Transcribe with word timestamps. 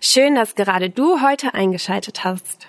Schön, 0.00 0.34
dass 0.34 0.54
gerade 0.54 0.90
du 0.90 1.20
heute 1.20 1.54
eingeschaltet 1.54 2.24
hast. 2.24 2.66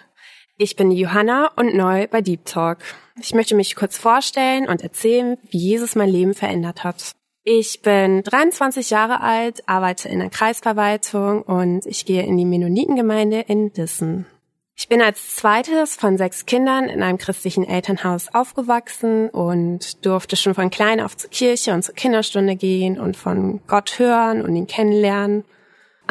Ich 0.57 0.75
bin 0.75 0.91
Johanna 0.91 1.51
und 1.55 1.75
neu 1.75 2.07
bei 2.07 2.21
Deep 2.21 2.45
Talk. 2.45 2.79
Ich 3.19 3.33
möchte 3.33 3.55
mich 3.55 3.75
kurz 3.75 3.97
vorstellen 3.97 4.67
und 4.67 4.81
erzählen, 4.81 5.37
wie 5.49 5.57
Jesus 5.57 5.95
mein 5.95 6.09
Leben 6.09 6.33
verändert 6.33 6.83
hat. 6.83 7.11
Ich 7.43 7.81
bin 7.81 8.23
23 8.23 8.89
Jahre 8.89 9.19
alt, 9.19 9.67
arbeite 9.67 10.07
in 10.07 10.19
der 10.19 10.29
Kreisverwaltung 10.29 11.41
und 11.41 11.85
ich 11.85 12.05
gehe 12.05 12.23
in 12.23 12.37
die 12.37 12.45
Mennonitengemeinde 12.45 13.41
in 13.41 13.73
Dissen. 13.73 14.25
Ich 14.75 14.87
bin 14.87 15.01
als 15.01 15.35
zweites 15.35 15.95
von 15.95 16.17
sechs 16.17 16.45
Kindern 16.45 16.85
in 16.85 17.03
einem 17.03 17.17
christlichen 17.17 17.63
Elternhaus 17.63 18.33
aufgewachsen 18.33 19.29
und 19.29 20.05
durfte 20.05 20.35
schon 20.35 20.55
von 20.55 20.69
klein 20.69 20.99
auf 20.99 21.15
zur 21.15 21.29
Kirche 21.29 21.73
und 21.73 21.83
zur 21.83 21.93
Kinderstunde 21.95 22.55
gehen 22.55 22.99
und 22.99 23.15
von 23.15 23.61
Gott 23.67 23.99
hören 23.99 24.41
und 24.41 24.55
ihn 24.55 24.67
kennenlernen. 24.67 25.43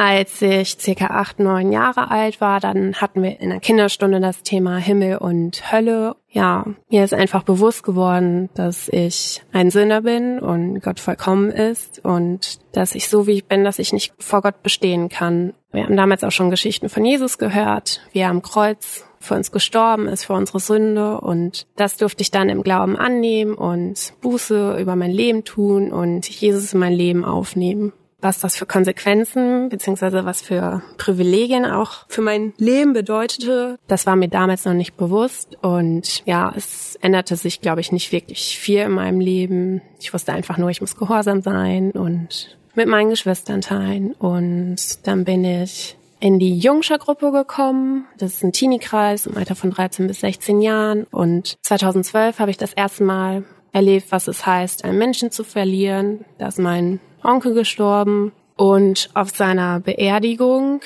Als 0.04 0.42
ich 0.42 0.78
circa 0.80 1.06
acht, 1.06 1.38
neun 1.38 1.70
Jahre 1.70 2.10
alt 2.10 2.40
war, 2.40 2.58
dann 2.58 2.94
hatten 2.94 3.22
wir 3.22 3.38
in 3.38 3.50
der 3.50 3.60
Kinderstunde 3.60 4.18
das 4.18 4.42
Thema 4.42 4.78
Himmel 4.78 5.18
und 5.18 5.70
Hölle. 5.70 6.16
Ja, 6.28 6.66
mir 6.90 7.04
ist 7.04 7.14
einfach 7.14 7.44
bewusst 7.44 7.84
geworden, 7.84 8.50
dass 8.54 8.88
ich 8.88 9.44
ein 9.52 9.70
Sünder 9.70 10.00
bin 10.00 10.40
und 10.40 10.82
Gott 10.82 10.98
vollkommen 10.98 11.52
ist 11.52 12.04
und 12.04 12.58
dass 12.72 12.96
ich 12.96 13.08
so 13.08 13.28
wie 13.28 13.34
ich 13.34 13.44
bin, 13.44 13.62
dass 13.62 13.78
ich 13.78 13.92
nicht 13.92 14.12
vor 14.18 14.42
Gott 14.42 14.64
bestehen 14.64 15.08
kann. 15.08 15.54
Wir 15.70 15.84
haben 15.84 15.96
damals 15.96 16.24
auch 16.24 16.32
schon 16.32 16.50
Geschichten 16.50 16.88
von 16.88 17.04
Jesus 17.04 17.38
gehört, 17.38 18.00
wie 18.10 18.18
er 18.18 18.30
am 18.30 18.42
Kreuz 18.42 19.04
für 19.20 19.36
uns 19.36 19.52
gestorben 19.52 20.08
ist, 20.08 20.24
für 20.24 20.32
unsere 20.32 20.58
Sünde. 20.58 21.20
Und 21.20 21.68
das 21.76 21.96
durfte 21.96 22.22
ich 22.22 22.32
dann 22.32 22.48
im 22.48 22.64
Glauben 22.64 22.96
annehmen 22.96 23.54
und 23.54 24.14
Buße 24.20 24.78
über 24.80 24.96
mein 24.96 25.12
Leben 25.12 25.44
tun 25.44 25.92
und 25.92 26.28
Jesus 26.28 26.72
in 26.72 26.80
mein 26.80 26.92
Leben 26.92 27.24
aufnehmen 27.24 27.92
was 28.22 28.38
das 28.38 28.56
für 28.56 28.66
Konsequenzen 28.66 29.68
beziehungsweise 29.68 30.24
was 30.24 30.40
für 30.40 30.82
Privilegien 30.96 31.66
auch 31.66 32.06
für 32.08 32.22
mein 32.22 32.54
Leben 32.56 32.92
bedeutete, 32.92 33.78
das 33.88 34.06
war 34.06 34.16
mir 34.16 34.28
damals 34.28 34.64
noch 34.64 34.74
nicht 34.74 34.96
bewusst. 34.96 35.58
Und 35.60 36.24
ja, 36.24 36.52
es 36.56 36.96
änderte 37.02 37.36
sich, 37.36 37.60
glaube 37.60 37.80
ich, 37.80 37.92
nicht 37.92 38.12
wirklich 38.12 38.58
viel 38.58 38.78
in 38.78 38.92
meinem 38.92 39.20
Leben. 39.20 39.82
Ich 40.00 40.14
wusste 40.14 40.32
einfach 40.32 40.56
nur, 40.56 40.70
ich 40.70 40.80
muss 40.80 40.96
gehorsam 40.96 41.42
sein 41.42 41.90
und 41.90 42.56
mit 42.74 42.88
meinen 42.88 43.10
Geschwistern 43.10 43.60
teilen. 43.60 44.12
Und 44.12 45.06
dann 45.06 45.24
bin 45.24 45.44
ich 45.44 45.96
in 46.20 46.38
die 46.38 46.56
Jungscher-Gruppe 46.56 47.32
gekommen. 47.32 48.06
Das 48.16 48.34
ist 48.34 48.44
ein 48.44 48.52
Teenie-Kreis 48.52 49.26
im 49.26 49.36
Alter 49.36 49.56
von 49.56 49.72
13 49.72 50.06
bis 50.06 50.20
16 50.20 50.62
Jahren. 50.62 51.04
Und 51.10 51.56
2012 51.62 52.38
habe 52.38 52.52
ich 52.52 52.56
das 52.56 52.72
erste 52.72 53.02
Mal 53.02 53.44
erlebt, 53.72 54.06
was 54.10 54.28
es 54.28 54.46
heißt, 54.46 54.84
einen 54.84 54.98
Menschen 54.98 55.32
zu 55.32 55.42
verlieren. 55.42 56.24
Da 56.38 56.46
ist 56.46 56.60
mein 56.60 57.00
Onkel 57.24 57.54
gestorben 57.54 58.32
und 58.56 59.10
auf 59.14 59.30
seiner 59.30 59.80
Beerdigung 59.80 60.80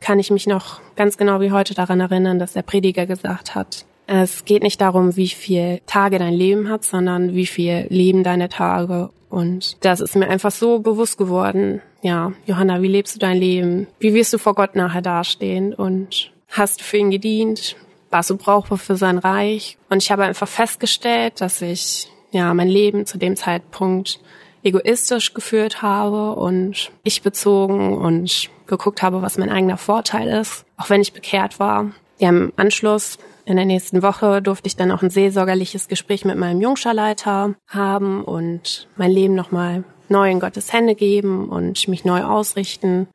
kann 0.00 0.18
ich 0.18 0.30
mich 0.30 0.46
noch 0.46 0.80
ganz 0.96 1.16
genau 1.16 1.40
wie 1.40 1.52
heute 1.52 1.74
daran 1.74 2.00
erinnern, 2.00 2.38
dass 2.38 2.52
der 2.52 2.62
Prediger 2.62 3.06
gesagt 3.06 3.54
hat, 3.54 3.84
es 4.06 4.44
geht 4.44 4.62
nicht 4.62 4.80
darum, 4.80 5.16
wie 5.16 5.28
viel 5.28 5.80
Tage 5.86 6.18
dein 6.18 6.34
Leben 6.34 6.68
hat, 6.68 6.84
sondern 6.84 7.34
wie 7.34 7.46
viel 7.46 7.86
leben 7.88 8.24
deine 8.24 8.48
Tage. 8.48 9.10
Und 9.30 9.82
das 9.84 10.00
ist 10.00 10.16
mir 10.16 10.28
einfach 10.28 10.50
so 10.50 10.80
bewusst 10.80 11.16
geworden. 11.16 11.80
Ja, 12.02 12.32
Johanna, 12.44 12.82
wie 12.82 12.88
lebst 12.88 13.14
du 13.14 13.18
dein 13.20 13.38
Leben? 13.38 13.86
Wie 14.00 14.12
wirst 14.12 14.32
du 14.32 14.38
vor 14.38 14.54
Gott 14.54 14.74
nachher 14.74 15.02
dastehen? 15.02 15.72
Und 15.72 16.32
hast 16.48 16.80
du 16.80 16.84
für 16.84 16.98
ihn 16.98 17.10
gedient? 17.10 17.76
Warst 18.10 18.28
du 18.28 18.36
brauchbar 18.36 18.76
für 18.76 18.96
sein 18.96 19.18
Reich? 19.18 19.78
Und 19.88 20.02
ich 20.02 20.10
habe 20.10 20.24
einfach 20.24 20.48
festgestellt, 20.48 21.40
dass 21.40 21.62
ich, 21.62 22.08
ja, 22.32 22.52
mein 22.52 22.68
Leben 22.68 23.06
zu 23.06 23.16
dem 23.16 23.36
Zeitpunkt 23.36 24.20
egoistisch 24.62 25.34
geführt 25.34 25.82
habe 25.82 26.34
und 26.34 26.90
ich 27.02 27.22
bezogen 27.22 27.98
und 27.98 28.50
geguckt 28.66 29.02
habe, 29.02 29.22
was 29.22 29.38
mein 29.38 29.50
eigener 29.50 29.76
Vorteil 29.76 30.28
ist, 30.28 30.64
auch 30.76 30.90
wenn 30.90 31.00
ich 31.00 31.12
bekehrt 31.12 31.60
war. 31.60 31.90
Ja, 32.18 32.28
im 32.28 32.52
Anschluss 32.56 33.18
in 33.44 33.56
der 33.56 33.64
nächsten 33.64 34.02
Woche 34.02 34.40
durfte 34.40 34.68
ich 34.68 34.76
dann 34.76 34.92
auch 34.92 35.02
ein 35.02 35.10
seelsorgerliches 35.10 35.88
Gespräch 35.88 36.24
mit 36.24 36.36
meinem 36.36 36.60
Jungscharleiter 36.60 37.54
haben 37.68 38.24
und 38.24 38.88
mein 38.96 39.10
Leben 39.10 39.34
nochmal 39.34 39.84
neu 40.08 40.30
in 40.30 40.40
Gottes 40.40 40.72
Hände 40.72 40.94
geben 40.94 41.48
und 41.48 41.88
mich 41.88 42.04
neu 42.04 42.22
ausrichten. 42.22 43.08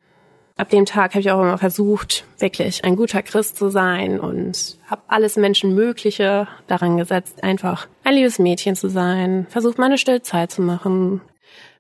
Ab 0.57 0.69
dem 0.69 0.85
Tag 0.85 1.11
habe 1.11 1.19
ich 1.19 1.31
auch 1.31 1.41
immer 1.41 1.59
versucht, 1.59 2.25
wirklich 2.39 2.83
ein 2.83 2.95
guter 2.95 3.21
Christ 3.21 3.57
zu 3.57 3.69
sein 3.69 4.19
und 4.19 4.79
habe 4.87 5.03
alles 5.07 5.35
Menschenmögliche 5.35 6.47
daran 6.65 6.97
gesetzt, 6.97 7.43
einfach 7.43 7.87
ein 8.03 8.15
liebes 8.15 8.39
Mädchen 8.39 8.75
zu 8.75 8.89
sein, 8.89 9.45
versucht 9.49 9.77
meine 9.77 9.99
Stillzeit 9.99 10.51
zu 10.51 10.63
machen, 10.63 11.21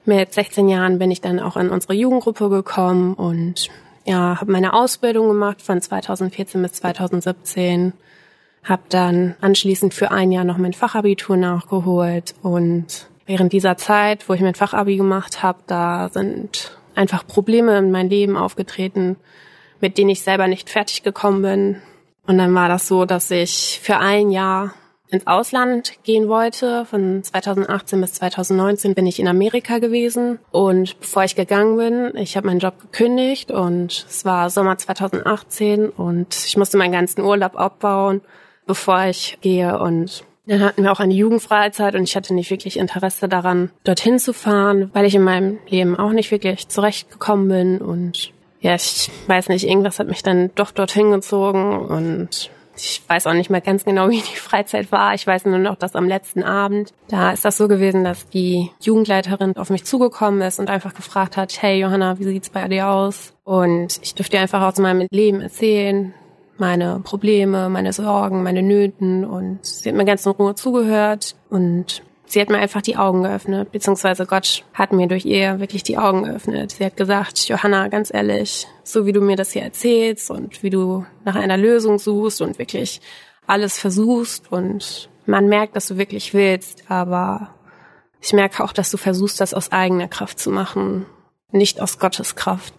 mit 0.07 0.33
16 0.33 0.69
Jahren 0.69 0.99
bin 0.99 1.11
ich 1.11 1.21
dann 1.21 1.39
auch 1.39 1.57
in 1.57 1.69
unsere 1.69 1.93
Jugendgruppe 1.93 2.49
gekommen 2.49 3.13
und 3.13 3.69
ja, 4.05 4.39
habe 4.39 4.51
meine 4.51 4.73
Ausbildung 4.73 5.27
gemacht 5.27 5.61
von 5.61 5.81
2014 5.81 6.61
bis 6.61 6.73
2017. 6.73 7.93
Habe 8.63 8.83
dann 8.89 9.35
anschließend 9.41 9.93
für 9.93 10.11
ein 10.11 10.31
Jahr 10.31 10.43
noch 10.43 10.57
mein 10.57 10.73
Fachabitur 10.73 11.37
nachgeholt 11.37 12.35
und 12.41 13.09
während 13.25 13.53
dieser 13.53 13.77
Zeit, 13.77 14.27
wo 14.27 14.33
ich 14.33 14.41
mein 14.41 14.55
Fachabi 14.55 14.97
gemacht 14.97 15.43
habe, 15.43 15.59
da 15.67 16.09
sind 16.09 16.77
einfach 16.95 17.27
Probleme 17.27 17.77
in 17.77 17.91
meinem 17.91 18.09
Leben 18.09 18.37
aufgetreten, 18.37 19.17
mit 19.79 19.97
denen 19.97 20.09
ich 20.09 20.21
selber 20.21 20.47
nicht 20.47 20.69
fertig 20.69 21.03
gekommen 21.03 21.41
bin. 21.41 21.81
Und 22.25 22.37
dann 22.37 22.53
war 22.55 22.67
das 22.67 22.87
so, 22.87 23.05
dass 23.05 23.29
ich 23.29 23.79
für 23.81 23.97
ein 23.97 24.31
Jahr 24.31 24.73
ins 25.09 25.27
Ausland 25.27 25.93
gehen 26.03 26.27
wollte. 26.27 26.85
Von 26.85 27.23
2018 27.23 28.01
bis 28.01 28.13
2019 28.13 28.95
bin 28.95 29.07
ich 29.07 29.19
in 29.19 29.27
Amerika 29.27 29.79
gewesen. 29.79 30.39
Und 30.51 30.99
bevor 30.99 31.23
ich 31.23 31.35
gegangen 31.35 31.77
bin, 31.77 32.21
ich 32.21 32.35
habe 32.37 32.47
meinen 32.47 32.59
Job 32.59 32.79
gekündigt 32.79 33.51
und 33.51 34.05
es 34.09 34.25
war 34.25 34.49
Sommer 34.49 34.77
2018 34.77 35.89
und 35.89 36.35
ich 36.45 36.57
musste 36.57 36.77
meinen 36.77 36.91
ganzen 36.91 37.21
Urlaub 37.21 37.57
abbauen, 37.57 38.21
bevor 38.65 39.05
ich 39.05 39.37
gehe. 39.41 39.79
Und 39.79 40.23
dann 40.45 40.61
hatten 40.61 40.83
wir 40.83 40.91
auch 40.91 40.99
eine 40.99 41.13
Jugendfreizeit 41.13 41.95
und 41.95 42.03
ich 42.03 42.15
hatte 42.15 42.33
nicht 42.33 42.49
wirklich 42.49 42.77
Interesse 42.77 43.27
daran, 43.27 43.71
dorthin 43.83 44.19
zu 44.19 44.33
fahren, 44.33 44.89
weil 44.93 45.05
ich 45.05 45.15
in 45.15 45.23
meinem 45.23 45.59
Leben 45.67 45.97
auch 45.97 46.11
nicht 46.11 46.31
wirklich 46.31 46.67
zurechtgekommen 46.67 47.47
bin 47.47 47.77
und 47.79 48.31
ja, 48.59 48.73
ich 48.73 49.11
weiß 49.27 49.49
nicht, 49.49 49.67
irgendwas 49.67 49.99
hat 49.99 50.07
mich 50.07 50.23
dann 50.23 50.49
doch 50.55 50.71
dorthin 50.71 51.11
gezogen 51.11 51.77
und 51.77 52.49
ich 52.77 53.01
weiß 53.07 53.27
auch 53.27 53.33
nicht 53.33 53.49
mehr 53.49 53.61
ganz 53.61 53.85
genau, 53.85 54.09
wie 54.09 54.21
die 54.21 54.35
Freizeit 54.35 54.91
war. 54.91 55.13
Ich 55.13 55.25
weiß 55.25 55.45
nur 55.45 55.59
noch, 55.59 55.75
dass 55.75 55.95
am 55.95 56.07
letzten 56.07 56.43
Abend, 56.43 56.93
da 57.07 57.31
ist 57.31 57.45
das 57.45 57.57
so 57.57 57.67
gewesen, 57.67 58.03
dass 58.03 58.27
die 58.29 58.71
Jugendleiterin 58.81 59.55
auf 59.57 59.69
mich 59.69 59.85
zugekommen 59.85 60.41
ist 60.41 60.59
und 60.59 60.69
einfach 60.69 60.93
gefragt 60.93 61.37
hat, 61.37 61.61
hey 61.61 61.79
Johanna, 61.79 62.19
wie 62.19 62.25
sieht's 62.25 62.49
bei 62.49 62.67
dir 62.67 62.87
aus? 62.87 63.33
Und 63.43 63.99
ich 64.01 64.15
durfte 64.15 64.39
einfach 64.39 64.61
aus 64.61 64.77
meinem 64.77 65.07
Leben 65.11 65.41
erzählen, 65.41 66.13
meine 66.57 66.99
Probleme, 67.03 67.69
meine 67.69 67.93
Sorgen, 67.93 68.43
meine 68.43 68.63
Nöten 68.63 69.25
und 69.25 69.59
sie 69.65 69.89
hat 69.89 69.95
mir 69.95 70.05
ganz 70.05 70.25
in 70.25 70.31
Ruhe 70.31 70.55
zugehört 70.55 71.35
und 71.49 72.01
sie 72.27 72.41
hat 72.41 72.49
mir 72.49 72.57
einfach 72.57 72.81
die 72.81 72.97
Augen 72.97 73.23
geöffnet, 73.23 73.71
beziehungsweise 73.71 74.25
Gott 74.25 74.63
hat 74.73 74.91
mir 74.91 75.07
durch 75.07 75.25
ihr 75.25 75.59
wirklich 75.59 75.83
die 75.83 75.97
Augen 75.97 76.23
geöffnet. 76.23 76.71
Sie 76.71 76.85
hat 76.85 76.97
gesagt, 76.97 77.47
Johanna, 77.47 77.87
ganz 77.87 78.13
ehrlich, 78.13 78.67
so 78.83 79.05
wie 79.05 79.13
du 79.13 79.21
mir 79.21 79.35
das 79.35 79.51
hier 79.51 79.63
erzählst 79.63 80.29
und 80.29 80.61
wie 80.63 80.69
du 80.69 81.05
nach 81.25 81.35
einer 81.35 81.57
Lösung 81.57 81.99
suchst 81.99 82.41
und 82.41 82.59
wirklich 82.59 83.01
alles 83.47 83.79
versuchst 83.79 84.51
und 84.51 85.09
man 85.25 85.47
merkt, 85.47 85.75
dass 85.75 85.87
du 85.87 85.97
wirklich 85.97 86.33
willst, 86.33 86.83
aber 86.89 87.49
ich 88.21 88.33
merke 88.33 88.63
auch, 88.63 88.73
dass 88.73 88.91
du 88.91 88.97
versuchst, 88.97 89.39
das 89.39 89.53
aus 89.53 89.71
eigener 89.71 90.07
Kraft 90.07 90.39
zu 90.39 90.51
machen, 90.51 91.05
nicht 91.51 91.81
aus 91.81 91.99
Gottes 91.99 92.35
Kraft. 92.35 92.73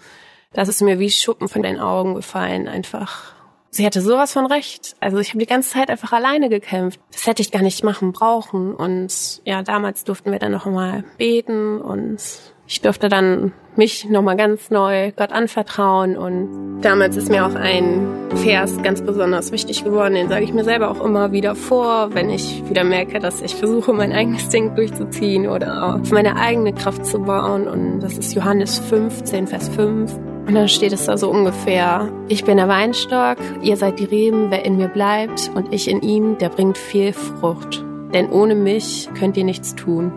Das 0.52 0.68
ist 0.68 0.82
mir 0.82 0.98
wie 0.98 1.10
Schuppen 1.10 1.48
von 1.48 1.62
den 1.62 1.78
Augen 1.78 2.14
gefallen, 2.14 2.68
einfach 2.68 3.34
sie 3.78 3.86
hatte 3.86 4.02
sowas 4.02 4.32
von 4.32 4.44
recht. 4.44 4.96
Also 5.00 5.18
ich 5.18 5.30
habe 5.30 5.38
die 5.38 5.46
ganze 5.46 5.70
Zeit 5.70 5.88
einfach 5.88 6.12
alleine 6.12 6.50
gekämpft. 6.50 7.00
Das 7.12 7.26
hätte 7.26 7.40
ich 7.40 7.50
gar 7.50 7.62
nicht 7.62 7.82
machen 7.82 8.12
brauchen. 8.12 8.74
Und 8.74 9.40
ja, 9.44 9.62
damals 9.62 10.04
durften 10.04 10.32
wir 10.32 10.38
dann 10.38 10.52
noch 10.52 10.66
mal 10.66 11.04
beten 11.16 11.80
und 11.80 12.18
ich 12.66 12.82
durfte 12.82 13.08
dann 13.08 13.52
mich 13.76 14.04
nochmal 14.10 14.36
ganz 14.36 14.70
neu 14.70 15.12
Gott 15.12 15.32
anvertrauen 15.32 16.18
und 16.18 16.80
damals 16.82 17.16
ist 17.16 17.30
mir 17.30 17.46
auch 17.46 17.54
ein 17.54 18.06
Vers 18.34 18.82
ganz 18.82 19.00
besonders 19.00 19.52
wichtig 19.52 19.84
geworden, 19.84 20.14
den 20.14 20.28
sage 20.28 20.44
ich 20.44 20.52
mir 20.52 20.64
selber 20.64 20.90
auch 20.90 21.02
immer 21.02 21.32
wieder 21.32 21.54
vor, 21.54 22.14
wenn 22.14 22.28
ich 22.28 22.68
wieder 22.68 22.84
merke, 22.84 23.20
dass 23.20 23.40
ich 23.40 23.54
versuche, 23.54 23.94
mein 23.94 24.12
eigenes 24.12 24.50
Ding 24.50 24.74
durchzuziehen 24.74 25.48
oder 25.48 25.94
auf 25.94 26.10
meine 26.10 26.36
eigene 26.36 26.74
Kraft 26.74 27.06
zu 27.06 27.20
bauen 27.20 27.68
und 27.68 28.00
das 28.00 28.18
ist 28.18 28.34
Johannes 28.34 28.80
15, 28.80 29.46
Vers 29.46 29.70
5 29.70 30.27
Und 30.48 30.54
dann 30.54 30.68
steht 30.68 30.94
es 30.94 31.04
da 31.04 31.18
so 31.18 31.30
ungefähr, 31.30 32.10
ich 32.28 32.42
bin 32.42 32.56
der 32.56 32.68
Weinstock, 32.68 33.36
ihr 33.60 33.76
seid 33.76 33.98
die 33.98 34.06
Reben, 34.06 34.50
wer 34.50 34.64
in 34.64 34.78
mir 34.78 34.88
bleibt 34.88 35.50
und 35.54 35.74
ich 35.74 35.90
in 35.90 36.00
ihm, 36.00 36.38
der 36.38 36.48
bringt 36.48 36.78
viel 36.78 37.12
Frucht. 37.12 37.84
Denn 38.14 38.30
ohne 38.30 38.54
mich 38.54 39.10
könnt 39.12 39.36
ihr 39.36 39.44
nichts 39.44 39.74
tun. 39.74 40.10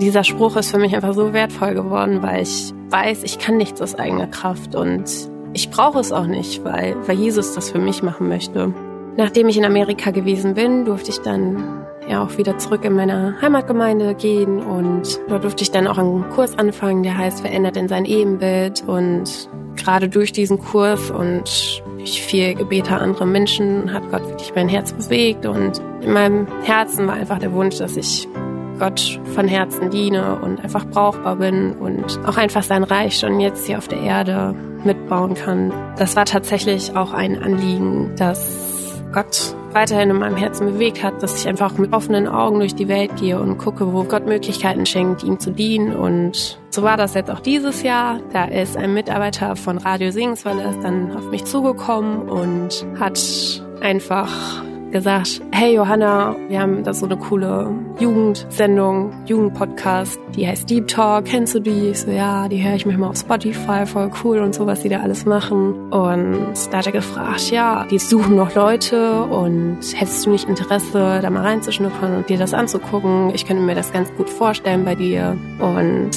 Dieser 0.00 0.22
Spruch 0.22 0.54
ist 0.54 0.70
für 0.70 0.78
mich 0.78 0.94
einfach 0.94 1.14
so 1.14 1.32
wertvoll 1.32 1.74
geworden, 1.74 2.22
weil 2.22 2.42
ich 2.42 2.72
weiß, 2.90 3.24
ich 3.24 3.40
kann 3.40 3.56
nichts 3.56 3.82
aus 3.82 3.96
eigener 3.96 4.28
Kraft 4.28 4.76
und 4.76 5.10
ich 5.52 5.68
brauche 5.68 5.98
es 5.98 6.12
auch 6.12 6.26
nicht, 6.26 6.62
weil, 6.62 6.94
weil 7.08 7.16
Jesus 7.16 7.56
das 7.56 7.72
für 7.72 7.80
mich 7.80 8.04
machen 8.04 8.28
möchte. 8.28 8.72
Nachdem 9.16 9.48
ich 9.48 9.58
in 9.58 9.64
Amerika 9.64 10.10
gewesen 10.10 10.54
bin, 10.54 10.84
durfte 10.84 11.10
ich 11.10 11.20
dann 11.20 11.84
ja 12.08 12.24
auch 12.24 12.36
wieder 12.38 12.58
zurück 12.58 12.84
in 12.84 12.94
meine 12.94 13.40
Heimatgemeinde 13.40 14.14
gehen 14.14 14.60
und 14.60 15.20
dort 15.28 15.44
durfte 15.44 15.62
ich 15.62 15.70
dann 15.70 15.86
auch 15.86 15.98
einen 15.98 16.28
Kurs 16.30 16.58
anfangen, 16.58 17.02
der 17.02 17.16
heißt 17.16 17.40
Verändert 17.40 17.76
in 17.76 17.88
sein 17.88 18.04
Ebenbild 18.04 18.82
und 18.86 19.48
gerade 19.76 20.08
durch 20.08 20.32
diesen 20.32 20.58
Kurs 20.58 21.10
und 21.10 21.82
durch 21.98 22.22
viel 22.22 22.54
Gebete 22.54 22.96
anderer 22.96 23.26
Menschen 23.26 23.92
hat 23.92 24.02
Gott 24.10 24.28
wirklich 24.28 24.52
mein 24.54 24.68
Herz 24.68 24.92
bewegt 24.92 25.46
und 25.46 25.80
in 26.00 26.12
meinem 26.12 26.46
Herzen 26.64 27.06
war 27.06 27.14
einfach 27.14 27.38
der 27.38 27.52
Wunsch, 27.52 27.78
dass 27.78 27.96
ich 27.96 28.26
Gott 28.78 29.20
von 29.34 29.46
Herzen 29.46 29.90
diene 29.90 30.40
und 30.42 30.60
einfach 30.60 30.84
brauchbar 30.86 31.36
bin 31.36 31.72
und 31.72 32.18
auch 32.26 32.36
einfach 32.36 32.64
sein 32.64 32.82
Reich 32.82 33.18
schon 33.18 33.38
jetzt 33.38 33.66
hier 33.66 33.78
auf 33.78 33.86
der 33.86 34.00
Erde 34.00 34.54
mitbauen 34.82 35.34
kann. 35.34 35.72
Das 35.96 36.16
war 36.16 36.24
tatsächlich 36.24 36.96
auch 36.96 37.12
ein 37.12 37.40
Anliegen, 37.40 38.10
dass 38.16 38.81
Gott 39.12 39.54
weiterhin 39.72 40.10
in 40.10 40.18
meinem 40.18 40.36
Herzen 40.36 40.66
bewegt 40.66 41.02
hat, 41.02 41.22
dass 41.22 41.40
ich 41.40 41.48
einfach 41.48 41.78
mit 41.78 41.92
offenen 41.92 42.28
Augen 42.28 42.58
durch 42.58 42.74
die 42.74 42.88
Welt 42.88 43.16
gehe 43.16 43.40
und 43.40 43.58
gucke, 43.58 43.92
wo 43.92 44.04
Gott 44.04 44.26
Möglichkeiten 44.26 44.86
schenkt, 44.86 45.22
ihm 45.22 45.38
zu 45.38 45.50
dienen. 45.50 45.94
Und 45.94 46.58
so 46.70 46.82
war 46.82 46.96
das 46.96 47.14
jetzt 47.14 47.30
auch 47.30 47.40
dieses 47.40 47.82
Jahr. 47.82 48.20
Da 48.32 48.44
ist 48.44 48.76
ein 48.76 48.94
Mitarbeiter 48.94 49.56
von 49.56 49.78
Radio 49.78 50.10
Singswelle 50.10 50.74
dann 50.82 51.16
auf 51.16 51.30
mich 51.30 51.44
zugekommen 51.44 52.28
und 52.28 52.86
hat 52.98 53.20
einfach 53.80 54.30
gesagt, 54.92 55.40
hey 55.50 55.74
Johanna, 55.74 56.36
wir 56.48 56.60
haben 56.60 56.84
da 56.84 56.94
so 56.94 57.06
eine 57.06 57.16
coole 57.16 57.74
Jugendsendung, 57.98 59.12
Jugendpodcast, 59.26 60.20
die 60.36 60.46
heißt 60.46 60.70
Deep 60.70 60.86
Talk, 60.86 61.24
kennst 61.24 61.54
du 61.54 61.60
die? 61.60 61.88
Ich 61.88 62.00
so, 62.00 62.10
ja, 62.10 62.48
die 62.48 62.62
höre 62.62 62.74
ich 62.74 62.86
mir 62.86 62.96
mal 62.96 63.08
auf 63.08 63.16
Spotify, 63.16 63.86
voll 63.86 64.10
cool 64.22 64.38
und 64.38 64.54
so, 64.54 64.66
was 64.66 64.80
die 64.80 64.88
da 64.88 65.00
alles 65.00 65.24
machen. 65.24 65.90
Und 65.90 66.54
da 66.70 66.78
hat 66.78 66.86
er 66.86 66.92
gefragt, 66.92 67.50
ja, 67.50 67.86
die 67.90 67.98
suchen 67.98 68.36
noch 68.36 68.54
Leute 68.54 69.22
und 69.22 69.78
hättest 69.94 70.26
du 70.26 70.30
nicht 70.30 70.48
Interesse, 70.48 71.18
da 71.20 71.30
mal 71.30 71.42
reinzuschnuppern 71.42 72.16
und 72.16 72.28
dir 72.28 72.38
das 72.38 72.54
anzugucken? 72.54 73.30
Ich 73.34 73.46
könnte 73.46 73.62
mir 73.62 73.74
das 73.74 73.92
ganz 73.92 74.12
gut 74.16 74.30
vorstellen 74.30 74.84
bei 74.84 74.94
dir. 74.94 75.36
Und 75.58 76.10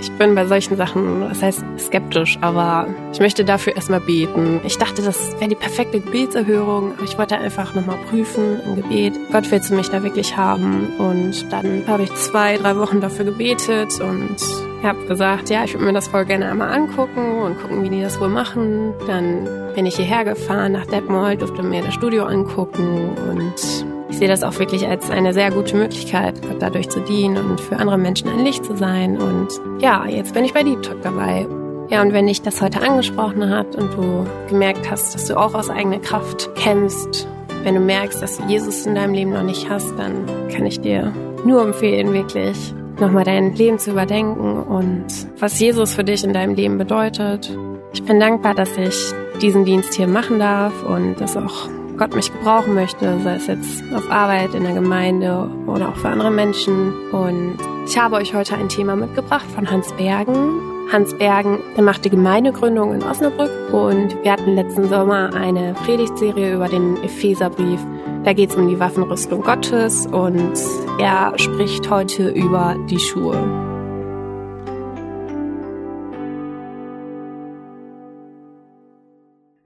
ich 0.00 0.10
bin 0.12 0.34
bei 0.34 0.46
solchen 0.46 0.76
Sachen, 0.76 1.20
das 1.20 1.42
heißt 1.42 1.62
skeptisch, 1.78 2.38
aber 2.40 2.86
ich 3.12 3.20
möchte 3.20 3.44
dafür 3.44 3.76
erstmal 3.76 4.00
beten. 4.00 4.60
Ich 4.64 4.78
dachte, 4.78 5.02
das 5.02 5.34
wäre 5.38 5.48
die 5.48 5.54
perfekte 5.54 6.00
Gebetserhörung, 6.00 6.94
aber 6.96 7.04
ich 7.04 7.18
wollte 7.18 7.36
einfach 7.36 7.74
nochmal 7.74 7.98
prüfen 8.08 8.60
im 8.64 8.76
Gebet. 8.76 9.14
Gott 9.30 9.50
willst 9.50 9.70
du 9.70 9.74
mich 9.74 9.88
da 9.88 10.02
wirklich 10.02 10.36
haben? 10.36 10.94
Und 10.98 11.52
dann 11.52 11.84
habe 11.86 12.04
ich 12.04 12.14
zwei, 12.14 12.56
drei 12.56 12.76
Wochen 12.76 13.00
dafür 13.00 13.26
gebetet 13.26 14.00
und 14.00 14.36
habe 14.82 15.04
gesagt, 15.06 15.50
ja, 15.50 15.64
ich 15.64 15.74
würde 15.74 15.84
mir 15.84 15.92
das 15.92 16.08
voll 16.08 16.24
gerne 16.24 16.50
einmal 16.50 16.72
angucken 16.72 17.42
und 17.42 17.60
gucken, 17.60 17.82
wie 17.82 17.90
die 17.90 18.00
das 18.00 18.18
wohl 18.20 18.28
machen. 18.28 18.94
Dann 19.06 19.46
bin 19.74 19.84
ich 19.84 19.96
hierher 19.96 20.24
gefahren 20.24 20.72
nach 20.72 20.86
Detmold, 20.86 21.42
durfte 21.42 21.62
mir 21.62 21.82
das 21.82 21.94
Studio 21.94 22.24
angucken 22.24 23.10
und 23.28 23.84
ich 24.10 24.18
sehe 24.18 24.28
das 24.28 24.42
auch 24.42 24.58
wirklich 24.58 24.86
als 24.86 25.10
eine 25.10 25.32
sehr 25.32 25.50
gute 25.50 25.76
Möglichkeit, 25.76 26.34
dadurch 26.58 26.88
zu 26.90 27.00
dienen 27.00 27.36
und 27.36 27.60
für 27.60 27.76
andere 27.76 27.96
Menschen 27.96 28.28
ein 28.28 28.44
Licht 28.44 28.64
zu 28.64 28.76
sein. 28.76 29.16
Und 29.16 29.48
ja, 29.80 30.06
jetzt 30.06 30.34
bin 30.34 30.44
ich 30.44 30.52
bei 30.52 30.62
Deep 30.62 30.82
Talk 30.82 31.00
dabei. 31.02 31.46
Ja, 31.88 32.02
und 32.02 32.12
wenn 32.12 32.26
dich 32.26 32.42
das 32.42 32.60
heute 32.60 32.82
angesprochen 32.82 33.48
hat 33.50 33.74
und 33.76 33.94
du 33.94 34.26
gemerkt 34.48 34.90
hast, 34.90 35.14
dass 35.14 35.26
du 35.26 35.36
auch 35.36 35.54
aus 35.54 35.70
eigener 35.70 35.98
Kraft 35.98 36.54
kämpfst, 36.54 37.26
wenn 37.62 37.74
du 37.74 37.80
merkst, 37.80 38.22
dass 38.22 38.38
du 38.38 38.44
Jesus 38.44 38.86
in 38.86 38.94
deinem 38.94 39.14
Leben 39.14 39.32
noch 39.32 39.42
nicht 39.42 39.68
hast, 39.68 39.90
dann 39.98 40.26
kann 40.54 40.66
ich 40.66 40.80
dir 40.80 41.12
nur 41.44 41.62
empfehlen, 41.62 42.12
wirklich 42.12 42.74
nochmal 43.00 43.24
dein 43.24 43.54
Leben 43.54 43.78
zu 43.78 43.90
überdenken 43.92 44.62
und 44.62 45.06
was 45.38 45.58
Jesus 45.58 45.94
für 45.94 46.04
dich 46.04 46.22
in 46.22 46.32
deinem 46.32 46.54
Leben 46.54 46.78
bedeutet. 46.78 47.56
Ich 47.92 48.04
bin 48.04 48.20
dankbar, 48.20 48.54
dass 48.54 48.76
ich 48.76 49.12
diesen 49.40 49.64
Dienst 49.64 49.94
hier 49.94 50.06
machen 50.06 50.38
darf 50.38 50.72
und 50.84 51.16
das 51.20 51.36
auch 51.36 51.68
Gott 52.00 52.16
mich 52.16 52.32
gebrauchen 52.32 52.72
möchte, 52.72 53.20
sei 53.22 53.34
es 53.34 53.46
jetzt 53.46 53.84
auf 53.94 54.10
Arbeit, 54.10 54.54
in 54.54 54.62
der 54.62 54.72
Gemeinde 54.72 55.50
oder 55.66 55.90
auch 55.90 55.96
für 55.96 56.08
andere 56.08 56.30
Menschen. 56.30 56.94
Und 57.10 57.58
ich 57.86 57.98
habe 57.98 58.16
euch 58.16 58.32
heute 58.32 58.54
ein 58.56 58.70
Thema 58.70 58.96
mitgebracht 58.96 59.44
von 59.54 59.70
Hans 59.70 59.92
Bergen. 59.92 60.62
Hans 60.90 61.12
Bergen, 61.12 61.58
der 61.76 61.92
die 61.92 62.08
Gemeindegründung 62.08 62.94
in 62.94 63.02
Osnabrück 63.02 63.50
und 63.74 64.16
wir 64.24 64.32
hatten 64.32 64.54
letzten 64.54 64.88
Sommer 64.88 65.34
eine 65.34 65.74
Predigtserie 65.74 66.54
über 66.54 66.68
den 66.68 66.96
Epheserbrief. 67.04 67.80
Da 68.24 68.32
geht 68.32 68.48
es 68.48 68.56
um 68.56 68.66
die 68.66 68.80
Waffenrüstung 68.80 69.42
Gottes 69.42 70.06
und 70.06 70.54
er 70.98 71.38
spricht 71.38 71.90
heute 71.90 72.30
über 72.30 72.76
die 72.88 72.98
Schuhe. 72.98 73.36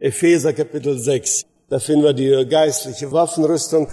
Epheser 0.00 0.52
Kapitel 0.52 0.98
6. 0.98 1.53
Da 1.74 1.80
finden 1.80 2.04
wir 2.04 2.12
die 2.12 2.48
geistliche 2.48 3.10
Waffenrüstung. 3.10 3.88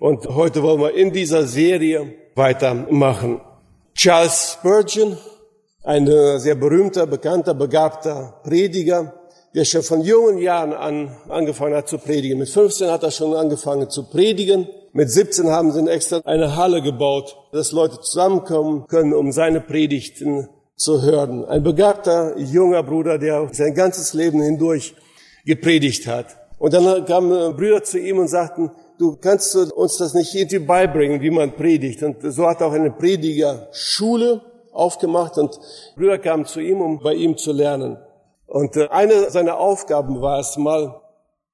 Und 0.00 0.26
heute 0.26 0.64
wollen 0.64 0.80
wir 0.80 0.94
in 0.96 1.12
dieser 1.12 1.46
Serie 1.46 2.12
weitermachen. 2.34 3.40
Charles 3.94 4.54
Spurgeon, 4.54 5.16
ein 5.84 6.08
sehr 6.40 6.56
berühmter, 6.56 7.06
bekannter, 7.06 7.54
begabter 7.54 8.40
Prediger, 8.42 9.14
der 9.54 9.64
schon 9.64 9.84
von 9.84 10.00
jungen 10.00 10.38
Jahren 10.38 10.72
an 10.72 11.16
angefangen 11.28 11.76
hat 11.76 11.86
zu 11.86 11.98
predigen. 11.98 12.36
Mit 12.36 12.48
15 12.48 12.90
hat 12.90 13.04
er 13.04 13.12
schon 13.12 13.32
angefangen 13.36 13.88
zu 13.90 14.10
predigen. 14.10 14.66
Mit 14.92 15.08
17 15.08 15.50
haben 15.50 15.70
sie 15.70 15.88
extra 15.88 16.22
eine 16.24 16.56
Halle 16.56 16.82
gebaut, 16.82 17.36
dass 17.52 17.70
Leute 17.70 18.00
zusammenkommen 18.00 18.88
können, 18.88 19.14
um 19.14 19.30
seine 19.30 19.60
Predigten 19.60 20.48
zu 20.74 21.00
hören. 21.02 21.44
Ein 21.44 21.62
begabter 21.62 22.36
junger 22.38 22.82
Bruder, 22.82 23.18
der 23.18 23.50
sein 23.52 23.74
ganzes 23.74 24.14
Leben 24.14 24.42
hindurch 24.42 24.96
gepredigt 25.44 26.08
hat. 26.08 26.39
Und 26.60 26.74
dann 26.74 27.06
kamen 27.06 27.56
Brüder 27.56 27.82
zu 27.82 27.98
ihm 27.98 28.18
und 28.18 28.28
sagten, 28.28 28.70
du 28.98 29.16
kannst 29.16 29.56
uns 29.56 29.96
das 29.96 30.12
nicht 30.12 30.34
irgendwie 30.34 30.58
beibringen, 30.58 31.22
wie 31.22 31.30
man 31.30 31.56
predigt. 31.56 32.02
Und 32.02 32.18
so 32.20 32.46
hat 32.46 32.60
er 32.60 32.66
auch 32.66 32.72
eine 32.74 32.90
Predigerschule 32.90 34.42
aufgemacht 34.70 35.38
und 35.38 35.58
Brüder 35.96 36.18
kamen 36.18 36.44
zu 36.44 36.60
ihm, 36.60 36.82
um 36.82 37.00
bei 37.00 37.14
ihm 37.14 37.38
zu 37.38 37.52
lernen. 37.52 37.96
Und 38.46 38.76
äh, 38.76 38.88
eine 38.88 39.30
seiner 39.30 39.56
Aufgaben 39.56 40.20
war 40.20 40.38
es 40.38 40.58
mal, 40.58 41.00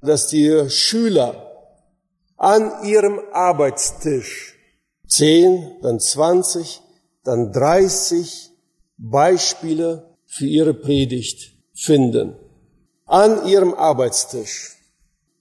dass 0.00 0.26
die 0.26 0.69
Schüler 0.69 1.52
an 2.37 2.73
ihrem 2.85 3.21
Arbeitstisch 3.30 4.59
zehn, 5.07 5.71
dann 5.83 6.00
zwanzig, 6.00 6.83
dann 7.23 7.52
dreißig 7.52 8.50
Beispiele 8.99 10.16
für 10.26 10.47
ihre 10.47 10.75
Predigt 10.75 11.52
finden. 11.75 12.35
An 13.07 13.47
ihrem 13.47 13.73
Arbeitstisch. 13.73 14.73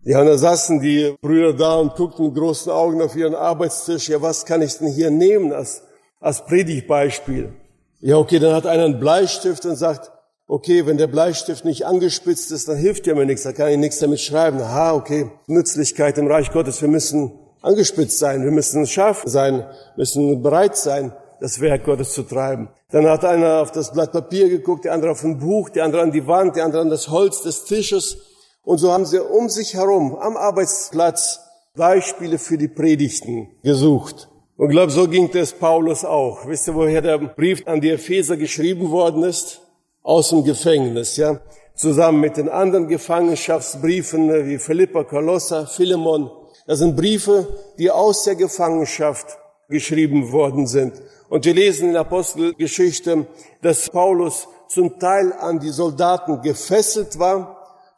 Ja, 0.08 0.20
und 0.20 0.28
da 0.28 0.38
saßen 0.38 0.82
die 0.82 1.16
Brüder 1.20 1.52
da 1.54 1.78
und 1.78 1.96
guckten 1.96 2.28
mit 2.28 2.36
großen 2.36 2.72
Augen 2.72 3.02
auf 3.02 3.16
ihren 3.16 3.34
Arbeitstisch. 3.34 4.08
Ja, 4.08 4.22
was 4.22 4.46
kann 4.46 4.62
ich 4.62 4.78
denn 4.78 4.88
hier 4.88 5.10
nehmen 5.10 5.52
als, 5.52 5.82
als 6.20 6.46
Predigtbeispiel? 6.46 7.54
Ja, 8.02 8.18
okay, 8.18 8.38
dann 8.38 8.54
hat 8.54 8.68
einer 8.68 8.86
einen 8.86 9.00
Bleistift 9.00 9.66
und 9.66 9.78
sagt, 9.78 10.12
okay, 10.48 10.86
wenn 10.86 10.98
der 10.98 11.08
Bleistift 11.08 11.66
nicht 11.66 11.88
angespitzt 11.88 12.52
ist, 12.52 12.68
dann 12.68 12.78
hilft 12.78 13.08
ja 13.08 13.16
mir 13.16 13.26
nichts, 13.26 13.42
da 13.42 13.52
kann 13.52 13.70
ich 13.70 13.78
nichts 13.78 13.98
damit 13.98 14.22
schreiben. 14.22 14.62
Aha, 14.62 14.94
okay, 14.94 15.32
Nützlichkeit 15.48 16.20
im 16.20 16.28
Reich 16.28 16.52
Gottes, 16.52 16.84
wir 16.84 16.90
müssen 16.90 17.40
angespitzt 17.64 18.20
sein, 18.20 18.44
wir 18.44 18.52
müssen 18.52 18.86
scharf 18.86 19.24
sein, 19.26 19.66
müssen 19.96 20.44
bereit 20.44 20.78
sein, 20.78 21.14
das 21.40 21.60
Werk 21.62 21.84
Gottes 21.84 22.14
zu 22.14 22.22
treiben. 22.22 22.70
Dann 22.92 23.08
hat 23.10 23.26
einer 23.26 23.62
auf 23.62 23.72
das 23.72 23.92
Blatt 23.92 24.12
Papier 24.12 24.50
geguckt, 24.50 24.86
der 24.86 24.94
andere 24.94 25.14
auf 25.14 25.24
ein 25.24 25.40
Buch, 25.40 25.70
der 25.70 25.84
andere 25.84 26.04
an 26.04 26.12
die 26.12 26.28
Wand, 26.28 26.58
der 26.58 26.66
andere 26.66 26.84
an 26.84 26.92
das 26.92 27.10
Holz 27.10 27.42
des 27.42 27.66
Tisches. 27.66 28.35
Und 28.65 28.79
so 28.79 28.91
haben 28.91 29.05
sie 29.05 29.24
um 29.24 29.48
sich 29.48 29.75
herum 29.75 30.15
am 30.15 30.36
Arbeitsplatz 30.36 31.39
Beispiele 31.75 32.39
für 32.39 32.57
die 32.57 32.67
Predigten 32.67 33.50
gesucht. 33.63 34.27
Und 34.57 34.69
glaube, 34.69 34.91
so 34.91 35.07
ging 35.07 35.29
es 35.34 35.51
Paulus 35.51 36.03
auch. 36.03 36.48
Wisst 36.48 36.67
ihr, 36.67 36.75
woher 36.75 37.01
der 37.01 37.17
Brief 37.17 37.67
an 37.67 37.81
die 37.81 37.91
Epheser 37.91 38.38
geschrieben 38.38 38.89
worden 38.89 39.24
ist? 39.24 39.62
Aus 40.01 40.29
dem 40.29 40.43
Gefängnis, 40.43 41.17
ja. 41.17 41.39
Zusammen 41.75 42.22
mit 42.22 42.38
den 42.38 42.48
anderen 42.48 42.88
Gefangenschaftsbriefen 42.88 44.48
wie 44.48 44.57
Philippa, 44.57 45.03
Kolosser, 45.03 45.67
Philemon. 45.67 46.31
Das 46.67 46.79
sind 46.79 46.95
Briefe, 46.95 47.48
die 47.77 47.91
aus 47.91 48.24
der 48.24 48.36
Gefangenschaft 48.36 49.38
geschrieben 49.67 50.31
worden 50.31 50.67
sind. 50.67 50.93
Und 51.27 51.45
wir 51.45 51.53
lesen 51.53 51.88
in 51.88 51.93
der 51.93 52.01
Apostelgeschichte, 52.01 53.27
dass 53.62 53.89
Paulus 53.89 54.48
zum 54.69 55.00
Teil 55.00 55.34
an 55.34 55.60
die 55.60 55.69
Soldaten 55.69 56.41
gefesselt 56.41 57.19
war 57.19 57.55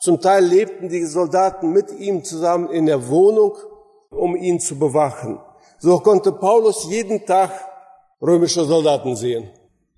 zum 0.08 0.22
Teil 0.22 0.46
lebten 0.46 0.88
die 0.88 1.04
Soldaten 1.04 1.74
mit 1.74 1.92
ihm 1.92 2.24
zusammen 2.24 2.70
in 2.70 2.86
der 2.86 3.10
Wohnung, 3.10 3.58
um 4.10 4.38
ihn 4.38 4.58
zu 4.58 4.80
bewachen. 4.80 5.38
So 5.80 6.00
konnte 6.00 6.32
Paulus 6.32 6.88
jeden 6.90 7.26
Tag 7.26 7.52
römische 8.22 8.64
Soldaten 8.64 9.18
sehen. 9.18 9.50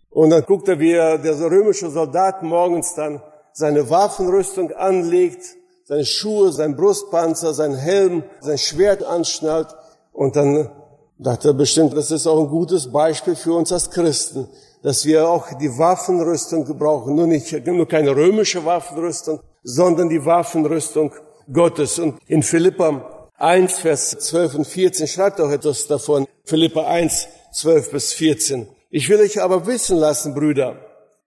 Und 0.09 0.31
dann 0.31 0.43
guckte, 0.47 0.79
wie 0.79 0.93
der 0.93 1.39
römische 1.39 1.91
Soldat 1.91 2.41
morgens 2.41 2.95
dann 2.95 3.21
seine 3.53 3.87
Waffenrüstung 3.91 4.71
anlegt, 4.71 5.43
seine 5.85 6.05
Schuhe, 6.05 6.51
sein 6.53 6.75
Brustpanzer, 6.75 7.53
sein 7.53 7.75
Helm, 7.75 8.23
sein 8.39 8.57
Schwert 8.57 9.03
anschnallt 9.03 9.75
und 10.11 10.35
dann 10.35 10.71
dachte 11.19 11.49
er 11.49 11.53
bestimmt, 11.53 11.95
das 11.95 12.09
ist 12.09 12.25
auch 12.25 12.39
ein 12.39 12.49
gutes 12.49 12.91
Beispiel 12.91 13.35
für 13.35 13.53
uns 13.53 13.71
als 13.71 13.91
Christen, 13.91 14.47
dass 14.81 15.05
wir 15.05 15.29
auch 15.29 15.53
die 15.59 15.77
Waffenrüstung 15.77 16.65
gebrauchen, 16.65 17.13
nur 17.13 17.27
nicht, 17.27 17.67
nur 17.67 17.87
keine 17.87 18.15
römische 18.15 18.65
Waffenrüstung, 18.65 19.41
sondern 19.69 20.09
die 20.09 20.25
Waffenrüstung 20.25 21.13
Gottes. 21.51 21.99
Und 21.99 22.19
in 22.27 22.43
Philippa 22.43 23.29
1, 23.37 23.79
Vers 23.79 24.09
12 24.19 24.55
und 24.55 24.67
14 24.67 25.07
schreibt 25.07 25.39
auch 25.39 25.51
etwas 25.51 25.87
davon. 25.87 26.27
Philippa 26.45 26.87
1, 26.87 27.27
12 27.53 27.91
bis 27.91 28.13
14. 28.13 28.67
Ich 28.89 29.07
will 29.09 29.19
euch 29.19 29.41
aber 29.41 29.67
wissen 29.67 29.97
lassen, 29.97 30.33
Brüder, 30.33 30.77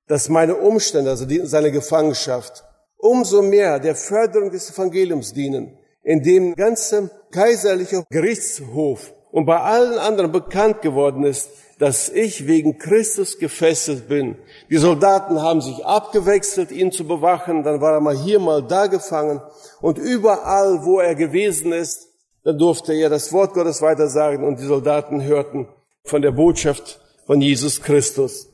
dass 0.09 0.29
meine 0.29 0.57
Umstände, 0.57 1.11
also 1.11 1.25
die, 1.25 1.41
seine 1.45 1.71
Gefangenschaft, 1.71 2.65
umso 2.97 3.43
mehr 3.43 3.79
der 3.79 3.95
Förderung 3.95 4.51
des 4.51 4.71
Evangeliums 4.71 5.33
dienen, 5.33 5.79
in 6.03 6.23
dem 6.23 6.55
ganze 6.57 7.11
kaiserliche 7.31 8.05
Gerichtshof 8.11 9.15
und 9.33 9.47
bei 9.47 9.59
allen 9.59 9.99
anderen 9.99 10.31
bekannt 10.31 10.83
geworden 10.83 11.25
ist, 11.25 11.51
dass 11.79 12.09
ich 12.09 12.47
wegen 12.47 12.79
Christus 12.79 13.39
gefesselt 13.39 14.09
bin. 14.09 14.37
Die 14.71 14.77
Soldaten 14.77 15.43
haben 15.43 15.61
sich 15.61 15.85
abgewechselt, 15.85 16.71
ihn 16.71 16.93
zu 16.93 17.05
bewachen, 17.09 17.65
dann 17.65 17.81
war 17.81 17.95
er 17.95 18.01
mal 18.01 18.17
hier, 18.17 18.39
mal 18.39 18.63
da 18.63 18.87
gefangen 18.87 19.41
und 19.81 19.99
überall, 19.99 20.85
wo 20.85 21.01
er 21.01 21.17
gewesen 21.17 21.73
ist, 21.73 22.09
da 22.45 22.53
durfte 22.53 22.93
er 22.93 23.09
das 23.09 23.33
Wort 23.33 23.55
Gottes 23.55 23.83
weitersagen 23.83 24.45
und 24.45 24.61
die 24.61 24.67
Soldaten 24.67 25.25
hörten 25.25 25.67
von 26.05 26.23
der 26.23 26.33
Botschaft 26.33 27.01
von 27.27 27.41
Jesus 27.41 27.83
Christus. 27.83 28.49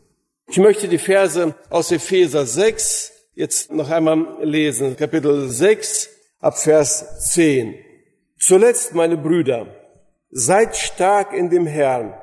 Ich 0.47 0.59
möchte 0.59 0.89
die 0.89 0.99
Verse 0.99 1.55
aus 1.69 1.91
Epheser 1.91 2.47
6 2.47 3.13
jetzt 3.35 3.73
noch 3.73 3.91
einmal 3.91 4.27
lesen. 4.43 4.97
Kapitel 4.97 5.49
6 5.49 6.09
ab 6.41 6.59
Vers 6.59 7.33
10. 7.33 7.75
Zuletzt, 8.39 8.95
meine 8.95 9.17
Brüder, 9.17 9.67
seid 10.31 10.77
stark 10.77 11.33
in 11.33 11.51
dem 11.51 11.67
Herrn 11.67 12.15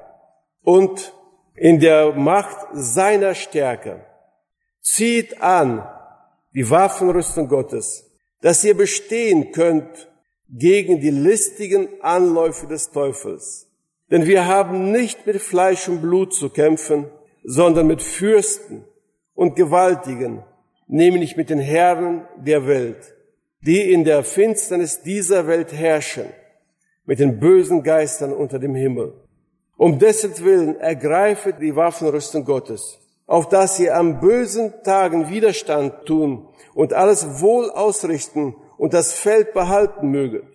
und 0.63 1.13
in 1.55 1.79
der 1.79 2.13
Macht 2.13 2.67
seiner 2.73 3.33
Stärke. 3.33 4.05
Zieht 4.81 5.41
an 5.41 5.87
die 6.53 6.69
Waffenrüstung 6.69 7.47
Gottes, 7.47 8.11
dass 8.41 8.63
ihr 8.63 8.75
bestehen 8.75 9.51
könnt 9.51 10.09
gegen 10.49 10.99
die 10.99 11.09
listigen 11.09 12.01
Anläufe 12.01 12.67
des 12.67 12.91
Teufels. 12.91 13.67
Denn 14.11 14.25
wir 14.27 14.45
haben 14.45 14.91
nicht 14.91 15.25
mit 15.25 15.41
Fleisch 15.41 15.87
und 15.89 16.01
Blut 16.01 16.33
zu 16.33 16.49
kämpfen, 16.49 17.09
sondern 17.43 17.87
mit 17.87 18.01
Fürsten 18.01 18.85
und 19.33 19.55
Gewaltigen, 19.55 20.43
nämlich 20.87 21.35
mit 21.35 21.49
den 21.49 21.59
Herren 21.59 22.27
der 22.37 22.67
Welt, 22.67 23.15
die 23.61 23.91
in 23.91 24.03
der 24.03 24.23
Finsternis 24.23 25.01
dieser 25.01 25.47
Welt 25.47 25.73
herrschen, 25.73 26.27
mit 27.05 27.19
den 27.19 27.39
bösen 27.39 27.83
Geistern 27.83 28.33
unter 28.33 28.59
dem 28.59 28.75
Himmel. 28.75 29.13
Um 29.77 29.99
dessen 29.99 30.37
Willen 30.43 30.79
ergreifet 30.79 31.61
die 31.61 31.75
Waffenrüstung 31.75 32.45
Gottes, 32.45 32.99
auf 33.27 33.49
dass 33.49 33.79
ihr 33.79 33.95
am 33.95 34.19
bösen 34.19 34.73
Tagen 34.83 35.29
Widerstand 35.29 36.05
tun 36.05 36.47
und 36.73 36.93
alles 36.93 37.41
wohl 37.41 37.69
ausrichten 37.71 38.55
und 38.77 38.93
das 38.93 39.13
Feld 39.13 39.53
behalten 39.53 40.09
möget. 40.09 40.45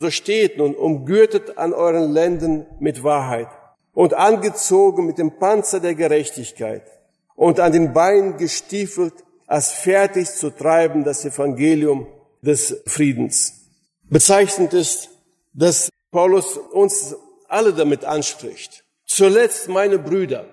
So 0.00 0.10
steht 0.10 0.58
nun 0.58 0.74
umgürtet 0.74 1.56
an 1.56 1.72
euren 1.72 2.10
Lenden 2.10 2.66
mit 2.80 3.04
Wahrheit 3.04 3.48
und 3.92 4.14
angezogen 4.14 5.06
mit 5.06 5.18
dem 5.18 5.38
Panzer 5.38 5.80
der 5.80 5.94
Gerechtigkeit 5.94 6.82
und 7.36 7.60
an 7.60 7.72
den 7.72 7.92
Beinen 7.92 8.36
gestiefelt, 8.36 9.14
als 9.46 9.72
fertig 9.72 10.30
zu 10.30 10.50
treiben 10.50 11.04
das 11.04 11.24
Evangelium 11.24 12.06
des 12.42 12.82
Friedens. 12.86 13.66
Bezeichnend 14.08 14.72
ist, 14.74 15.10
dass 15.54 15.88
Paulus 16.10 16.58
uns 16.58 17.16
alle 17.48 17.72
damit 17.72 18.04
anspricht. 18.04 18.84
Zuletzt, 19.06 19.68
meine 19.68 19.98
Brüder, 19.98 20.46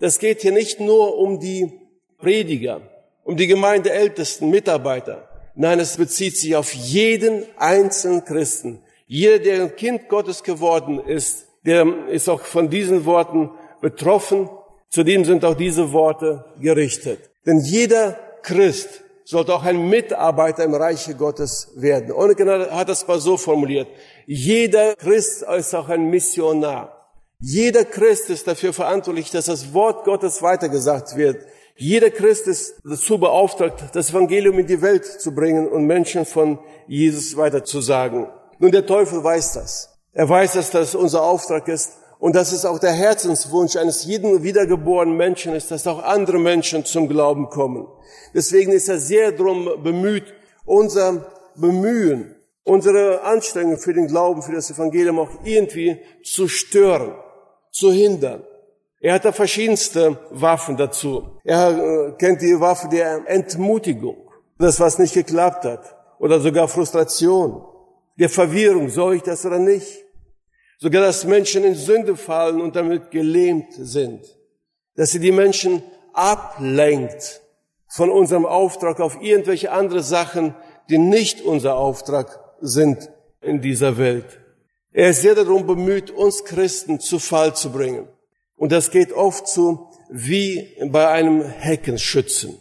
das 0.00 0.18
geht 0.18 0.42
hier 0.42 0.52
nicht 0.52 0.80
nur 0.80 1.16
um 1.18 1.40
die 1.40 1.72
Prediger, 2.18 2.80
um 3.24 3.36
die 3.36 3.46
Gemeindeältesten, 3.46 4.50
Mitarbeiter. 4.50 5.28
Nein, 5.54 5.80
es 5.80 5.96
bezieht 5.96 6.36
sich 6.36 6.54
auf 6.56 6.72
jeden 6.72 7.44
einzelnen 7.56 8.24
Christen. 8.24 8.82
Jeder, 9.06 9.38
der 9.38 9.62
ein 9.62 9.76
Kind 9.76 10.08
Gottes 10.08 10.42
geworden 10.42 11.00
ist, 11.00 11.46
der 11.64 12.08
ist 12.08 12.28
auch 12.28 12.40
von 12.40 12.70
diesen 12.70 13.04
Worten 13.04 13.50
betroffen. 13.80 14.48
Zudem 14.88 15.24
sind 15.24 15.44
auch 15.44 15.54
diese 15.54 15.92
Worte 15.92 16.44
gerichtet. 16.60 17.30
Denn 17.44 17.60
jeder 17.60 18.18
Christ 18.42 19.02
sollte 19.24 19.54
auch 19.54 19.64
ein 19.64 19.88
Mitarbeiter 19.88 20.64
im 20.64 20.74
Reiche 20.74 21.14
Gottes 21.14 21.72
werden. 21.76 22.12
Onnekener 22.12 22.70
hat 22.70 22.88
das 22.88 23.06
mal 23.06 23.18
so 23.18 23.36
formuliert. 23.36 23.88
Jeder 24.30 24.94
Christ 24.94 25.42
ist 25.56 25.74
auch 25.74 25.88
ein 25.88 26.10
Missionar. 26.10 27.10
Jeder 27.40 27.86
Christ 27.86 28.28
ist 28.28 28.46
dafür 28.46 28.74
verantwortlich, 28.74 29.30
dass 29.30 29.46
das 29.46 29.72
Wort 29.72 30.04
Gottes 30.04 30.42
weitergesagt 30.42 31.16
wird. 31.16 31.46
Jeder 31.76 32.10
Christ 32.10 32.46
ist 32.46 32.74
dazu 32.84 33.16
beauftragt, 33.16 33.82
das 33.94 34.10
Evangelium 34.10 34.58
in 34.58 34.66
die 34.66 34.82
Welt 34.82 35.06
zu 35.06 35.34
bringen 35.34 35.66
und 35.66 35.86
Menschen 35.86 36.26
von 36.26 36.58
Jesus 36.86 37.38
weiterzusagen. 37.38 38.26
Nun, 38.58 38.70
der 38.70 38.84
Teufel 38.84 39.24
weiß 39.24 39.54
das. 39.54 39.94
Er 40.12 40.28
weiß, 40.28 40.52
dass 40.52 40.72
das 40.72 40.94
unser 40.94 41.22
Auftrag 41.22 41.66
ist 41.66 41.92
und 42.18 42.36
dass 42.36 42.52
es 42.52 42.66
auch 42.66 42.78
der 42.78 42.92
Herzenswunsch 42.92 43.76
eines 43.76 44.04
jeden 44.04 44.42
wiedergeborenen 44.42 45.16
Menschen 45.16 45.54
ist, 45.54 45.70
dass 45.70 45.86
auch 45.86 46.02
andere 46.02 46.38
Menschen 46.38 46.84
zum 46.84 47.08
Glauben 47.08 47.48
kommen. 47.48 47.88
Deswegen 48.34 48.72
ist 48.72 48.90
er 48.90 48.98
sehr 48.98 49.32
darum 49.32 49.82
bemüht, 49.82 50.34
unser 50.66 51.32
Bemühen, 51.56 52.34
unsere 52.68 53.22
Anstrengungen 53.22 53.78
für 53.78 53.94
den 53.94 54.06
Glauben, 54.06 54.42
für 54.42 54.52
das 54.52 54.70
Evangelium 54.70 55.18
auch 55.18 55.30
irgendwie 55.42 55.98
zu 56.22 56.48
stören, 56.48 57.14
zu 57.72 57.90
hindern. 57.90 58.44
Er 59.00 59.14
hat 59.14 59.24
da 59.24 59.32
verschiedenste 59.32 60.18
Waffen 60.30 60.76
dazu. 60.76 61.38
Er 61.44 61.70
äh, 61.70 62.12
kennt 62.18 62.42
die 62.42 62.60
Waffe 62.60 62.88
der 62.88 63.22
Entmutigung, 63.26 64.30
das 64.58 64.80
was 64.80 64.98
nicht 64.98 65.14
geklappt 65.14 65.64
hat, 65.64 65.96
oder 66.18 66.40
sogar 66.40 66.68
Frustration, 66.68 67.64
der 68.18 68.28
Verwirrung, 68.28 68.88
soll 68.88 69.16
ich 69.16 69.22
das 69.22 69.46
oder 69.46 69.58
nicht? 69.58 70.04
Sogar, 70.78 71.02
dass 71.02 71.24
Menschen 71.24 71.64
in 71.64 71.74
Sünde 71.74 72.16
fallen 72.16 72.60
und 72.60 72.76
damit 72.76 73.10
gelähmt 73.10 73.72
sind. 73.72 74.24
Dass 74.94 75.12
sie 75.12 75.20
die 75.20 75.32
Menschen 75.32 75.82
ablenkt 76.12 77.40
von 77.88 78.10
unserem 78.10 78.44
Auftrag 78.44 79.00
auf 79.00 79.22
irgendwelche 79.22 79.70
andere 79.70 80.02
Sachen, 80.02 80.54
die 80.90 80.98
nicht 80.98 81.40
unser 81.40 81.76
Auftrag 81.76 82.47
sind 82.60 83.10
in 83.40 83.60
dieser 83.60 83.98
Welt. 83.98 84.40
Er 84.92 85.10
ist 85.10 85.22
sehr 85.22 85.34
darum 85.34 85.66
bemüht, 85.66 86.10
uns 86.10 86.44
Christen 86.44 87.00
zu 87.00 87.18
Fall 87.18 87.54
zu 87.54 87.70
bringen. 87.70 88.08
Und 88.56 88.72
das 88.72 88.90
geht 88.90 89.12
oft 89.12 89.46
so 89.46 89.90
wie 90.10 90.76
bei 90.90 91.08
einem 91.08 91.42
Heckenschützen. 91.42 92.58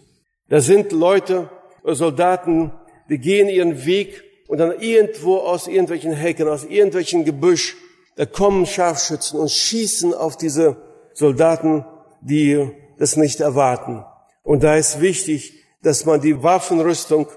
Da 0.49 0.61
sind 0.61 0.91
Leute, 0.91 1.49
Soldaten, 1.83 2.71
die 3.09 3.17
gehen 3.17 3.49
ihren 3.49 3.85
Weg 3.85 4.23
und 4.47 4.59
dann 4.59 4.79
irgendwo 4.79 5.37
aus 5.37 5.67
irgendwelchen 5.67 6.13
Hecken, 6.13 6.47
aus 6.47 6.65
irgendwelchen 6.65 7.25
Gebüsch 7.25 7.75
da 8.17 8.25
kommen 8.25 8.65
Scharfschützen 8.65 9.39
und 9.39 9.51
schießen 9.51 10.13
auf 10.13 10.37
diese 10.37 10.75
Soldaten, 11.13 11.85
die 12.21 12.71
das 12.97 13.15
nicht 13.15 13.39
erwarten. 13.39 14.03
Und 14.41 14.63
da 14.63 14.75
ist 14.75 15.01
wichtig, 15.01 15.53
dass 15.83 16.05
man 16.05 16.19
die 16.19 16.41
Waffenrüstung 16.41 17.27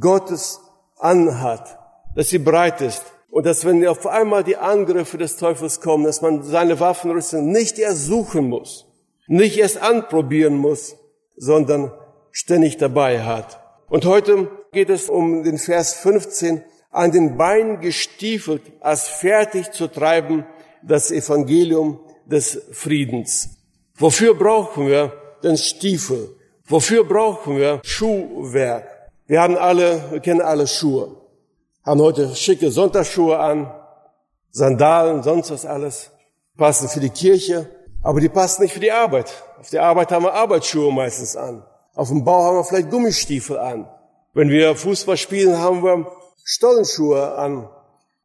Gottes 0.00 0.58
anhat, 0.98 1.78
dass 2.14 2.28
sie 2.28 2.38
breit 2.38 2.80
ist 2.80 3.04
und 3.30 3.46
dass 3.46 3.64
wenn 3.64 3.86
auf 3.86 4.06
einmal 4.06 4.44
die 4.44 4.56
Angriffe 4.56 5.18
des 5.18 5.36
Teufels 5.36 5.80
kommen, 5.80 6.04
dass 6.04 6.20
man 6.20 6.42
seine 6.42 6.78
Waffenrüstung 6.80 7.50
nicht 7.50 7.78
erst 7.78 8.04
suchen 8.06 8.48
muss, 8.48 8.86
nicht 9.26 9.58
erst 9.58 9.80
anprobieren 9.80 10.56
muss, 10.56 10.96
sondern 11.36 11.92
ständig 12.30 12.76
dabei 12.76 13.22
hat. 13.22 13.60
Und 13.88 14.04
heute 14.04 14.48
geht 14.72 14.90
es 14.90 15.08
um 15.08 15.44
den 15.44 15.58
Vers 15.58 15.94
15, 15.94 16.62
an 16.90 17.10
den 17.10 17.38
Beinen 17.38 17.80
gestiefelt, 17.80 18.62
als 18.80 19.08
fertig 19.08 19.70
zu 19.72 19.88
treiben 19.88 20.44
das 20.82 21.10
Evangelium 21.10 22.00
des 22.26 22.60
Friedens. 22.72 23.50
Wofür 23.96 24.34
brauchen 24.34 24.88
wir 24.88 25.12
den 25.42 25.56
Stiefel? 25.56 26.36
Wofür 26.66 27.04
brauchen 27.04 27.56
wir 27.56 27.80
Schuhwerk? 27.82 28.86
Wir 29.26 29.40
haben 29.40 29.56
alle, 29.56 30.10
wir 30.10 30.20
kennen 30.20 30.40
alle 30.40 30.66
Schuhe. 30.66 31.21
Haben 31.84 32.00
heute 32.00 32.34
schicke 32.36 32.70
Sonntagsschuhe 32.70 33.36
an, 33.38 33.72
Sandalen, 34.52 35.22
sonst 35.24 35.50
was 35.50 35.66
alles. 35.66 36.10
Passen 36.56 36.88
für 36.88 37.00
die 37.00 37.10
Kirche, 37.10 37.68
aber 38.02 38.20
die 38.20 38.28
passen 38.28 38.62
nicht 38.62 38.74
für 38.74 38.80
die 38.80 38.92
Arbeit. 38.92 39.32
Auf 39.58 39.70
der 39.70 39.82
Arbeit 39.82 40.12
haben 40.12 40.24
wir 40.24 40.32
Arbeitsschuhe 40.32 40.92
meistens 40.92 41.34
an. 41.34 41.64
Auf 41.94 42.08
dem 42.08 42.24
Bau 42.24 42.44
haben 42.44 42.56
wir 42.56 42.64
vielleicht 42.64 42.90
Gummistiefel 42.90 43.58
an. 43.58 43.88
Wenn 44.32 44.48
wir 44.48 44.76
Fußball 44.76 45.16
spielen, 45.16 45.58
haben 45.58 45.82
wir 45.82 46.06
Stollenschuhe 46.44 47.34
an. 47.34 47.68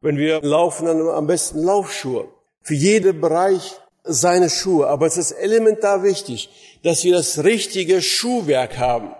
Wenn 0.00 0.18
wir 0.18 0.40
laufen, 0.42 0.86
dann 0.86 1.08
am 1.08 1.26
besten 1.26 1.62
Laufschuhe. 1.62 2.28
Für 2.62 2.74
jeden 2.74 3.20
Bereich 3.20 3.74
seine 4.04 4.50
Schuhe. 4.50 4.86
Aber 4.86 5.06
es 5.06 5.16
ist 5.16 5.32
elementar 5.32 6.04
wichtig, 6.04 6.48
dass 6.84 7.02
wir 7.02 7.12
das 7.12 7.42
richtige 7.42 8.02
Schuhwerk 8.02 8.78
haben. 8.78 9.14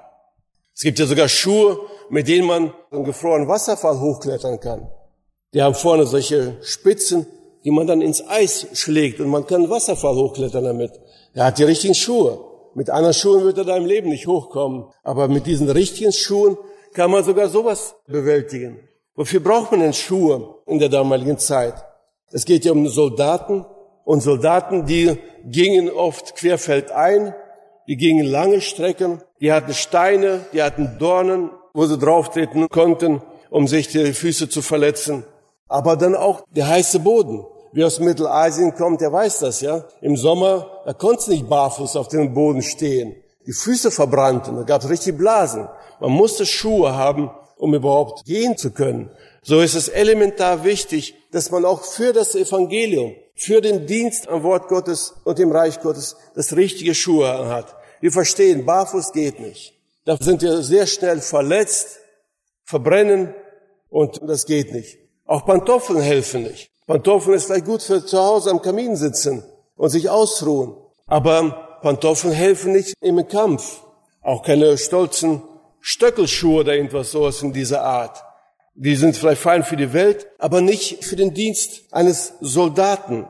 Es 0.75 0.83
gibt 0.83 1.01
ja 1.01 1.07
sogar 1.07 1.29
Schuhe, 1.29 1.81
mit 2.11 2.29
denen 2.29 2.47
man 2.47 2.73
einen 2.91 3.05
gefrorenen 3.05 3.49
Wasserfall 3.49 4.01
hochklettern 4.01 4.61
kann. 4.61 4.91
Die 5.55 5.63
haben 5.63 5.75
vorne 5.75 6.07
solche 6.07 6.57
Spitzen, 6.63 7.27
die 7.65 7.71
man 7.71 7.87
dann 7.87 8.03
ins 8.03 8.27
Eis 8.27 8.67
schlägt 8.75 9.21
und 9.21 9.29
man 9.29 9.47
kann 9.47 9.63
einen 9.63 9.71
Wasserfall 9.71 10.15
hochklettern 10.15 10.65
damit. 10.65 10.93
Er 11.35 11.47
hat 11.47 11.59
die 11.59 11.65
richtigen 11.65 11.95
Schuhe. 11.95 12.39
Mit 12.75 12.91
anderen 12.91 13.15
Schuhen 13.15 13.45
wird 13.45 13.59
er 13.59 13.65
da 13.65 13.77
im 13.77 13.87
Leben 13.87 14.11
nicht 14.11 14.27
hochkommen. 14.27 14.87
Aber 15.03 15.29
mit 15.29 15.47
diesen 15.47 15.69
richtigen 15.69 16.13
Schuhen 16.13 16.57
kann 16.93 17.11
man 17.11 17.25
sogar 17.25 17.49
sowas 17.49 17.95
bewältigen. 18.07 18.81
Wofür 19.15 19.41
braucht 19.41 19.73
man 19.73 19.81
denn 19.81 19.93
Schuhe 19.93 20.57
in 20.67 20.79
der 20.79 20.89
damaligen 20.89 21.39
Zeit? 21.39 21.75
Es 22.31 22.45
geht 22.45 22.65
ja 22.65 22.73
um 22.73 22.87
Soldaten 22.89 23.65
und 24.05 24.21
Soldaten, 24.21 24.87
die 24.87 25.17
gingen 25.45 25.91
oft 25.91 26.37
querfeldein, 26.37 27.35
die 27.89 27.97
gingen 27.97 28.27
lange 28.27 28.61
Strecken, 28.61 29.23
die 29.41 29.53
hatten 29.53 29.75
Steine, 29.75 30.47
die 30.53 30.63
hatten 30.63 30.99
Dornen, 30.99 31.51
wo 31.79 31.87
sie 31.87 31.97
drauftreten 31.97 32.69
konnten, 32.69 33.23
um 33.51 33.69
sich 33.69 33.87
die 33.87 34.13
Füße 34.13 34.49
zu 34.49 34.63
verletzen. 34.63 35.23
Aber 35.69 35.97
dann 35.97 36.17
auch 36.17 36.43
der 36.51 36.67
heiße 36.67 36.99
Boden. 36.99 37.47
Wer 37.71 37.87
aus 37.87 38.01
Mittelasien 38.01 38.75
kommt, 38.75 39.01
der 39.01 39.13
weiß 39.13 39.39
das, 39.39 39.61
ja. 39.61 39.85
Im 40.01 40.17
Sommer, 40.17 40.83
da 40.85 40.93
konnte 40.93 41.31
nicht 41.31 41.49
barfuß 41.49 41.95
auf 41.95 42.09
dem 42.09 42.35
Boden 42.35 42.63
stehen. 42.63 43.15
Die 43.47 43.53
Füße 43.53 43.93
verbrannten, 43.93 44.57
da 44.57 44.63
gab 44.65 44.83
es 44.83 44.91
richtig 44.91 45.17
Blasen. 45.19 45.69
Man 46.01 46.11
musste 46.11 46.47
Schuhe 46.47 46.97
haben, 46.97 47.31
um 47.57 47.73
überhaupt 47.73 48.25
gehen 48.25 48.57
zu 48.57 48.73
können. 48.73 49.11
So 49.43 49.61
ist 49.61 49.77
es 49.77 49.89
elementar 49.89 50.65
wichtig, 50.65 51.15
dass 51.31 51.53
man 51.53 51.65
auch 51.65 51.85
für 51.85 52.13
das 52.13 52.35
Evangelium, 52.35 53.15
für 53.37 53.61
den 53.61 53.87
Dienst 53.87 54.27
am 54.27 54.43
Wort 54.43 54.67
Gottes 54.67 55.15
und 55.23 55.39
im 55.39 55.53
Reich 55.53 55.81
Gottes 55.81 56.17
das 56.35 56.57
richtige 56.57 56.97
Schuhe 56.97 57.29
hat. 57.49 57.77
Wir 58.01 58.11
verstehen, 58.11 58.67
barfuß 58.67 59.13
geht 59.13 59.39
nicht. 59.39 59.78
Da 60.09 60.17
sind 60.19 60.41
wir 60.41 60.63
sehr 60.63 60.87
schnell 60.87 61.21
verletzt, 61.21 61.99
verbrennen 62.65 63.35
und 63.91 64.19
das 64.27 64.47
geht 64.47 64.73
nicht. 64.73 64.97
Auch 65.27 65.45
Pantoffeln 65.45 66.01
helfen 66.01 66.45
nicht. 66.45 66.71
Pantoffeln 66.87 67.37
ist 67.37 67.45
vielleicht 67.45 67.67
gut 67.67 67.83
für 67.83 68.03
zu 68.03 68.19
Hause 68.19 68.51
am 68.51 68.63
Kamin 68.63 68.97
sitzen 68.97 69.45
und 69.77 69.91
sich 69.91 70.09
ausruhen. 70.09 70.75
Aber 71.07 71.79
Pantoffeln 71.83 72.33
helfen 72.33 72.73
nicht 72.73 72.95
im 73.03 73.29
Kampf. 73.29 73.83
Auch 74.23 74.43
keine 74.43 74.79
stolzen 74.79 75.43
Stöckelschuhe 75.83 76.61
oder 76.61 76.75
irgendwas 76.75 77.11
sowas 77.11 77.43
in 77.43 77.53
dieser 77.53 77.83
Art. 77.83 78.25
Die 78.77 78.97
sind 78.97 79.15
vielleicht 79.15 79.43
fein 79.43 79.63
für 79.63 79.77
die 79.77 79.93
Welt, 79.93 80.27
aber 80.39 80.63
nicht 80.63 81.05
für 81.05 81.17
den 81.17 81.35
Dienst 81.35 81.83
eines 81.93 82.33
Soldaten. 82.41 83.27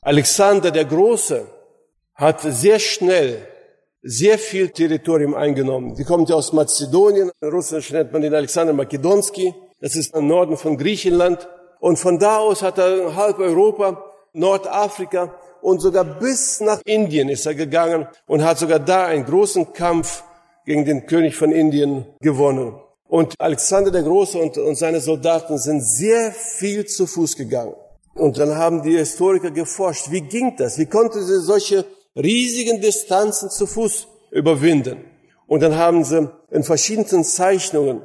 Alexander 0.00 0.70
der 0.70 0.86
Große 0.86 1.46
hat 2.14 2.40
sehr 2.40 2.78
schnell 2.78 3.46
sehr 4.06 4.38
viel 4.38 4.68
Territorium 4.68 5.34
eingenommen. 5.34 5.94
Die 5.94 6.04
kommt 6.04 6.28
ja 6.28 6.36
aus 6.36 6.52
Mazedonien. 6.52 7.30
In 7.40 7.48
Russisch 7.48 7.90
nennt 7.90 8.12
man 8.12 8.20
den 8.20 8.34
Alexander 8.34 8.74
Makedonski. 8.74 9.54
Das 9.80 9.96
ist 9.96 10.14
im 10.14 10.28
Norden 10.28 10.58
von 10.58 10.76
Griechenland. 10.76 11.48
Und 11.80 11.98
von 11.98 12.18
da 12.18 12.38
aus 12.38 12.62
hat 12.62 12.78
er 12.78 13.16
halb 13.16 13.38
Europa, 13.38 14.04
Nordafrika 14.34 15.34
und 15.62 15.80
sogar 15.80 16.04
bis 16.04 16.60
nach 16.60 16.80
Indien 16.84 17.30
ist 17.30 17.46
er 17.46 17.54
gegangen 17.54 18.06
und 18.26 18.44
hat 18.44 18.58
sogar 18.58 18.78
da 18.78 19.06
einen 19.06 19.24
großen 19.24 19.72
Kampf 19.72 20.22
gegen 20.66 20.84
den 20.84 21.06
König 21.06 21.36
von 21.36 21.52
Indien 21.52 22.04
gewonnen. 22.20 22.74
Und 23.08 23.34
Alexander 23.38 23.90
der 23.90 24.02
Große 24.02 24.38
und, 24.38 24.58
und 24.58 24.76
seine 24.76 25.00
Soldaten 25.00 25.56
sind 25.56 25.82
sehr 25.82 26.32
viel 26.32 26.84
zu 26.84 27.06
Fuß 27.06 27.36
gegangen. 27.36 27.74
Und 28.14 28.38
dann 28.38 28.56
haben 28.56 28.82
die 28.82 28.96
Historiker 28.96 29.50
geforscht, 29.50 30.10
wie 30.10 30.20
ging 30.20 30.54
das? 30.56 30.78
Wie 30.78 30.86
konnte 30.86 31.22
sie 31.22 31.40
solche 31.40 31.84
riesigen 32.16 32.80
Distanzen 32.80 33.50
zu 33.50 33.66
Fuß 33.66 34.08
überwinden? 34.30 35.04
Und 35.46 35.62
dann 35.62 35.76
haben 35.76 36.04
sie 36.04 36.30
in 36.50 36.64
verschiedenen 36.64 37.24
Zeichnungen 37.24 38.02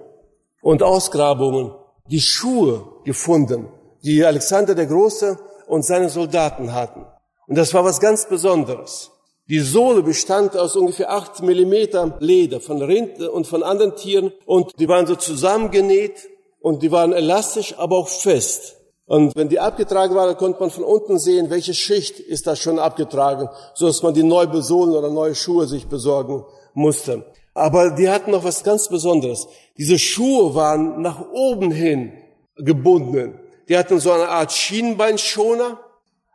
und 0.61 0.83
Ausgrabungen 0.83 1.71
die 2.07 2.21
Schuhe 2.21 3.01
gefunden, 3.05 3.69
die 4.03 4.23
Alexander 4.25 4.75
der 4.75 4.87
Große 4.87 5.37
und 5.67 5.85
seine 5.85 6.09
Soldaten 6.09 6.73
hatten. 6.73 7.05
Und 7.47 7.57
das 7.57 7.73
war 7.73 7.85
was 7.85 7.99
ganz 7.99 8.27
Besonderes. 8.27 9.11
Die 9.47 9.59
Sohle 9.59 10.03
bestand 10.03 10.55
aus 10.55 10.75
ungefähr 10.75 11.11
acht 11.11 11.41
Millimeter 11.41 12.17
Leder 12.19 12.59
von 12.59 12.81
Rind 12.81 13.19
und 13.19 13.47
von 13.47 13.63
anderen 13.63 13.95
Tieren 13.95 14.31
und 14.45 14.79
die 14.79 14.87
waren 14.87 15.07
so 15.07 15.15
zusammengenäht 15.15 16.29
und 16.59 16.83
die 16.83 16.91
waren 16.91 17.13
elastisch, 17.13 17.73
aber 17.77 17.97
auch 17.97 18.09
fest. 18.09 18.75
Und 19.09 19.35
wenn 19.35 19.49
die 19.49 19.59
abgetragen 19.59 20.13
waren, 20.13 20.37
konnte 20.37 20.59
man 20.59 20.69
von 20.69 20.83
unten 20.83 21.17
sehen, 21.17 21.49
welche 21.49 21.73
Schicht 21.73 22.19
ist 22.19 22.45
da 22.45 22.55
schon 22.55 22.77
abgetragen, 22.77 23.49
so 23.73 23.87
dass 23.87 24.03
man 24.03 24.13
die 24.13 24.21
neu 24.21 24.45
besohlen 24.45 24.93
oder 24.93 25.09
neue 25.09 25.33
Schuhe 25.33 25.65
sich 25.65 25.87
besorgen 25.87 26.45
musste. 26.75 27.25
Aber 27.55 27.89
die 27.89 28.07
hatten 28.07 28.29
noch 28.29 28.43
was 28.43 28.63
ganz 28.63 28.87
Besonderes. 28.87 29.47
Diese 29.79 29.97
Schuhe 29.97 30.53
waren 30.53 31.01
nach 31.01 31.25
oben 31.33 31.71
hin 31.71 32.13
gebunden. 32.55 33.39
Die 33.67 33.75
hatten 33.75 33.99
so 33.99 34.11
eine 34.11 34.29
Art 34.29 34.51
Schienbeinschoner, 34.51 35.79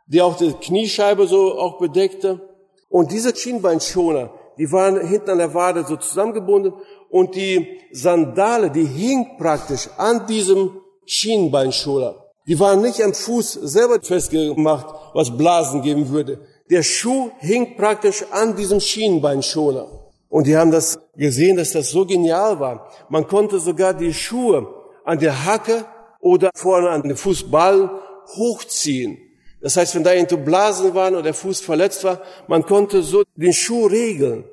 die 0.07 0.21
auch 0.21 0.35
die 0.35 0.51
Kniescheibe 0.51 1.27
so 1.27 1.57
auch 1.57 1.77
bedeckte. 1.77 2.41
Und 2.89 3.13
diese 3.13 3.33
Schienbeinschoner, 3.33 4.33
die 4.57 4.69
waren 4.73 4.99
hinten 4.99 5.29
an 5.29 5.37
der 5.37 5.53
Wade 5.53 5.85
so 5.87 5.95
zusammengebunden 5.95 6.73
und 7.09 7.35
die 7.35 7.79
Sandale, 7.93 8.69
die 8.69 8.85
hing 8.85 9.37
praktisch 9.37 9.87
an 9.95 10.27
diesem 10.27 10.81
Schienbeinschoner. 11.05 12.24
Die 12.47 12.59
waren 12.59 12.81
nicht 12.81 13.01
am 13.01 13.13
Fuß 13.13 13.53
selber 13.53 13.99
festgemacht, 14.01 14.87
was 15.13 15.35
Blasen 15.35 15.81
geben 15.81 16.09
würde. 16.09 16.39
Der 16.69 16.83
Schuh 16.83 17.31
hing 17.39 17.75
praktisch 17.75 18.23
an 18.31 18.55
diesem 18.55 18.79
Schienbeinschoner. 18.79 19.87
Und 20.29 20.47
die 20.47 20.55
haben 20.57 20.71
das 20.71 20.99
gesehen, 21.15 21.57
dass 21.57 21.71
das 21.71 21.89
so 21.89 22.05
genial 22.05 22.59
war. 22.59 22.89
Man 23.09 23.27
konnte 23.27 23.59
sogar 23.59 23.93
die 23.93 24.13
Schuhe 24.13 24.67
an 25.03 25.19
der 25.19 25.45
Hacke 25.45 25.85
oder 26.19 26.51
vorne 26.55 26.89
an 26.89 27.03
den 27.03 27.15
Fußballen 27.15 27.89
hochziehen. 28.35 29.17
Das 29.61 29.77
heißt, 29.77 29.95
wenn 29.95 30.03
da 30.03 30.13
irgendwo 30.13 30.37
Blasen 30.37 30.93
waren 30.93 31.13
oder 31.13 31.23
der 31.23 31.33
Fuß 31.33 31.61
verletzt 31.61 32.03
war, 32.03 32.21
man 32.47 32.63
konnte 32.63 33.01
so 33.01 33.23
den 33.35 33.53
Schuh 33.53 33.87
regeln, 33.87 34.43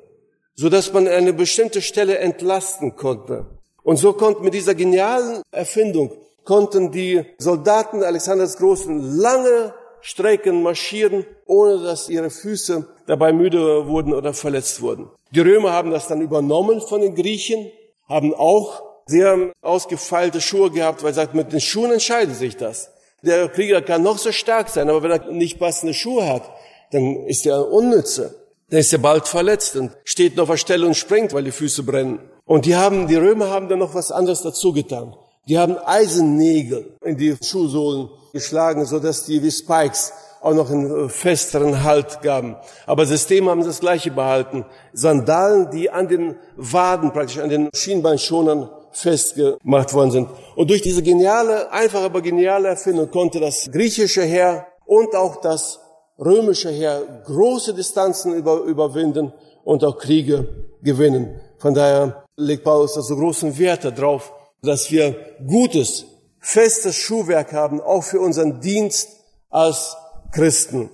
so 0.55 0.69
dass 0.69 0.93
man 0.93 1.07
eine 1.07 1.33
bestimmte 1.33 1.81
Stelle 1.81 2.17
entlasten 2.17 2.95
konnte. 2.95 3.45
Und 3.83 3.97
so 3.97 4.13
konnten 4.13 4.43
mit 4.43 4.53
dieser 4.53 4.73
genialen 4.73 5.41
Erfindung 5.51 6.11
konnten 6.45 6.91
die 6.91 7.25
Soldaten 7.37 8.03
Alexanders 8.03 8.57
Großen 8.57 9.17
lange 9.17 9.73
Strecken 10.01 10.63
marschieren, 10.63 11.25
ohne 11.45 11.81
dass 11.81 12.09
ihre 12.09 12.29
Füße 12.29 12.85
dabei 13.07 13.31
müde 13.31 13.87
wurden 13.87 14.13
oder 14.13 14.33
verletzt 14.33 14.81
wurden. 14.81 15.09
Die 15.31 15.39
Römer 15.39 15.71
haben 15.71 15.91
das 15.91 16.07
dann 16.07 16.21
übernommen 16.21 16.81
von 16.81 17.01
den 17.01 17.15
Griechen, 17.15 17.71
haben 18.09 18.33
auch 18.33 18.83
sehr 19.05 19.51
ausgefeilte 19.61 20.41
Schuhe 20.41 20.71
gehabt, 20.71 21.03
weil 21.03 21.13
sie 21.13 21.21
sagt, 21.21 21.33
mit 21.33 21.53
den 21.53 21.61
Schuhen 21.61 21.91
entscheidet 21.91 22.35
sich 22.35 22.57
das. 22.57 22.91
Der 23.21 23.47
Krieger 23.47 23.81
kann 23.81 24.03
noch 24.03 24.17
so 24.17 24.33
stark 24.33 24.69
sein, 24.69 24.89
aber 24.89 25.03
wenn 25.03 25.11
er 25.11 25.31
nicht 25.31 25.57
passende 25.57 25.93
Schuhe 25.93 26.27
hat, 26.27 26.43
dann 26.91 27.25
ist 27.25 27.45
er 27.45 27.71
unnütze. 27.71 28.35
Dann 28.69 28.79
ist 28.81 28.91
er 28.91 28.99
bald 28.99 29.27
verletzt 29.27 29.77
und 29.77 29.91
steht 30.03 30.35
noch 30.35 30.43
auf 30.43 30.49
der 30.49 30.57
Stelle 30.57 30.85
und 30.85 30.95
springt, 30.95 31.33
weil 31.33 31.45
die 31.45 31.51
Füße 31.51 31.83
brennen. 31.83 32.19
Und 32.45 32.65
die 32.65 32.75
haben, 32.75 33.07
die 33.07 33.15
Römer 33.15 33.49
haben 33.49 33.69
dann 33.69 33.79
noch 33.79 33.95
was 33.95 34.11
anderes 34.11 34.41
dazu 34.41 34.73
getan. 34.73 35.15
Die 35.47 35.57
haben 35.57 35.77
Eisennägel 35.77 36.97
in 37.03 37.17
die 37.17 37.35
Schuhsohlen 37.41 38.09
geschlagen, 38.31 38.85
so 38.85 38.99
dass 38.99 39.25
die 39.25 39.43
wie 39.43 39.51
Spikes 39.51 40.13
auch 40.41 40.53
noch 40.53 40.69
einen 40.69 41.09
festeren 41.09 41.83
Halt 41.83 42.21
gaben. 42.21 42.55
Aber 42.85 43.05
System 43.05 43.49
haben 43.49 43.63
das 43.63 43.79
gleiche 43.79 44.11
behalten. 44.11 44.65
Sandalen, 44.91 45.69
die 45.71 45.89
an 45.89 46.07
den 46.07 46.35
Waden 46.57 47.11
praktisch, 47.11 47.39
an 47.39 47.49
den 47.49 47.69
Schienbeinschonern 47.73 48.69
festgemacht 48.91 49.93
worden 49.93 50.11
sind. 50.11 50.29
Und 50.55 50.69
durch 50.69 50.81
diese 50.81 51.01
geniale, 51.01 51.71
einfache, 51.71 52.05
aber 52.05 52.21
geniale 52.21 52.69
Erfindung 52.69 53.09
konnte 53.09 53.39
das 53.39 53.69
griechische 53.71 54.23
Heer 54.23 54.67
und 54.85 55.15
auch 55.15 55.37
das 55.41 55.79
römische 56.19 56.69
Heer 56.69 57.23
große 57.25 57.73
Distanzen 57.73 58.33
über, 58.33 58.61
überwinden 58.61 59.33
und 59.63 59.83
auch 59.83 59.97
Kriege 59.97 60.47
gewinnen. 60.81 61.39
Von 61.57 61.73
daher 61.73 62.23
legt 62.35 62.63
Paulus 62.63 62.93
da 62.93 63.01
so 63.01 63.15
großen 63.15 63.57
Wert 63.57 63.85
darauf, 63.85 64.31
dass 64.63 64.89
wir 64.91 65.15
gutes, 65.45 66.05
festes 66.39 66.95
Schuhwerk 66.95 67.53
haben, 67.53 67.81
auch 67.81 68.03
für 68.03 68.19
unseren 68.19 68.61
Dienst 68.61 69.09
als 69.49 69.95
Christen. 70.31 70.89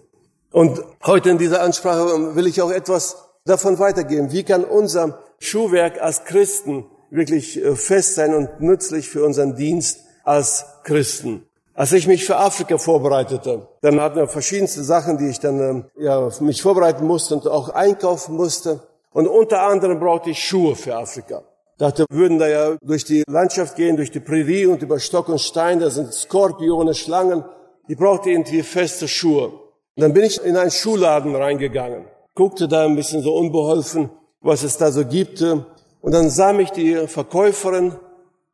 Und 0.52 0.84
heute 1.06 1.30
in 1.30 1.38
dieser 1.38 1.62
Ansprache 1.62 2.36
will 2.36 2.48
ich 2.48 2.62
auch 2.62 2.72
etwas 2.72 3.18
davon 3.46 3.80
weitergeben. 3.80 4.32
Wie 4.32 4.44
kann 4.44 4.66
unser 4.66 5.20
Schuhwerk 5.40 6.02
als 6.02 6.26
Christen 6.26 6.86
wirklich 7.10 7.64
äh, 7.64 7.76
fest 7.76 8.16
sein 8.16 8.34
und 8.34 8.62
nützlich 8.62 9.10
für 9.10 9.24
unseren 9.24 9.56
Dienst 9.56 10.02
als 10.24 10.66
Christen. 10.84 11.46
Als 11.74 11.94
ich 11.94 12.08
mich 12.08 12.26
für 12.26 12.36
Afrika 12.36 12.78
vorbereitete, 12.78 13.68
dann 13.82 14.02
hatten 14.02 14.18
wir 14.18 14.28
verschiedenste 14.28 14.84
Sachen, 14.84 15.18
die 15.18 15.30
ich 15.30 15.40
dann 15.40 15.60
ähm, 15.60 15.86
ja, 15.98 16.30
mich 16.42 16.62
vorbereiten 16.62 17.06
musste 17.06 17.36
und 17.36 17.48
auch 17.48 17.70
einkaufen 17.70 18.36
musste. 18.36 18.82
Und 19.12 19.28
unter 19.28 19.62
anderem 19.62 20.00
brauchte 20.00 20.30
ich 20.30 20.44
Schuhe 20.44 20.76
für 20.76 20.96
Afrika. 20.96 21.42
Dachte, 21.80 22.06
wir 22.10 22.20
würden 22.20 22.40
da 22.40 22.48
ja 22.50 22.78
durch 22.82 23.06
die 23.06 23.24
Landschaft 23.26 23.78
gehen, 23.78 23.96
durch 23.96 24.12
die 24.12 24.20
Prärie 24.20 24.66
und 24.66 24.82
über 24.82 25.00
Stock 25.00 25.30
und 25.30 25.40
Stein, 25.40 25.80
da 25.80 25.90
sind 25.90 26.14
Skorpione, 26.14 26.94
Schlangen. 26.94 27.46
Ich 27.88 27.96
brauchte 27.96 28.30
irgendwie 28.30 28.64
feste 28.64 29.08
Schuhe. 29.08 29.46
Und 29.48 30.04
dann 30.04 30.14
bin 30.14 30.26
ich 30.26 30.44
in 30.44 30.58
einen 30.58 30.72
Schuhladen 30.72 31.34
reingegangen, 31.34 32.04
guckte 32.36 32.68
da 32.68 32.84
ein 32.84 32.98
bisschen 32.98 33.22
so 33.22 33.34
unbeholfen, 33.34 34.10
was 34.42 34.64
es 34.64 34.76
da 34.76 34.92
so 34.92 35.06
gibt 35.06 35.42
Und 35.42 36.14
dann 36.14 36.30
sah 36.30 36.52
mich 36.52 36.72
die 36.72 37.08
Verkäuferin 37.08 37.96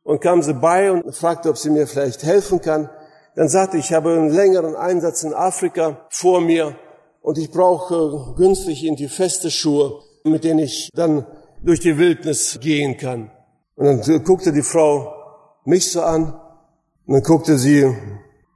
und 0.04 0.20
kam 0.20 0.42
sie 0.42 0.54
bei 0.54 0.92
und 0.92 1.12
fragte, 1.12 1.50
ob 1.50 1.58
sie 1.58 1.70
mir 1.70 1.88
vielleicht 1.88 2.22
helfen 2.22 2.60
kann. 2.60 2.90
Dann 3.34 3.48
sagte 3.48 3.76
ich, 3.76 3.86
ich 3.86 3.92
habe 3.92 4.12
einen 4.12 4.30
längeren 4.30 4.76
Einsatz 4.76 5.24
in 5.24 5.34
Afrika 5.34 6.06
vor 6.10 6.40
mir 6.40 6.76
und 7.22 7.38
ich 7.38 7.50
brauche 7.50 8.34
günstig 8.36 8.84
in 8.84 8.94
die 8.94 9.08
feste 9.08 9.50
Schuhe, 9.50 10.00
mit 10.22 10.44
denen 10.44 10.60
ich 10.60 10.90
dann 10.94 11.26
durch 11.62 11.80
die 11.80 11.98
Wildnis 11.98 12.58
gehen 12.60 12.96
kann. 12.96 13.30
Und 13.76 13.86
dann 13.86 14.24
guckte 14.24 14.52
die 14.52 14.62
Frau 14.62 15.12
mich 15.64 15.90
so 15.92 16.02
an 16.02 16.32
und 17.06 17.14
dann 17.14 17.22
guckte 17.22 17.58
sie 17.58 17.94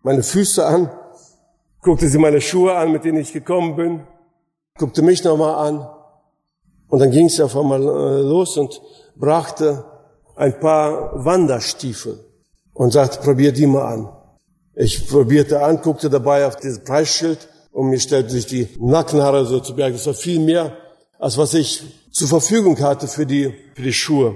meine 0.02 0.22
Füße 0.22 0.64
an, 0.64 0.90
guckte 1.82 2.08
sie 2.08 2.18
meine 2.18 2.40
Schuhe 2.40 2.74
an, 2.74 2.92
mit 2.92 3.04
denen 3.04 3.18
ich 3.18 3.32
gekommen 3.32 3.76
bin, 3.76 4.06
guckte 4.78 5.02
mich 5.02 5.22
nochmal 5.24 5.68
an 5.68 5.86
und 6.88 6.98
dann 6.98 7.10
ging 7.10 7.28
sie 7.28 7.42
auf 7.42 7.56
einmal 7.56 7.82
äh, 7.82 8.22
los 8.22 8.56
und 8.56 8.80
brachte 9.16 9.84
ein 10.36 10.58
paar 10.58 11.24
Wanderstiefel 11.24 12.24
und 12.72 12.92
sagte, 12.92 13.20
probier 13.20 13.52
die 13.52 13.66
mal 13.66 13.92
an. 13.92 14.08
Ich 14.74 15.08
probierte 15.08 15.62
an, 15.62 15.82
guckte 15.82 16.08
dabei 16.08 16.46
auf 16.46 16.56
dieses 16.56 16.82
Preisschild 16.82 17.48
und 17.72 17.90
mir 17.90 18.00
stellte 18.00 18.30
sich 18.30 18.46
die 18.46 18.68
Nackenhaare 18.80 19.44
so 19.44 19.60
zu 19.60 19.74
Berg. 19.74 19.92
Das 19.92 20.06
war 20.06 20.14
viel 20.14 20.40
mehr, 20.40 20.72
als 21.18 21.36
was 21.36 21.52
ich 21.54 21.84
zur 22.10 22.28
Verfügung 22.28 22.78
hatte 22.80 23.08
für 23.08 23.26
die, 23.26 23.54
für 23.74 23.82
die 23.82 23.92
Schuhe. 23.92 24.34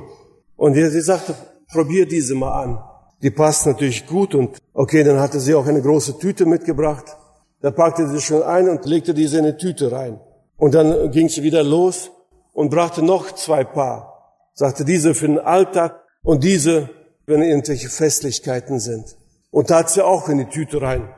Und 0.57 0.75
sie 0.75 1.01
sagte, 1.01 1.35
probier 1.73 2.07
diese 2.07 2.35
mal 2.35 2.63
an. 2.63 2.79
Die 3.23 3.31
passt 3.31 3.67
natürlich 3.67 4.07
gut 4.07 4.35
und 4.35 4.59
okay, 4.73 5.03
dann 5.03 5.19
hatte 5.19 5.41
sie 5.41 5.55
auch 5.55 5.67
eine 5.67 5.83
große 5.83 6.19
Tüte 6.19 6.47
mitgebracht. 6.47 7.17
Da 7.61 7.71
packte 7.71 8.09
sie 8.09 8.21
schon 8.21 8.43
ein 8.43 8.69
und 8.69 8.85
legte 8.85 9.15
diese 9.15 9.39
in 9.39 9.45
eine 9.45 9.57
Tüte 9.57 9.91
rein. 9.91 10.21
Und 10.57 10.75
dann 10.75 11.11
ging 11.11 11.29
sie 11.29 11.43
wieder 11.43 11.63
los 11.63 12.11
und 12.53 12.71
brachte 12.71 13.03
noch 13.03 13.33
zwei 13.33 13.65
Paar. 13.65 14.37
Sagte 14.53 14.85
diese 14.85 15.15
für 15.15 15.27
den 15.27 15.39
Alltag 15.39 16.01
und 16.23 16.45
diese, 16.45 16.91
wenn 17.27 17.43
irgendwelche 17.43 17.89
Festlichkeiten 17.89 18.79
sind. 18.79 19.17
Und 19.51 19.69
tat 19.69 19.91
sie 19.91 20.05
auch 20.05 20.29
in 20.29 20.39
die 20.39 20.45
Tüte 20.45 20.81
rein. 20.83 21.09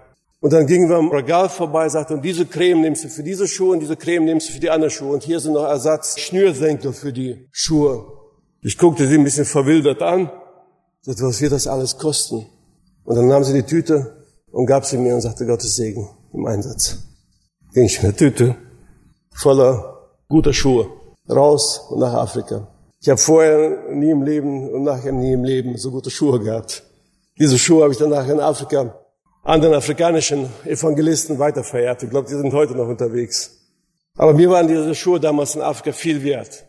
Und 0.40 0.52
dann 0.52 0.66
gingen 0.66 0.88
wir 0.88 0.96
am 0.96 1.10
Regal 1.10 1.48
vorbei, 1.48 1.88
sagte, 1.88 2.14
und 2.14 2.22
diese 2.22 2.46
Creme 2.46 2.82
nimmst 2.82 3.04
du 3.04 3.08
für 3.08 3.22
diese 3.22 3.48
Schuhe 3.48 3.72
und 3.72 3.80
diese 3.80 3.96
Creme 3.96 4.26
nimmst 4.26 4.48
du 4.48 4.52
für 4.52 4.60
die 4.60 4.70
anderen 4.70 4.90
Schuhe. 4.90 5.12
Und 5.14 5.22
hier 5.22 5.40
sind 5.40 5.54
noch 5.54 5.64
Ersatz 5.64 6.18
Schnürsenkel 6.18 6.92
für 6.92 7.12
die 7.12 7.48
Schuhe. 7.52 8.04
Ich 8.60 8.76
guckte 8.76 9.08
sie 9.08 9.14
ein 9.14 9.24
bisschen 9.24 9.44
verwildert 9.44 10.02
an, 10.02 10.30
sagte, 11.00 11.22
was 11.24 11.40
wird 11.40 11.52
das 11.52 11.66
alles 11.66 11.96
kosten? 11.96 12.46
Und 13.04 13.16
dann 13.16 13.28
nahm 13.28 13.44
sie 13.44 13.54
die 13.54 13.62
Tüte 13.62 14.24
und 14.50 14.66
gab 14.66 14.84
sie 14.84 14.98
mir 14.98 15.14
und 15.14 15.20
sagte, 15.20 15.46
Gottes 15.46 15.76
Segen 15.76 16.08
im 16.32 16.46
Einsatz. 16.46 16.98
Ging 17.72 17.84
ich 17.84 17.96
in 17.96 18.02
der 18.02 18.16
Tüte 18.16 18.56
voller 19.34 20.08
guter 20.28 20.52
Schuhe 20.52 20.90
raus 21.28 21.86
und 21.90 22.00
nach 22.00 22.12
Afrika. 22.12 22.68
Ich 23.00 23.08
habe 23.08 23.20
vorher 23.20 23.92
nie 23.92 24.10
im 24.10 24.22
Leben 24.22 24.70
und 24.70 24.82
nachher 24.82 25.12
nie 25.12 25.32
im 25.32 25.44
Leben 25.44 25.76
so 25.76 25.90
gute 25.90 26.10
Schuhe 26.10 26.40
gehabt. 26.40 26.82
Diese 27.38 27.58
Schuhe 27.58 27.82
habe 27.82 27.92
ich 27.92 27.98
dann 27.98 28.10
nachher 28.10 28.32
in 28.32 28.40
Afrika 28.40 28.98
anderen 29.46 29.74
afrikanischen 29.74 30.48
Evangelisten 30.64 31.38
weiterverehrt. 31.38 32.02
Ich 32.02 32.10
glaube, 32.10 32.28
die 32.28 32.34
sind 32.34 32.52
heute 32.52 32.74
noch 32.74 32.88
unterwegs. 32.88 33.52
Aber 34.16 34.32
mir 34.34 34.50
waren 34.50 34.66
diese 34.66 34.94
Schuhe 34.94 35.20
damals 35.20 35.54
in 35.54 35.62
Afrika 35.62 35.92
viel 35.92 36.24
wert. 36.24 36.64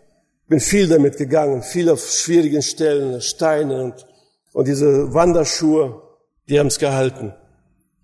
Bin 0.48 0.60
viel 0.60 0.88
damit 0.88 1.18
gegangen, 1.18 1.64
viel 1.64 1.90
auf 1.90 2.08
schwierigen 2.08 2.62
Stellen, 2.62 3.20
Steine 3.22 3.84
und, 3.84 4.06
und 4.54 4.68
diese 4.68 5.14
Wanderschuhe, 5.14 6.02
die 6.48 6.60
haben 6.60 6.68
es 6.68 6.78
gehalten. 6.78 7.34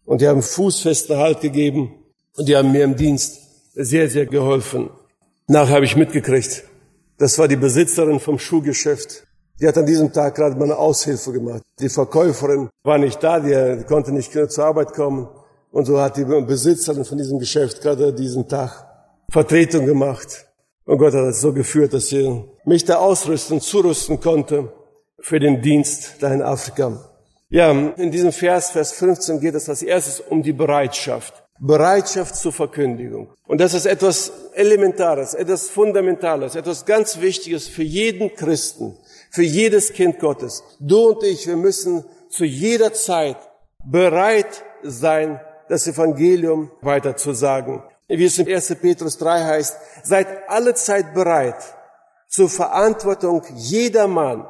Und 0.06 0.22
die 0.22 0.28
haben 0.28 0.42
fußfesten 0.42 1.18
Halt 1.18 1.42
gegeben 1.42 1.94
und 2.36 2.48
die 2.50 2.56
haben 2.56 2.72
mir 2.72 2.84
im 2.84 2.96
Dienst 2.96 3.40
sehr, 3.76 4.10
sehr 4.10 4.26
geholfen. 4.26 4.90
Nachher 5.48 5.76
habe 5.76 5.86
ich 5.86 5.96
mitgekriegt, 5.96 6.64
das 7.18 7.38
war 7.38 7.48
die 7.48 7.56
Besitzerin 7.56 8.20
vom 8.20 8.40
Schuhgeschäft. 8.40 9.28
Die 9.64 9.68
hat 9.70 9.78
an 9.78 9.86
diesem 9.86 10.12
Tag 10.12 10.36
gerade 10.36 10.58
mal 10.58 10.66
eine 10.66 10.78
Aushilfe 10.78 11.32
gemacht. 11.32 11.64
Die 11.80 11.88
Verkäuferin 11.88 12.70
war 12.84 12.98
nicht 12.98 13.24
da, 13.24 13.40
die 13.40 13.86
konnte 13.86 14.12
nicht 14.12 14.34
zur 14.34 14.66
Arbeit 14.66 14.92
kommen. 14.92 15.30
Und 15.72 15.86
so 15.86 16.02
hat 16.02 16.18
die 16.18 16.26
Besitzerin 16.26 17.06
von 17.06 17.18
diesem 17.18 17.40
Geschäft 17.40 17.80
gerade 17.82 18.12
diesen 18.12 18.50
Tag 18.50 18.86
Vertretung 19.32 19.86
gemacht. 19.86 20.48
Und 20.84 20.98
Gott 20.98 21.14
hat 21.14 21.24
es 21.28 21.40
so 21.40 21.54
geführt, 21.54 21.94
dass 21.94 22.08
sie 22.08 22.44
mich 22.66 22.84
da 22.84 22.98
ausrüsten, 22.98 23.62
zurüsten 23.62 24.20
konnte 24.20 24.74
für 25.22 25.40
den 25.40 25.62
Dienst 25.62 26.16
da 26.20 26.34
in 26.34 26.42
Afrika. 26.42 27.00
Ja, 27.50 27.72
in 27.72 28.12
diesem 28.12 28.34
Vers, 28.34 28.72
Vers 28.72 28.92
15 28.92 29.40
geht 29.40 29.56
es 29.56 29.70
als 29.70 29.82
erstes 29.82 30.20
um 30.20 30.44
die 30.44 30.52
Bereitschaft. 30.52 31.42
Bereitschaft 31.62 32.36
zur 32.36 32.52
Verkündigung. 32.52 33.30
Und 33.48 33.62
das 33.62 33.74
ist 33.74 33.86
etwas 33.86 34.30
Elementares, 34.56 35.34
etwas 35.34 35.70
Fundamentales, 35.70 36.56
etwas 36.56 36.86
ganz 36.86 37.22
Wichtiges 37.22 37.70
für 37.70 37.84
jeden 37.84 38.36
Christen, 38.36 38.98
für 39.34 39.44
jedes 39.44 39.94
Kind 39.94 40.20
Gottes. 40.20 40.64
Du 40.80 41.10
und 41.10 41.24
ich, 41.24 41.48
wir 41.48 41.56
müssen 41.58 42.06
zu 42.30 42.46
jeder 42.46 42.94
Zeit 42.94 43.38
bereit 43.84 44.64
sein, 44.84 45.42
das 45.70 45.88
Evangelium 45.88 46.72
weiterzusagen. 46.82 47.82
Wie 48.08 48.26
es 48.26 48.38
in 48.38 48.48
1. 48.48 48.76
Petrus 48.76 49.18
3 49.18 49.44
heißt, 49.44 49.78
seid 50.04 50.28
alle 50.48 50.76
Zeit 50.76 51.16
bereit 51.16 51.56
zur 52.30 52.48
Verantwortung 52.48 53.42
jedermann, 53.56 54.48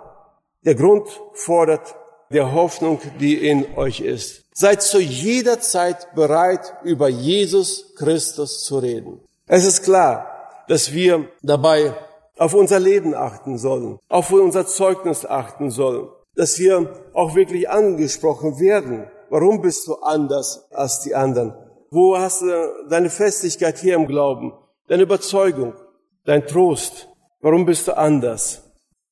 der 0.65 0.75
Grund 0.75 1.07
fordert 1.33 1.95
der 2.29 2.51
Hoffnung, 2.51 2.99
die 3.19 3.47
in 3.47 3.77
euch 3.77 4.01
ist. 4.01 4.43
Seid 4.53 4.81
zu 4.81 4.99
jeder 4.99 5.61
Zeit 5.61 6.13
bereit, 6.13 6.73
über 6.83 7.07
Jesus 7.07 7.93
Christus 7.95 8.63
zu 8.63 8.79
reden. 8.79 9.21
Es 9.47 9.65
ist 9.65 9.83
klar, 9.83 10.65
dass 10.67 10.93
wir 10.93 11.29
dabei 11.41 11.93
auf 12.37 12.53
unser 12.53 12.79
Leben 12.79 13.13
achten 13.13 13.57
sollen, 13.57 13.99
auf 14.09 14.31
unser 14.31 14.65
Zeugnis 14.65 15.25
achten 15.25 15.69
sollen, 15.69 16.09
dass 16.35 16.57
wir 16.59 16.93
auch 17.13 17.35
wirklich 17.35 17.69
angesprochen 17.69 18.59
werden. 18.59 19.07
Warum 19.29 19.61
bist 19.61 19.87
du 19.87 19.95
anders 19.95 20.67
als 20.71 21.01
die 21.01 21.15
anderen? 21.15 21.53
Wo 21.91 22.17
hast 22.17 22.41
du 22.41 22.87
deine 22.89 23.09
Festigkeit 23.09 23.77
hier 23.77 23.95
im 23.95 24.07
Glauben, 24.07 24.53
deine 24.87 25.03
Überzeugung, 25.03 25.73
dein 26.25 26.45
Trost? 26.47 27.09
Warum 27.41 27.65
bist 27.65 27.87
du 27.87 27.95
anders? 27.95 28.63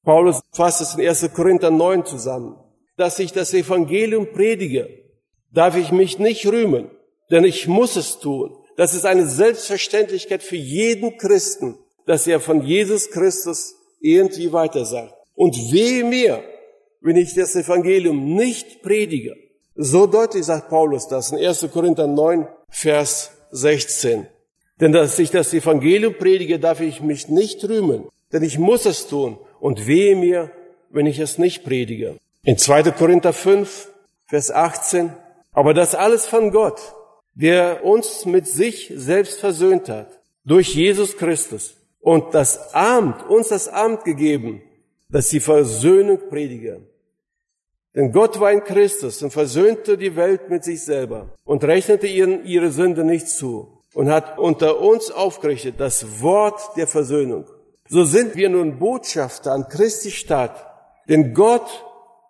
Paulus 0.04 0.42
fasst 0.52 0.82
es 0.82 0.96
in 0.96 1.08
1. 1.08 1.32
Korinther 1.34 1.70
9 1.70 2.06
zusammen, 2.06 2.58
dass 2.98 3.20
ich 3.20 3.34
das 3.34 3.54
Evangelium 3.54 4.32
predige, 4.34 4.90
darf 5.52 5.76
ich 5.76 5.92
mich 5.92 6.18
nicht 6.18 6.48
rühmen, 6.48 6.90
denn 7.30 7.44
ich 7.44 7.68
muss 7.68 7.96
es 7.96 8.18
tun. 8.18 8.56
Das 8.78 8.96
ist 8.96 9.06
eine 9.06 9.28
Selbstverständlichkeit 9.28 10.42
für 10.42 10.56
jeden 10.56 11.18
Christen, 11.18 11.78
dass 12.06 12.28
er 12.28 12.40
von 12.40 12.64
Jesus 12.64 13.10
Christus 13.12 13.76
irgendwie 14.00 14.52
weitersagt. 14.52 15.14
Und 15.36 15.56
wehe 15.72 16.04
mir, 16.04 16.44
wenn 17.02 17.16
ich 17.16 17.34
das 17.34 17.56
Evangelium 17.56 18.36
nicht 18.36 18.82
predige. 18.82 19.36
So 19.76 20.06
deutlich 20.06 20.46
sagt 20.46 20.70
Paulus 20.70 21.08
das 21.08 21.32
in 21.32 21.38
1. 21.38 21.68
Korinther 21.72 22.08
9, 22.08 22.48
Vers 22.70 23.32
16. 23.52 24.28
Denn 24.80 24.92
dass 24.92 25.18
ich 25.20 25.32
das 25.32 25.54
Evangelium 25.54 26.16
predige, 26.16 26.60
darf 26.60 26.82
ich 26.82 27.02
mich 27.02 27.28
nicht 27.28 27.64
rühmen, 27.68 28.06
denn 28.34 28.44
ich 28.44 28.58
muss 28.60 28.86
es 28.86 29.08
tun. 29.08 29.38
Und 29.60 29.88
wehe 29.88 30.16
mir, 30.16 30.52
wenn 30.90 31.06
ich 31.06 31.20
es 31.20 31.38
nicht 31.38 31.64
predige. 31.64 32.18
In 32.44 32.58
2. 32.58 32.92
Korinther 32.92 33.34
5, 33.34 33.90
Vers 34.28 34.50
18 34.52 35.12
aber 35.54 35.74
das 35.74 35.96
alles 35.96 36.28
von 36.28 36.52
Gott, 36.52 36.80
der 37.34 37.84
uns 37.84 38.26
mit 38.26 38.48
sich 38.48 38.92
selbst 38.96 39.40
versöhnt 39.40 39.90
hat, 39.90 40.08
durch 40.46 40.74
Jesus 40.74 41.18
Christus 41.18 41.76
und 42.02 42.34
das 42.34 42.74
Amt, 42.74 43.28
uns 43.30 43.50
das 43.50 43.68
Amt 43.68 44.04
gegeben, 44.04 44.62
dass 45.10 45.30
die 45.30 45.40
Versöhnung 45.40 46.20
predige. 46.30 46.82
Denn 47.96 48.12
Gott 48.12 48.40
war 48.40 48.52
in 48.52 48.64
Christus 48.64 49.22
und 49.22 49.32
versöhnte 49.32 49.98
die 49.98 50.16
Welt 50.16 50.50
mit 50.50 50.64
sich 50.64 50.84
selber 50.84 51.30
und 51.44 51.64
rechnete 51.64 52.08
ihnen 52.08 52.46
ihre 52.46 52.72
Sünde 52.72 53.04
nicht 53.04 53.28
zu 53.28 53.82
und 53.94 54.10
hat 54.10 54.40
unter 54.40 54.80
uns 54.80 55.12
aufgerichtet 55.12 55.76
das 55.80 56.22
Wort 56.22 56.78
der 56.78 56.88
Versöhnung. 56.88 57.46
So 57.90 58.06
sind 58.06 58.36
wir 58.36 58.50
nun 58.50 58.80
Botschafter 58.80 59.52
an 59.52 59.68
Christi 59.68 60.12
Stadt, 60.12 60.66
denn 61.10 61.34
Gott 61.34 61.86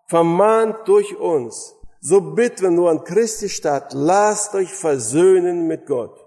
vermahnt 0.08 0.88
durch 0.88 1.16
uns, 1.16 1.76
so 2.00 2.20
bitten 2.20 2.64
wir 2.64 2.72
nur 2.72 2.90
an 2.90 3.04
Christi 3.04 3.48
Stadt, 3.48 3.94
lasst 3.94 4.56
euch 4.56 4.74
versöhnen 4.74 5.68
mit 5.68 5.86
Gott. 5.86 6.18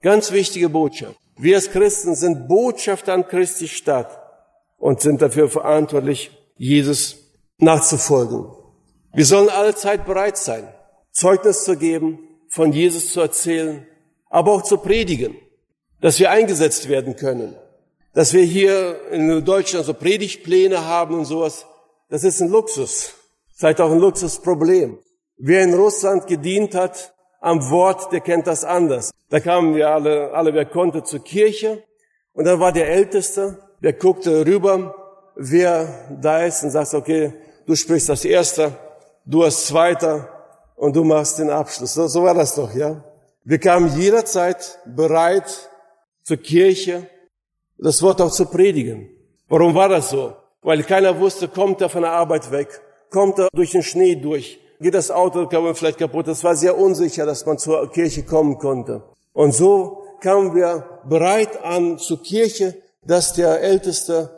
Ganz 0.00 0.32
wichtige 0.32 0.68
Botschaft. 0.68 1.21
Wir 1.36 1.56
als 1.56 1.70
Christen 1.70 2.14
sind 2.14 2.48
Botschafter 2.48 3.14
an 3.14 3.26
Christi 3.26 3.68
Stadt 3.68 4.20
und 4.78 5.00
sind 5.00 5.22
dafür 5.22 5.48
verantwortlich, 5.48 6.30
Jesus 6.56 7.16
nachzufolgen. 7.58 8.46
Wir 9.14 9.24
sollen 9.24 9.48
alle 9.48 9.74
Zeit 9.74 10.04
bereit 10.06 10.36
sein, 10.36 10.68
Zeugnis 11.10 11.64
zu 11.64 11.76
geben, 11.76 12.18
von 12.48 12.72
Jesus 12.72 13.12
zu 13.12 13.20
erzählen, 13.20 13.86
aber 14.28 14.52
auch 14.52 14.62
zu 14.62 14.78
predigen, 14.78 15.36
dass 16.00 16.18
wir 16.18 16.30
eingesetzt 16.30 16.88
werden 16.88 17.16
können, 17.16 17.56
dass 18.14 18.32
wir 18.32 18.42
hier 18.42 19.00
in 19.10 19.44
Deutschland 19.44 19.86
so 19.86 19.94
Predigtpläne 19.94 20.84
haben 20.84 21.14
und 21.14 21.24
sowas. 21.24 21.66
Das 22.08 22.24
ist 22.24 22.40
ein 22.42 22.48
Luxus, 22.48 23.14
vielleicht 23.54 23.80
auch 23.80 23.90
ein 23.90 23.98
Luxusproblem. 23.98 24.98
Wer 25.38 25.64
in 25.64 25.74
Russland 25.74 26.26
gedient 26.26 26.74
hat 26.74 27.14
am 27.42 27.68
Wort, 27.70 28.12
der 28.12 28.20
kennt 28.20 28.46
das 28.46 28.64
anders. 28.64 29.10
Da 29.28 29.40
kamen 29.40 29.74
wir 29.74 29.90
alle, 29.90 30.32
alle 30.32 30.54
wer 30.54 30.64
konnte 30.64 31.02
zur 31.02 31.22
Kirche 31.22 31.82
und 32.32 32.46
dann 32.46 32.60
war 32.60 32.72
der 32.72 32.88
Älteste, 32.88 33.58
der 33.82 33.92
guckte 33.92 34.46
rüber 34.46 34.94
wer 35.34 36.06
da 36.20 36.44
ist 36.44 36.62
und 36.62 36.70
sagst, 36.70 36.94
okay, 36.94 37.32
du 37.66 37.74
sprichst 37.74 38.08
das 38.08 38.24
Erste, 38.24 38.72
du 39.24 39.42
als 39.42 39.66
Zweiter 39.66 40.28
und 40.76 40.94
du 40.94 41.04
machst 41.04 41.38
den 41.38 41.50
Abschluss. 41.50 41.94
So, 41.94 42.06
so 42.06 42.22
war 42.22 42.34
das 42.34 42.54
doch, 42.54 42.72
ja. 42.74 43.02
Wir 43.44 43.58
kamen 43.58 43.98
jederzeit 43.98 44.78
bereit 44.84 45.70
zur 46.22 46.36
Kirche, 46.36 47.08
das 47.78 48.02
Wort 48.02 48.20
auch 48.20 48.30
zu 48.30 48.46
predigen. 48.46 49.10
Warum 49.48 49.74
war 49.74 49.88
das 49.88 50.10
so? 50.10 50.36
Weil 50.62 50.84
keiner 50.84 51.18
wusste, 51.18 51.48
kommt 51.48 51.80
er 51.80 51.88
von 51.88 52.02
der 52.02 52.12
Arbeit 52.12 52.52
weg, 52.52 52.68
kommt 53.10 53.38
er 53.40 53.48
durch 53.52 53.72
den 53.72 53.82
Schnee 53.82 54.14
durch, 54.14 54.60
geht 54.82 54.94
das 54.94 55.10
Auto 55.10 55.48
vielleicht 55.74 55.98
kaputt. 55.98 56.28
Es 56.28 56.44
war 56.44 56.56
sehr 56.56 56.76
unsicher, 56.76 57.24
dass 57.24 57.46
man 57.46 57.58
zur 57.58 57.90
Kirche 57.90 58.24
kommen 58.24 58.58
konnte. 58.58 59.02
Und 59.32 59.54
so 59.54 60.02
kamen 60.20 60.54
wir 60.54 61.00
bereit 61.08 61.62
an 61.64 61.98
zur 61.98 62.22
Kirche, 62.22 62.76
dass 63.04 63.32
der 63.32 63.60
Älteste 63.60 64.30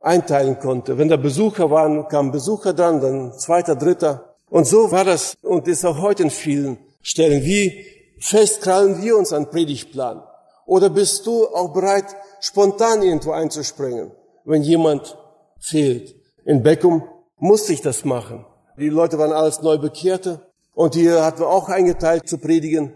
einteilen 0.00 0.58
konnte. 0.58 0.98
Wenn 0.98 1.08
da 1.08 1.16
Besucher 1.16 1.70
waren, 1.70 2.08
kamen 2.08 2.32
Besucher 2.32 2.72
dran, 2.72 3.00
dann 3.00 3.38
zweiter, 3.38 3.76
dritter. 3.76 4.34
Und 4.50 4.66
so 4.66 4.90
war 4.90 5.04
das 5.04 5.36
und 5.42 5.68
ist 5.68 5.84
auch 5.84 6.00
heute 6.00 6.24
in 6.24 6.30
vielen 6.30 6.78
Stellen. 7.00 7.42
Wie 7.44 7.86
fest 8.18 8.60
krallen 8.60 9.02
wir 9.02 9.16
uns 9.16 9.32
an 9.32 9.50
Predigtplan? 9.50 10.22
Oder 10.66 10.90
bist 10.90 11.26
du 11.26 11.46
auch 11.48 11.72
bereit, 11.72 12.06
spontan 12.40 13.02
irgendwo 13.02 13.32
einzuspringen, 13.32 14.12
wenn 14.44 14.62
jemand 14.62 15.16
fehlt? 15.58 16.14
In 16.44 16.62
Beckum 16.62 17.04
musste 17.38 17.72
ich 17.72 17.80
das 17.80 18.04
machen. 18.04 18.44
Die 18.78 18.88
Leute 18.88 19.18
waren 19.18 19.32
alles 19.32 19.62
Neubekehrte 19.62 20.40
und 20.74 20.94
die 20.94 21.10
hatten 21.10 21.40
wir 21.40 21.48
auch 21.48 21.68
eingeteilt 21.68 22.28
zu 22.28 22.38
predigen. 22.38 22.92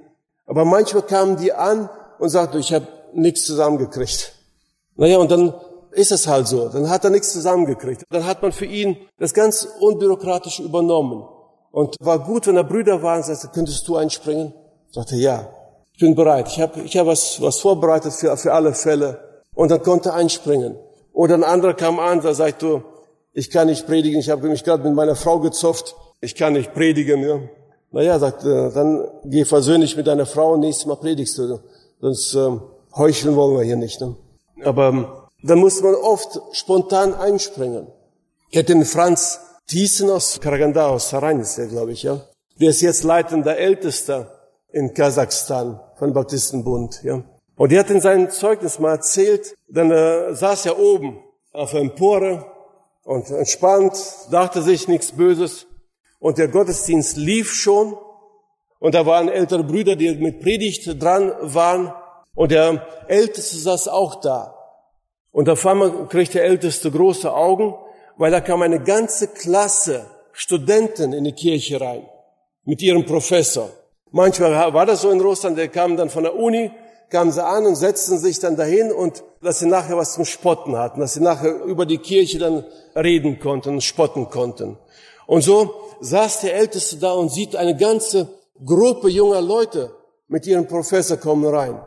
Aber 0.47 0.65
manchmal 0.65 1.03
kamen 1.03 1.37
die 1.37 1.53
an 1.53 1.91
und 2.19 2.29
sagten, 2.29 2.59
ich 2.59 2.73
habe 2.73 2.87
nichts 3.12 3.45
zusammengekriegt. 3.45 4.33
Naja, 4.97 5.19
und 5.19 5.31
dann 5.31 5.55
ist 5.93 6.12
es 6.12 6.27
halt 6.27 6.47
so. 6.47 6.69
Dann 6.69 6.89
hat 6.89 7.05
er 7.05 7.11
nichts 7.11 7.33
zusammengekriegt. 7.33 8.05
Dann 8.11 8.25
hat 8.27 8.43
man 8.43 8.53
für 8.53 8.65
ihn 8.65 8.97
das 9.19 9.35
ganz 9.35 9.67
unbürokratisch 9.81 10.61
übernommen. 10.61 11.27
Und 11.71 11.97
war 12.01 12.19
gut, 12.21 12.47
wenn 12.47 12.55
da 12.55 12.62
Brüder 12.62 13.03
waren, 13.03 13.23
sagte, 13.23 13.49
könntest 13.49 13.87
du 13.89 13.97
einspringen? 13.97 14.55
Sagte, 14.91 15.17
ja, 15.17 15.49
ich 15.93 16.01
bin 16.01 16.15
bereit. 16.15 16.49
Ich 16.49 16.61
habe 16.61 16.81
ich 16.81 16.97
hab 16.97 17.07
was, 17.07 17.41
was 17.41 17.61
vorbereitet 17.61 18.12
für, 18.12 18.35
für 18.37 18.53
alle 18.53 18.73
Fälle. 18.73 19.43
Und 19.55 19.71
dann 19.71 19.83
konnte 19.83 20.11
er 20.11 20.15
einspringen. 20.15 20.77
Oder 21.12 21.35
ein 21.35 21.45
anderer 21.45 21.75
kam 21.75 21.99
an, 21.99 22.21
da 22.21 22.35
sagt 22.35 22.62
du, 22.62 22.83
ich 23.37 23.51
kann 23.51 23.66
nicht 23.66 23.87
predigen, 23.87 24.18
ich 24.18 24.31
habe 24.31 24.49
mich 24.49 24.64
gerade 24.64 24.83
mit 24.83 24.94
meiner 24.94 25.14
Frau 25.14 25.38
gezofft, 25.40 25.94
ich 26.22 26.35
kann 26.35 26.55
nicht 26.55 26.72
predigen. 26.72 27.22
Ja. 27.22 27.38
Naja, 27.92 28.18
sagt, 28.18 28.44
äh, 28.44 28.72
dann 28.72 29.07
geh 29.25 29.44
versöhnlich 29.44 29.94
mit 29.94 30.07
deiner 30.07 30.25
Frau 30.25 30.55
und 30.55 30.61
nächstes 30.61 30.87
Mal 30.87 30.96
predigst 30.96 31.37
du. 31.37 31.61
Sonst 32.01 32.35
ähm, 32.35 32.62
heucheln 32.96 33.37
wollen 33.37 33.59
wir 33.59 33.62
hier 33.62 33.77
nicht. 33.77 34.01
Ne? 34.01 34.16
Aber 34.64 34.88
ähm, 34.88 35.07
dann 35.42 35.59
muss 35.59 35.83
man 35.83 35.94
oft 35.94 36.40
spontan 36.53 37.12
einspringen. 37.12 37.88
Ich 38.49 38.57
hätte 38.57 38.72
den 38.72 38.87
Franz 38.87 39.38
Thiessen 39.66 40.09
aus 40.09 40.40
Karaganda, 40.40 40.87
aus 40.87 41.11
Saran 41.11 41.38
ist 41.40 41.59
der, 41.59 41.66
glaube 41.66 41.92
ich, 41.92 42.05
ja. 42.05 42.22
Der 42.59 42.70
ist 42.70 42.81
jetzt 42.81 43.05
leitender 43.05 43.59
Ältester 43.59 44.31
in 44.72 44.94
Kasachstan 44.94 45.79
von 45.96 46.14
Baptistenbund, 46.14 47.03
ja. 47.03 47.22
Und 47.57 47.70
der 47.70 47.81
hat 47.81 47.90
in 47.90 48.01
seinem 48.01 48.31
Zeugnis 48.31 48.79
mal 48.79 48.92
erzählt, 48.92 49.55
dann 49.68 49.90
äh, 49.90 50.35
saß 50.35 50.66
er 50.66 50.79
oben 50.79 51.18
auf 51.53 51.72
der 51.72 51.81
Empore 51.83 52.56
und 53.07 53.31
entspannt, 53.31 53.95
dachte 54.33 54.62
sich 54.62 54.88
nichts 54.88 55.12
Böses. 55.12 55.66
Und 56.19 56.38
der 56.38 56.49
Gottesdienst 56.49 57.16
lief 57.16 57.55
schon. 57.55 57.97
Und 58.81 58.95
da 58.95 59.07
waren 59.07 59.29
ältere 59.29 59.62
Brüder, 59.62 59.95
die 59.97 60.12
mit 60.16 60.40
Predigt 60.40 61.01
dran 61.01 61.33
waren. 61.40 61.92
Und 62.35 62.51
der 62.51 62.85
Älteste 63.07 63.57
saß 63.57 63.88
auch 63.88 64.21
da. 64.21 64.55
Und 65.31 65.49
auf 65.49 65.64
einmal 65.66 66.09
kriegt 66.09 66.35
der 66.35 66.45
Älteste 66.45 66.90
große 66.90 67.33
Augen, 67.33 67.75
weil 68.16 68.33
da 68.33 68.40
kam 68.40 68.62
eine 68.62 68.83
ganze 68.83 69.29
Klasse 69.29 70.07
Studenten 70.33 71.12
in 71.12 71.25
die 71.25 71.33
Kirche 71.33 71.81
rein 71.81 72.07
mit 72.64 72.83
ihrem 72.83 73.07
Professor. 73.07 73.71
Manchmal 74.11 74.75
war 74.75 74.85
das 74.85 75.03
so 75.03 75.11
in 75.11 75.21
Russland, 75.21 75.57
der 75.57 75.69
kam 75.69 75.97
dann 75.97 76.11
von 76.11 76.25
der 76.25 76.35
Uni, 76.35 76.71
kamen 77.11 77.33
sie 77.33 77.45
an 77.45 77.66
und 77.66 77.77
setzten 77.77 78.19
sich 78.19 78.38
dann 78.38 78.57
dahin 78.57 78.92
und 78.92 79.23
dass 79.42 79.61
sie 79.61 79.66
nachher 79.66 79.97
was 79.97 80.14
zum 80.14 80.25
Spotten 80.25 80.77
hatten, 80.77 81.01
dass 81.01 81.14
sie 81.14 81.21
nachher 81.21 81.62
über 81.64 81.87
die 81.87 81.99
Kirche 81.99 82.38
dann 82.38 82.64
reden 82.95 83.38
konnten 83.38 83.81
spotten 83.81 84.29
konnten. 84.31 84.79
Und 85.27 85.42
so 85.42 85.75
saß 86.01 86.40
der 86.40 86.55
Älteste 86.55 86.97
da 86.97 87.12
und 87.12 87.31
sieht 87.31 87.57
eine 87.57 87.77
ganze 87.77 88.29
Gruppe 88.64 89.09
junger 89.09 89.40
Leute 89.40 89.90
mit 90.29 90.47
ihrem 90.47 90.66
Professor 90.66 91.16
kommen 91.16 91.47
rein. 91.47 91.81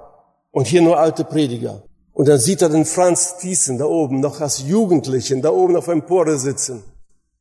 Und 0.51 0.67
hier 0.67 0.82
nur 0.82 0.97
alte 0.97 1.23
Prediger. 1.23 1.84
Und 2.13 2.27
dann 2.27 2.39
sieht 2.39 2.62
er 2.62 2.69
den 2.69 2.86
Franz 2.86 3.38
Thiessen 3.38 3.77
da 3.77 3.86
oben, 3.86 4.19
noch 4.19 4.41
als 4.41 4.63
Jugendlichen, 4.67 5.41
da 5.41 5.51
oben 5.51 5.75
auf 5.75 5.88
einem 5.88 6.05
Pore 6.05 6.38
sitzen. 6.38 6.84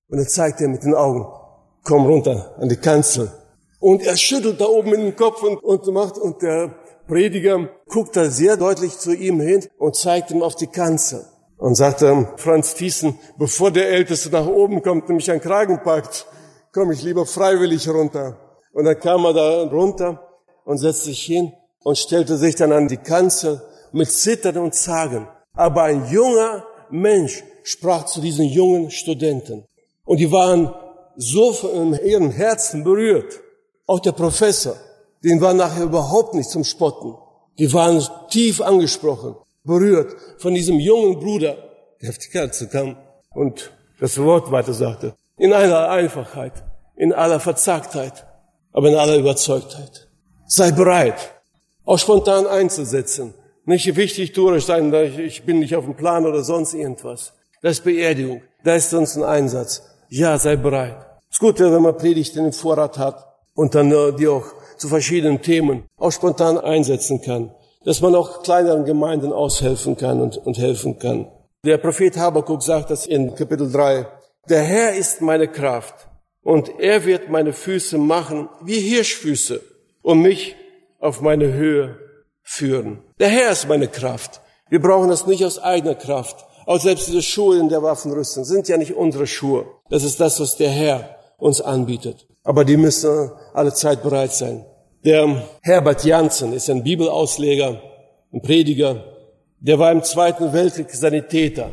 Und 0.08 0.18
dann 0.18 0.28
zeigt 0.28 0.60
er 0.60 0.68
mit 0.68 0.84
den 0.84 0.94
Augen, 0.94 1.26
komm 1.84 2.06
runter 2.06 2.54
an 2.58 2.68
die 2.68 2.76
Kanzel. 2.76 3.32
Und 3.80 4.02
er 4.02 4.16
schüttelt 4.16 4.60
da 4.60 4.66
oben 4.66 4.94
in 4.94 5.00
den 5.00 5.16
Kopf 5.16 5.42
und, 5.42 5.58
und 5.62 5.86
macht, 5.92 6.18
und 6.18 6.42
der 6.42 6.74
Prediger 7.08 7.70
guckt 7.88 8.16
da 8.16 8.30
sehr 8.30 8.58
deutlich 8.58 8.98
zu 8.98 9.12
ihm 9.12 9.40
hin 9.40 9.64
und 9.78 9.96
zeigt 9.96 10.30
ihm 10.30 10.42
auf 10.42 10.54
die 10.54 10.66
Kanzel. 10.66 11.24
Und 11.56 11.74
sagt 11.74 12.02
er, 12.02 12.34
Franz 12.36 12.74
Thiessen, 12.74 13.18
bevor 13.38 13.72
der 13.72 13.88
Älteste 13.88 14.30
nach 14.30 14.46
oben 14.46 14.82
kommt 14.82 15.08
und 15.08 15.16
mich 15.16 15.30
an 15.30 15.40
Kragen 15.40 15.82
packt, 15.82 16.26
komme 16.72 16.92
ich 16.92 17.02
lieber 17.02 17.26
freiwillig 17.26 17.88
runter. 17.88 18.36
Und 18.72 18.84
dann 18.84 19.00
kam 19.00 19.24
er 19.24 19.32
da 19.32 19.62
runter 19.64 20.22
und 20.64 20.78
setzte 20.78 21.06
sich 21.06 21.22
hin 21.22 21.52
und 21.82 21.98
stellte 21.98 22.36
sich 22.36 22.54
dann 22.54 22.72
an 22.72 22.86
die 22.86 22.98
Kanzel 22.98 23.60
mit 23.90 24.12
Zittern 24.12 24.58
und 24.58 24.74
Zagen. 24.74 25.26
Aber 25.54 25.84
ein 25.84 26.08
junger 26.10 26.64
Mensch 26.90 27.42
sprach 27.64 28.04
zu 28.04 28.20
diesen 28.20 28.44
jungen 28.44 28.90
Studenten. 28.90 29.66
Und 30.04 30.18
die 30.18 30.30
waren 30.30 30.72
so 31.16 31.52
in 31.74 31.94
ihrem 31.94 32.30
Herzen 32.30 32.84
berührt. 32.84 33.40
Auch 33.86 34.00
der 34.00 34.12
Professor, 34.12 34.76
den 35.24 35.40
war 35.40 35.54
nachher 35.54 35.85
überhaupt 35.85 36.35
nicht 36.35 36.50
zum 36.50 36.64
Spotten. 36.64 37.14
Die 37.59 37.72
waren 37.72 38.02
tief 38.31 38.61
angesprochen, 38.61 39.35
berührt 39.64 40.14
von 40.38 40.54
diesem 40.54 40.78
jungen 40.78 41.18
Bruder, 41.18 41.57
der 42.00 42.11
auf 42.11 42.18
die 42.18 42.28
Kerze 42.28 42.68
kam 42.68 42.96
und 43.35 43.72
das 44.00 44.18
Wort 44.18 44.50
weiter 44.50 44.72
sagte. 44.72 45.14
In 45.37 45.52
aller 45.52 45.90
Einfachheit, 45.90 46.52
in 46.96 47.12
aller 47.12 47.40
Verzagtheit, 47.40 48.26
aber 48.72 48.88
in 48.88 48.96
aller 48.96 49.16
Überzeugtheit. 49.16 50.09
Sei 50.46 50.70
bereit, 50.70 51.33
auch 51.85 51.98
spontan 51.98 52.46
einzusetzen, 52.46 53.35
nicht 53.64 53.96
wichtig 53.96 54.33
durch 54.33 54.64
sein, 54.64 54.94
ich 54.94 55.44
bin 55.44 55.59
nicht 55.59 55.76
auf 55.76 55.85
dem 55.85 55.94
Plan 55.94 56.26
oder 56.26 56.42
sonst 56.42 56.74
irgendwas. 56.74 57.33
Das 57.61 57.72
ist 57.72 57.85
Beerdigung. 57.85 58.42
Da 58.64 58.76
ist 58.76 58.90
sonst 58.90 59.16
ein 59.16 59.24
Einsatz. 59.24 59.83
Ja, 60.09 60.38
sei 60.38 60.57
bereit. 60.57 60.96
Es 61.28 61.37
ist 61.37 61.40
gut, 61.40 61.61
wenn 61.61 61.83
man 61.83 61.96
Predigt 61.96 62.37
in 62.37 62.44
den 62.44 62.52
Vorrat 62.52 62.96
hat 62.98 63.26
und 63.54 63.74
dann 63.74 63.92
äh, 63.92 64.12
die 64.12 64.28
auch 64.28 64.46
zu 64.78 64.88
verschiedenen 64.88 65.42
Themen 65.42 65.84
auch 65.96 66.12
spontan 66.12 66.58
einsetzen 66.58 67.20
kann. 67.20 67.54
Dass 67.84 68.00
man 68.00 68.14
auch 68.14 68.42
kleineren 68.42 68.84
Gemeinden 68.84 69.32
aushelfen 69.32 69.96
kann 69.96 70.20
und, 70.20 70.36
und 70.36 70.58
helfen 70.58 70.98
kann. 70.98 71.30
Der 71.64 71.78
Prophet 71.78 72.16
Habakkuk 72.16 72.62
sagt 72.62 72.90
das 72.90 73.06
in 73.06 73.34
Kapitel 73.34 73.70
3. 73.70 74.06
Der 74.48 74.62
Herr 74.62 74.94
ist 74.94 75.20
meine 75.20 75.48
Kraft 75.48 76.08
und 76.42 76.70
er 76.78 77.04
wird 77.04 77.28
meine 77.30 77.52
Füße 77.52 77.98
machen 77.98 78.48
wie 78.62 78.80
Hirschfüße 78.80 79.60
und 80.02 80.22
mich 80.22 80.56
auf 81.00 81.20
meine 81.20 81.52
Höhe 81.52 81.98
führen. 82.42 83.02
Der 83.18 83.28
Herr 83.28 83.52
ist 83.52 83.68
meine 83.68 83.88
Kraft. 83.88 84.40
Wir 84.70 84.80
brauchen 84.80 85.08
das 85.08 85.26
nicht 85.26 85.44
aus 85.44 85.58
eigener 85.58 85.94
Kraft. 85.94 86.46
Auch 86.66 86.80
selbst 86.80 87.08
diese 87.08 87.22
Schuhe 87.22 87.58
in 87.58 87.68
der 87.68 87.82
Waffenrüstung 87.82 88.44
sind 88.44 88.68
ja 88.68 88.76
nicht 88.76 88.94
unsere 88.94 89.26
Schuhe. 89.26 89.66
Das 89.90 90.04
ist 90.04 90.20
das, 90.20 90.38
was 90.40 90.56
der 90.56 90.70
Herr 90.70 91.16
uns 91.38 91.60
anbietet. 91.60 92.27
Aber 92.48 92.64
die 92.64 92.78
müssen 92.78 93.30
alle 93.52 93.74
Zeit 93.74 94.02
bereit 94.02 94.32
sein. 94.32 94.64
Der 95.04 95.42
Herbert 95.61 96.02
Janssen 96.02 96.54
ist 96.54 96.70
ein 96.70 96.82
Bibelausleger, 96.82 97.78
ein 98.32 98.40
Prediger. 98.40 99.04
Der 99.61 99.78
war 99.78 99.92
im 99.92 100.02
Zweiten 100.02 100.50
Weltkrieg 100.54 100.90
Sanitäter. 100.90 101.72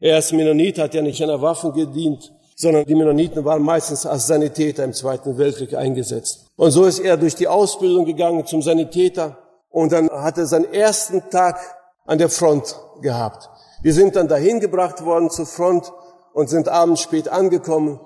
Er 0.00 0.16
als 0.16 0.32
Mennonit 0.32 0.80
hat 0.80 0.94
ja 0.94 1.02
nicht 1.02 1.22
an 1.22 1.28
der 1.28 1.40
Waffen 1.40 1.72
gedient, 1.72 2.32
sondern 2.56 2.84
die 2.86 2.96
Mennoniten 2.96 3.44
waren 3.44 3.62
meistens 3.62 4.04
als 4.04 4.26
Sanitäter 4.26 4.82
im 4.82 4.94
Zweiten 4.94 5.38
Weltkrieg 5.38 5.74
eingesetzt. 5.74 6.46
Und 6.56 6.72
so 6.72 6.86
ist 6.86 6.98
er 6.98 7.16
durch 7.16 7.36
die 7.36 7.46
Ausbildung 7.46 8.04
gegangen 8.04 8.44
zum 8.46 8.62
Sanitäter 8.62 9.38
und 9.70 9.92
dann 9.92 10.10
hat 10.10 10.38
er 10.38 10.46
seinen 10.46 10.74
ersten 10.74 11.30
Tag 11.30 11.56
an 12.04 12.18
der 12.18 12.30
Front 12.30 12.74
gehabt. 13.00 13.48
Wir 13.80 13.94
sind 13.94 14.16
dann 14.16 14.26
dahin 14.26 14.58
gebracht 14.58 15.04
worden 15.04 15.30
zur 15.30 15.46
Front 15.46 15.92
und 16.32 16.50
sind 16.50 16.68
abends 16.68 17.02
spät 17.02 17.28
angekommen 17.28 18.00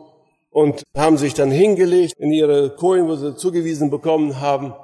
und 0.50 0.82
haben 0.96 1.16
sich 1.16 1.34
dann 1.34 1.50
hingelegt 1.50 2.14
in 2.18 2.32
ihre 2.32 2.70
Kohlen, 2.70 3.08
wo 3.08 3.16
sie 3.16 3.36
zugewiesen 3.36 3.90
bekommen 3.90 4.40
haben. 4.40 4.74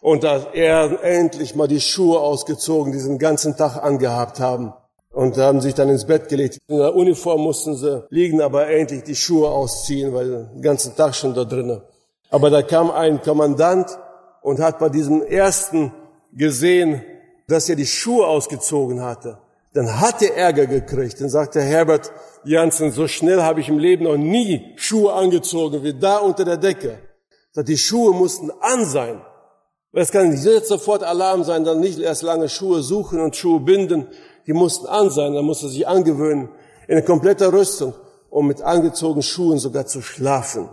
Und 0.00 0.24
da 0.24 0.46
er 0.52 1.02
endlich 1.02 1.54
mal 1.54 1.66
die 1.68 1.80
Schuhe 1.80 2.20
ausgezogen, 2.20 2.92
die 2.92 2.98
sie 2.98 3.08
den 3.08 3.18
ganzen 3.18 3.56
Tag 3.56 3.82
angehabt 3.82 4.40
haben. 4.40 4.72
Und 5.10 5.38
haben 5.38 5.62
sich 5.62 5.74
dann 5.74 5.88
ins 5.88 6.04
Bett 6.04 6.28
gelegt. 6.28 6.58
In 6.68 6.76
der 6.76 6.94
Uniform 6.94 7.40
mussten 7.40 7.74
sie 7.74 8.04
liegen, 8.10 8.42
aber 8.42 8.68
endlich 8.68 9.02
die 9.02 9.16
Schuhe 9.16 9.48
ausziehen, 9.48 10.12
weil 10.12 10.48
den 10.52 10.62
ganzen 10.62 10.94
Tag 10.94 11.14
schon 11.14 11.34
da 11.34 11.44
drinnen. 11.44 11.80
Aber 12.28 12.50
da 12.50 12.62
kam 12.62 12.90
ein 12.90 13.22
Kommandant 13.22 13.98
und 14.42 14.60
hat 14.60 14.78
bei 14.78 14.90
diesem 14.90 15.22
ersten 15.22 15.92
gesehen, 16.32 17.02
dass 17.48 17.68
er 17.68 17.76
die 17.76 17.86
Schuhe 17.86 18.26
ausgezogen 18.26 19.02
hatte. 19.02 19.38
dann 19.76 20.00
hat 20.00 20.22
er 20.22 20.36
Ärger 20.36 20.66
gekriegt. 20.66 21.20
Dann 21.20 21.28
sagte 21.28 21.60
Herbert 21.60 22.10
Janssen, 22.46 22.92
so 22.92 23.08
schnell 23.08 23.42
habe 23.42 23.60
ich 23.60 23.68
im 23.68 23.78
Leben 23.78 24.04
noch 24.04 24.16
nie 24.16 24.72
Schuhe 24.76 25.12
angezogen 25.12 25.82
wie 25.82 25.94
da 25.94 26.18
unter 26.18 26.44
der 26.44 26.56
Decke. 26.56 26.98
Die 27.56 27.76
Schuhe 27.76 28.12
mussten 28.12 28.50
an 28.60 28.84
sein. 28.84 29.20
Es 29.92 30.12
kann 30.12 30.28
nicht 30.28 30.66
sofort 30.66 31.02
Alarm 31.02 31.42
sein, 31.42 31.64
dann 31.64 31.80
nicht 31.80 31.98
erst 31.98 32.22
lange 32.22 32.48
Schuhe 32.48 32.82
suchen 32.82 33.18
und 33.18 33.34
Schuhe 33.34 33.60
binden. 33.60 34.08
Die 34.46 34.52
mussten 34.52 34.86
an 34.86 35.10
sein, 35.10 35.34
dann 35.34 35.44
musste 35.44 35.68
sich 35.68 35.88
angewöhnen, 35.88 36.50
in 36.86 37.04
kompletter 37.04 37.52
Rüstung, 37.52 37.94
um 38.30 38.46
mit 38.46 38.62
angezogenen 38.62 39.22
Schuhen 39.22 39.58
sogar 39.58 39.86
zu 39.86 40.02
schlafen, 40.02 40.68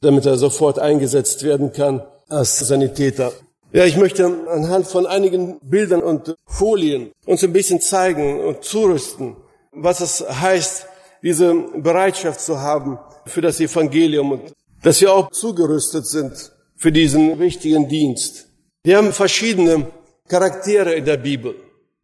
damit 0.00 0.24
er 0.24 0.38
sofort 0.38 0.78
eingesetzt 0.78 1.42
werden 1.42 1.72
kann 1.72 2.02
als 2.28 2.58
Sanitäter. 2.60 3.32
Ja, 3.72 3.84
ich 3.84 3.96
möchte 3.96 4.24
anhand 4.48 4.86
von 4.86 5.06
einigen 5.06 5.58
Bildern 5.60 6.02
und 6.02 6.36
Folien 6.46 7.10
uns 7.26 7.42
ein 7.42 7.52
bisschen 7.52 7.80
zeigen 7.80 8.40
und 8.40 8.64
zurüsten, 8.64 9.36
was 9.72 10.00
es 10.00 10.24
heißt, 10.40 10.86
diese 11.22 11.54
Bereitschaft 11.54 12.40
zu 12.40 12.60
haben 12.60 12.98
für 13.26 13.40
das 13.40 13.60
Evangelium 13.60 14.32
und 14.32 14.52
dass 14.82 15.00
wir 15.00 15.12
auch 15.12 15.30
zugerüstet 15.30 16.06
sind 16.06 16.52
für 16.76 16.90
diesen 16.90 17.38
wichtigen 17.38 17.88
Dienst. 17.88 18.48
Wir 18.82 18.96
haben 18.96 19.12
verschiedene 19.12 19.86
Charaktere 20.28 20.94
in 20.94 21.04
der 21.04 21.18
Bibel, 21.18 21.54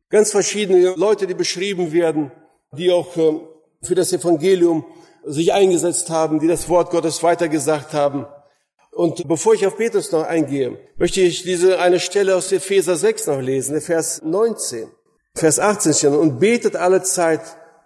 ganz 0.08 0.30
verschiedene 0.30 0.94
Leute, 0.96 1.26
die 1.26 1.34
beschrieben 1.34 1.92
werden, 1.92 2.30
die 2.72 2.90
auch 2.92 3.16
äh, 3.16 3.40
für 3.82 3.94
das 3.94 4.12
Evangelium 4.12 4.84
sich 5.24 5.52
eingesetzt 5.52 6.10
haben, 6.10 6.38
die 6.38 6.46
das 6.46 6.68
Wort 6.68 6.90
Gottes 6.90 7.22
weitergesagt 7.22 7.92
haben. 7.94 8.26
Und 8.92 9.26
bevor 9.28 9.54
ich 9.54 9.66
auf 9.66 9.76
Petrus 9.76 10.10
noch 10.12 10.24
eingehe, 10.24 10.78
möchte 10.96 11.20
ich 11.20 11.42
diese 11.42 11.78
eine 11.78 12.00
Stelle 12.00 12.36
aus 12.36 12.50
Epheser 12.52 12.96
6 12.96 13.26
noch 13.26 13.40
lesen, 13.40 13.80
Vers 13.80 14.20
19. 14.22 14.88
Vers 15.34 15.58
18 15.58 15.94
steht, 15.94 16.10
und 16.10 16.40
betet 16.40 16.76
alle 16.76 17.02
Zeit 17.02 17.40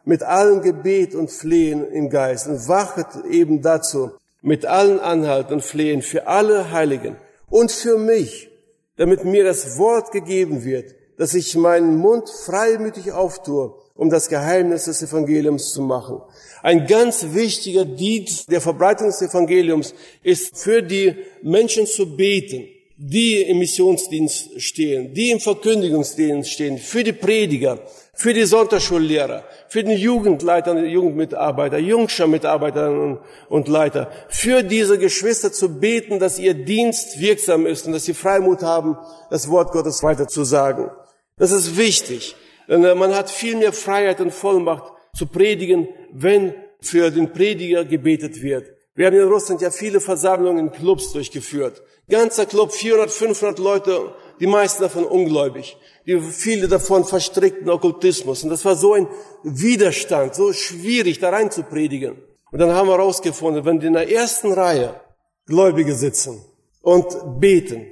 mit 0.04 0.22
allem 0.22 0.62
Gebet 0.62 1.14
und 1.14 1.30
Flehen 1.30 1.90
im 1.90 2.10
Geist 2.10 2.48
und 2.48 2.68
wachet 2.68 3.24
eben 3.30 3.62
dazu 3.62 4.10
mit 4.40 4.66
allen 4.66 4.98
Anhalten 4.98 5.54
und 5.54 5.62
Flehen 5.62 6.02
für 6.02 6.26
alle 6.26 6.72
Heiligen 6.72 7.16
und 7.48 7.70
für 7.70 7.98
mich, 7.98 8.50
damit 8.96 9.24
mir 9.24 9.44
das 9.44 9.78
Wort 9.78 10.10
gegeben 10.10 10.64
wird, 10.64 10.94
dass 11.16 11.34
ich 11.34 11.54
meinen 11.56 11.96
Mund 11.96 12.28
freimütig 12.28 13.12
auftue, 13.12 13.74
um 13.94 14.10
das 14.10 14.28
Geheimnis 14.28 14.86
des 14.86 15.02
Evangeliums 15.02 15.72
zu 15.72 15.82
machen. 15.82 16.20
Ein 16.62 16.86
ganz 16.86 17.26
wichtiger 17.32 17.84
Dienst 17.84 18.50
der 18.50 18.60
Verbreitung 18.60 19.08
des 19.08 19.22
Evangeliums 19.22 19.94
ist 20.22 20.56
für 20.58 20.82
die 20.82 21.14
Menschen 21.42 21.86
zu 21.86 22.16
beten, 22.16 22.68
die 22.96 23.42
im 23.42 23.58
Missionsdienst 23.58 24.60
stehen, 24.60 25.12
die 25.12 25.30
im 25.30 25.40
Verkündigungsdienst 25.40 26.50
stehen, 26.50 26.78
für 26.78 27.04
die 27.04 27.12
Prediger, 27.12 27.80
für 28.14 28.34
die 28.34 28.44
Sonntagsschullehrer, 28.44 29.42
für 29.68 29.82
den 29.82 29.96
Jugendleiter 29.96 30.78
Jugendmitarbeiter, 30.78 31.78
Jungschar-Mitarbeiter 31.78 32.90
und, 32.90 33.20
und 33.48 33.68
Leiter, 33.68 34.10
für 34.28 34.62
diese 34.62 34.98
Geschwister 34.98 35.52
zu 35.52 35.80
beten, 35.80 36.18
dass 36.18 36.38
ihr 36.38 36.54
Dienst 36.54 37.20
wirksam 37.20 37.66
ist 37.66 37.86
und 37.86 37.92
dass 37.92 38.04
sie 38.04 38.14
Freimut 38.14 38.62
haben, 38.62 38.98
das 39.30 39.48
Wort 39.48 39.72
Gottes 39.72 40.02
weiter 40.02 40.28
zu 40.28 40.44
sagen. 40.44 40.90
Das 41.38 41.52
ist 41.52 41.76
wichtig. 41.76 42.36
Denn 42.68 42.84
äh, 42.84 42.94
man 42.94 43.14
hat 43.14 43.30
viel 43.30 43.56
mehr 43.56 43.72
Freiheit 43.72 44.20
und 44.20 44.32
Vollmacht 44.32 44.92
zu 45.16 45.26
predigen, 45.26 45.88
wenn 46.12 46.54
für 46.80 47.10
den 47.10 47.32
Prediger 47.32 47.84
gebetet 47.84 48.42
wird. 48.42 48.66
Wir 48.94 49.06
haben 49.06 49.16
in 49.16 49.28
Russland 49.28 49.62
ja 49.62 49.70
viele 49.70 50.00
Versammlungen 50.00 50.66
in 50.66 50.72
Clubs 50.72 51.12
durchgeführt. 51.12 51.82
Ganzer 52.10 52.44
Club, 52.44 52.72
400, 52.72 53.10
500 53.10 53.58
Leute, 53.58 54.14
die 54.42 54.48
meisten 54.48 54.82
davon 54.82 55.04
ungläubig. 55.04 55.76
Die, 56.04 56.20
viele 56.20 56.66
davon 56.66 57.04
verstrickten 57.04 57.70
Okkultismus. 57.70 58.42
Und 58.42 58.50
das 58.50 58.64
war 58.64 58.74
so 58.74 58.94
ein 58.94 59.06
Widerstand, 59.44 60.34
so 60.34 60.52
schwierig 60.52 61.20
da 61.20 61.30
rein 61.30 61.52
zu 61.52 61.62
predigen. 61.62 62.16
Und 62.50 62.58
dann 62.58 62.72
haben 62.72 62.88
wir 62.88 62.98
herausgefunden, 62.98 63.64
wenn 63.64 63.80
in 63.80 63.92
der 63.92 64.10
ersten 64.10 64.52
Reihe 64.52 65.00
Gläubige 65.46 65.94
sitzen 65.94 66.44
und 66.80 67.38
beten, 67.38 67.86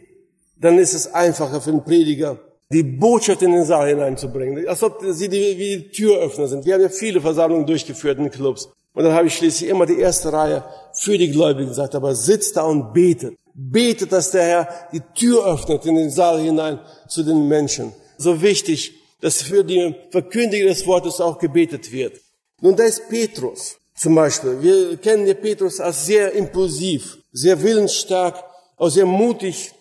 dann 0.57 0.77
ist 0.79 0.93
es 0.93 1.15
einfacher 1.15 1.61
für 1.61 1.71
den 1.71 1.85
Prediger, 1.85 2.37
die 2.73 2.83
Botschaft 2.83 3.43
in 3.43 3.53
den 3.53 3.65
Saal 3.65 3.89
hineinzubringen. 3.91 4.67
Als 4.67 4.83
ob 4.83 5.05
sie 5.09 5.29
die, 5.29 5.57
wie 5.57 5.89
Türöffner 5.93 6.49
sind. 6.49 6.65
Wir 6.65 6.75
haben 6.75 6.83
ja 6.83 6.89
viele 6.89 7.21
Versammlungen 7.21 7.65
durchgeführt 7.65 8.19
in 8.19 8.29
Clubs. 8.29 8.69
Und 8.93 9.05
dann 9.05 9.13
habe 9.13 9.29
ich 9.29 9.37
schließlich 9.37 9.71
immer 9.71 9.87
die 9.87 10.01
erste 10.01 10.33
Reihe 10.33 10.65
für 10.95 11.17
die 11.17 11.31
Gläubigen 11.31 11.69
gesagt, 11.69 11.95
aber 11.95 12.17
sitzt 12.17 12.57
da 12.57 12.63
und 12.63 12.93
betet. 12.93 13.37
Betet, 13.62 14.11
dass 14.12 14.31
der 14.31 14.42
Herr 14.42 14.68
die 14.90 15.03
Tür 15.14 15.46
öffnet 15.46 15.85
in 15.85 15.96
den 15.96 16.11
Saal 16.11 16.40
hinein 16.40 16.81
zu 17.09 17.23
den 17.23 17.46
Menschen. 17.46 17.92
So 18.16 18.40
wichtig, 18.40 18.94
dass 19.20 19.42
für 19.42 19.62
die 19.62 19.94
Verkündigung 20.11 20.68
des 20.68 20.87
Wortes 20.87 21.20
auch 21.20 21.38
gebetet 21.38 21.92
wird. 21.92 22.20
Nun, 22.62 22.75
da 22.75 22.85
ist 22.85 23.09
Petrus 23.11 23.77
zum 23.94 24.14
Beispiel. 24.14 24.62
Wir 24.62 24.96
kennen 24.96 25.27
ja 25.27 25.35
Petrus 25.35 25.79
als 25.79 26.07
sehr 26.07 26.33
impulsiv, 26.33 27.18
sehr 27.33 27.62
willensstark, 27.62 28.42
auch 28.79 28.88
sehr 28.88 29.05
mutig, 29.05 29.73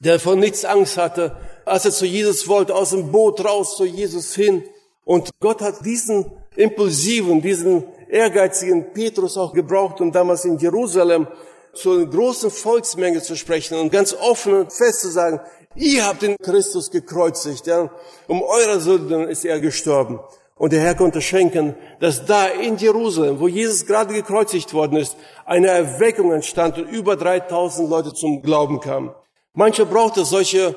der 0.00 0.18
von 0.18 0.40
nichts 0.40 0.64
Angst 0.64 0.96
hatte, 0.96 1.36
als 1.64 1.84
er 1.84 1.92
zu 1.92 2.06
Jesus 2.06 2.48
wollte, 2.48 2.74
aus 2.74 2.90
dem 2.90 3.12
Boot 3.12 3.44
raus 3.44 3.76
zu 3.76 3.84
Jesus 3.84 4.34
hin. 4.34 4.64
Und 5.04 5.30
Gott 5.38 5.60
hat 5.60 5.84
diesen 5.84 6.32
impulsiven, 6.56 7.40
diesen 7.40 7.84
ehrgeizigen 8.08 8.92
Petrus 8.92 9.36
auch 9.36 9.52
gebraucht, 9.52 10.00
um 10.00 10.10
damals 10.10 10.44
in 10.44 10.58
Jerusalem 10.58 11.28
zu 11.74 11.92
einer 11.92 12.06
großen 12.06 12.50
Volksmenge 12.50 13.22
zu 13.22 13.36
sprechen 13.36 13.78
und 13.78 13.90
ganz 13.90 14.14
offen 14.14 14.54
und 14.54 14.72
fest 14.72 15.00
zu 15.00 15.08
sagen, 15.08 15.40
ihr 15.74 16.06
habt 16.06 16.22
den 16.22 16.36
Christus 16.42 16.90
gekreuzigt, 16.90 17.66
ja, 17.66 17.90
um 18.26 18.42
eure 18.42 18.80
Sünden 18.80 19.28
ist 19.28 19.44
er 19.44 19.60
gestorben. 19.60 20.20
Und 20.56 20.74
der 20.74 20.82
Herr 20.82 20.94
konnte 20.94 21.22
schenken, 21.22 21.74
dass 22.00 22.26
da 22.26 22.46
in 22.46 22.76
Jerusalem, 22.76 23.40
wo 23.40 23.48
Jesus 23.48 23.86
gerade 23.86 24.12
gekreuzigt 24.12 24.74
worden 24.74 24.98
ist, 24.98 25.16
eine 25.46 25.68
Erweckung 25.68 26.32
entstand 26.32 26.76
und 26.76 26.86
über 26.88 27.16
3000 27.16 27.88
Leute 27.88 28.12
zum 28.12 28.42
Glauben 28.42 28.80
kamen. 28.80 29.14
Manche 29.54 29.86
brauchte 29.86 30.24
solche 30.24 30.76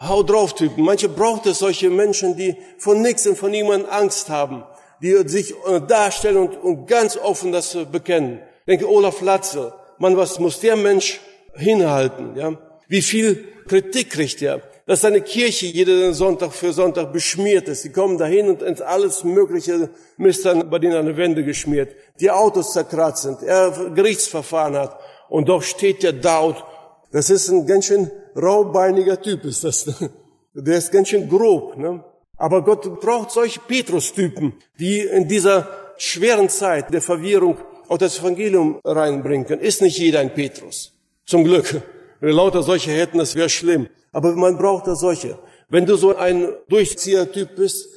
Hau 0.00 0.22
drauf 0.22 0.54
Typen. 0.54 0.84
Manche 0.84 1.08
braucht 1.08 1.46
es 1.46 1.58
solche 1.58 1.90
Menschen, 1.90 2.36
die 2.36 2.56
von 2.78 3.02
nichts 3.02 3.26
und 3.26 3.36
von 3.36 3.50
niemandem 3.50 3.90
Angst 3.90 4.30
haben, 4.30 4.64
die 5.02 5.12
sich 5.28 5.54
äh, 5.66 5.80
darstellen 5.80 6.36
und, 6.36 6.56
und 6.56 6.86
ganz 6.86 7.16
offen 7.16 7.50
das 7.50 7.76
bekennen. 7.90 8.40
Ich 8.60 8.66
denke 8.66 8.88
Olaf 8.88 9.20
Latzel. 9.20 9.72
Man, 9.98 10.16
was 10.16 10.38
muss 10.38 10.60
der 10.60 10.76
Mensch 10.76 11.20
hinhalten? 11.54 12.36
Ja? 12.36 12.56
Wie 12.88 13.02
viel 13.02 13.44
Kritik 13.66 14.10
kriegt 14.10 14.40
er? 14.42 14.62
Dass 14.86 15.02
seine 15.02 15.20
Kirche 15.20 15.66
jeden 15.66 16.14
Sonntag 16.14 16.52
für 16.54 16.72
Sonntag 16.72 17.12
beschmiert 17.12 17.68
ist. 17.68 17.82
Sie 17.82 17.92
kommen 17.92 18.16
dahin 18.16 18.48
und 18.48 18.80
alles 18.80 19.22
mögliche 19.22 19.90
Mist 20.16 20.46
dann 20.46 20.70
bei 20.70 20.78
denen 20.78 20.96
an 20.96 21.06
die 21.06 21.16
Wände 21.16 21.44
geschmiert. 21.44 21.94
Die 22.20 22.30
Autos 22.30 22.72
zerkratzt 22.72 23.24
sind. 23.24 23.42
Er 23.42 23.70
Gerichtsverfahren 23.94 24.76
hat. 24.76 24.98
Und 25.28 25.48
doch 25.50 25.62
steht 25.62 26.04
er 26.04 26.14
da 26.14 26.38
und 26.40 26.56
das 27.12 27.30
ist 27.30 27.48
ein 27.48 27.66
ganz 27.66 27.86
schön 27.86 28.10
raubeiniger 28.36 29.20
Typ, 29.20 29.44
ist 29.44 29.64
das. 29.64 29.86
Der 30.54 30.78
ist 30.78 30.90
ganz 30.90 31.08
schön 31.08 31.28
grob. 31.28 31.76
Ne? 31.76 32.02
Aber 32.36 32.62
Gott 32.62 33.00
braucht 33.00 33.30
solche 33.30 33.60
Petrus-Typen, 33.60 34.54
die 34.78 35.00
in 35.00 35.28
dieser 35.28 35.68
schweren 35.98 36.48
Zeit 36.48 36.92
der 36.92 37.02
Verwirrung 37.02 37.58
auch 37.88 37.98
das 37.98 38.18
Evangelium 38.20 38.80
reinbringen 38.84 39.46
können. 39.46 39.62
Ist 39.62 39.82
nicht 39.82 39.98
jeder 39.98 40.20
ein 40.20 40.34
Petrus. 40.34 40.92
Zum 41.26 41.44
Glück. 41.44 41.82
Wenn 42.20 42.30
wir 42.30 42.36
lauter 42.36 42.62
solche 42.62 42.90
hätten, 42.90 43.18
das 43.18 43.34
wäre 43.34 43.48
schlimm. 43.48 43.88
Aber 44.12 44.34
man 44.34 44.56
braucht 44.56 44.86
da 44.86 44.94
solche. 44.94 45.38
Wenn 45.68 45.86
du 45.86 45.96
so 45.96 46.16
ein 46.16 46.48
Durchzieher-Typ 46.68 47.56
bist, 47.56 47.88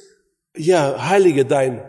ja, 0.56 1.08
heilige 1.08 1.44
dein, 1.44 1.82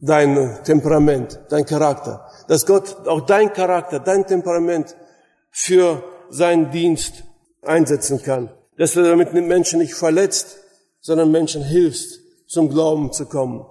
dein 0.00 0.58
Temperament, 0.64 1.40
dein 1.48 1.64
Charakter. 1.64 2.26
Dass 2.48 2.66
Gott 2.66 3.06
auch 3.06 3.20
dein 3.22 3.52
Charakter, 3.52 4.00
dein 4.00 4.26
Temperament 4.26 4.96
für 5.50 6.02
seinen 6.28 6.70
Dienst 6.70 7.24
einsetzen 7.62 8.22
kann. 8.22 8.50
Dass 8.76 8.94
du 8.94 9.02
damit 9.02 9.32
Menschen 9.32 9.78
nicht 9.78 9.94
verletzt, 9.94 10.58
sondern 11.00 11.30
Menschen 11.30 11.62
hilfst, 11.62 12.20
zum 12.46 12.68
Glauben 12.68 13.12
zu 13.12 13.26
kommen. 13.26 13.64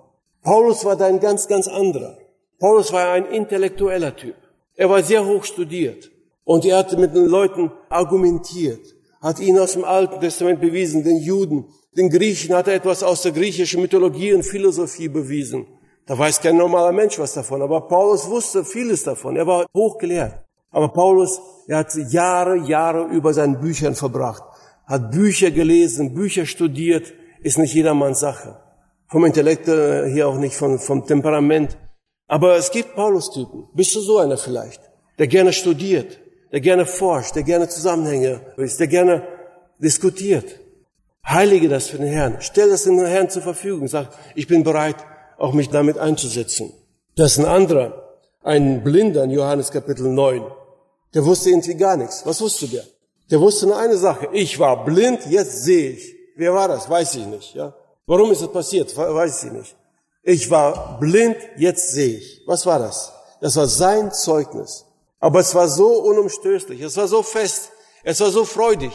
Paulus 0.43 0.85
war 0.85 0.95
da 0.95 1.05
ein 1.05 1.19
ganz, 1.19 1.47
ganz 1.47 1.67
anderer. 1.67 2.17
Paulus 2.61 2.93
war 2.93 3.13
ein 3.13 3.25
intellektueller 3.25 4.15
Typ. 4.15 4.35
Er 4.75 4.87
war 4.87 5.01
sehr 5.01 5.25
hoch 5.25 5.43
studiert. 5.43 6.11
Und 6.43 6.63
er 6.63 6.77
hat 6.77 6.95
mit 6.95 7.15
den 7.15 7.25
Leuten 7.25 7.71
argumentiert, 7.89 8.85
hat 9.19 9.39
ihnen 9.39 9.57
aus 9.57 9.73
dem 9.73 9.83
Alten 9.83 10.19
Testament 10.19 10.61
bewiesen, 10.61 11.03
den 11.03 11.17
Juden, 11.17 11.65
den 11.97 12.11
Griechen 12.11 12.53
hat 12.55 12.67
er 12.67 12.75
etwas 12.75 13.01
aus 13.01 13.23
der 13.23 13.31
griechischen 13.31 13.81
Mythologie 13.81 14.33
und 14.33 14.43
Philosophie 14.43 15.09
bewiesen. 15.09 15.65
Da 16.05 16.17
weiß 16.17 16.39
kein 16.39 16.55
normaler 16.55 16.91
Mensch 16.91 17.17
was 17.17 17.33
davon, 17.33 17.63
aber 17.63 17.87
Paulus 17.87 18.29
wusste 18.29 18.63
vieles 18.63 19.03
davon. 19.03 19.37
Er 19.37 19.47
war 19.47 19.65
hochgelehrt. 19.73 20.35
Aber 20.69 20.89
Paulus, 20.89 21.41
er 21.67 21.79
hat 21.79 21.95
Jahre, 22.11 22.57
Jahre 22.57 23.05
über 23.07 23.33
seinen 23.33 23.59
Büchern 23.59 23.95
verbracht, 23.95 24.43
hat 24.85 25.09
Bücher 25.09 25.49
gelesen, 25.49 26.13
Bücher 26.13 26.45
studiert, 26.45 27.11
ist 27.41 27.57
nicht 27.57 27.73
jedermanns 27.73 28.19
Sache. 28.19 28.55
Vom 29.07 29.25
Intellekt 29.25 29.65
hier 29.65 30.27
auch 30.27 30.37
nicht, 30.37 30.55
vom, 30.55 30.77
vom 30.77 31.07
Temperament. 31.07 31.75
Aber 32.31 32.55
es 32.55 32.71
gibt 32.71 32.95
Paulus-Typen. 32.95 33.67
Bist 33.73 33.93
du 33.93 33.99
so 33.99 34.17
einer 34.19 34.37
vielleicht? 34.37 34.79
Der 35.19 35.27
gerne 35.27 35.51
studiert, 35.51 36.17
der 36.53 36.61
gerne 36.61 36.85
forscht, 36.85 37.35
der 37.35 37.43
gerne 37.43 37.67
Zusammenhänge 37.67 38.39
ist, 38.55 38.79
der 38.79 38.87
gerne 38.87 39.27
diskutiert. 39.79 40.45
Heilige 41.27 41.67
das 41.67 41.87
für 41.87 41.97
den 41.97 42.07
Herrn. 42.07 42.37
Stell 42.39 42.69
das 42.69 42.85
dem 42.85 42.97
Herrn 43.03 43.29
zur 43.29 43.41
Verfügung. 43.41 43.89
Sag, 43.89 44.07
ich 44.33 44.47
bin 44.47 44.63
bereit, 44.63 44.95
auch 45.37 45.51
mich 45.51 45.67
damit 45.71 45.97
einzusetzen. 45.97 46.71
Das 47.17 47.33
ist 47.33 47.39
ein 47.39 47.45
anderer, 47.45 48.15
ein 48.43 48.81
Blinder 48.81 49.25
in 49.25 49.31
Johannes 49.31 49.69
Kapitel 49.69 50.07
9. 50.07 50.41
Der 51.13 51.25
wusste 51.25 51.49
irgendwie 51.49 51.75
gar 51.75 51.97
nichts. 51.97 52.25
Was 52.25 52.39
wusste 52.39 52.69
der? 52.69 52.85
Der 53.29 53.41
wusste 53.41 53.67
nur 53.67 53.77
eine 53.77 53.97
Sache. 53.97 54.29
Ich 54.31 54.57
war 54.57 54.85
blind, 54.85 55.25
jetzt 55.29 55.65
sehe 55.65 55.89
ich. 55.89 56.15
Wer 56.37 56.53
war 56.53 56.69
das? 56.69 56.89
Weiß 56.89 57.13
ich 57.15 57.25
nicht, 57.25 57.55
ja. 57.55 57.75
Warum 58.05 58.31
ist 58.31 58.41
das 58.41 58.53
passiert? 58.53 58.95
Weiß 58.95 59.43
ich 59.43 59.51
nicht. 59.51 59.75
Ich 60.23 60.51
war 60.51 60.99
blind, 60.99 61.37
jetzt 61.57 61.91
sehe 61.91 62.17
ich. 62.17 62.43
Was 62.45 62.65
war 62.65 62.79
das? 62.79 63.11
Das 63.39 63.55
war 63.55 63.67
sein 63.67 64.11
Zeugnis. 64.11 64.85
Aber 65.19 65.39
es 65.39 65.53
war 65.55 65.67
so 65.67 65.87
unumstößlich, 66.03 66.81
es 66.81 66.97
war 66.97 67.07
so 67.07 67.21
fest, 67.21 67.71
es 68.03 68.19
war 68.19 68.31
so 68.31 68.45
freudig. 68.45 68.91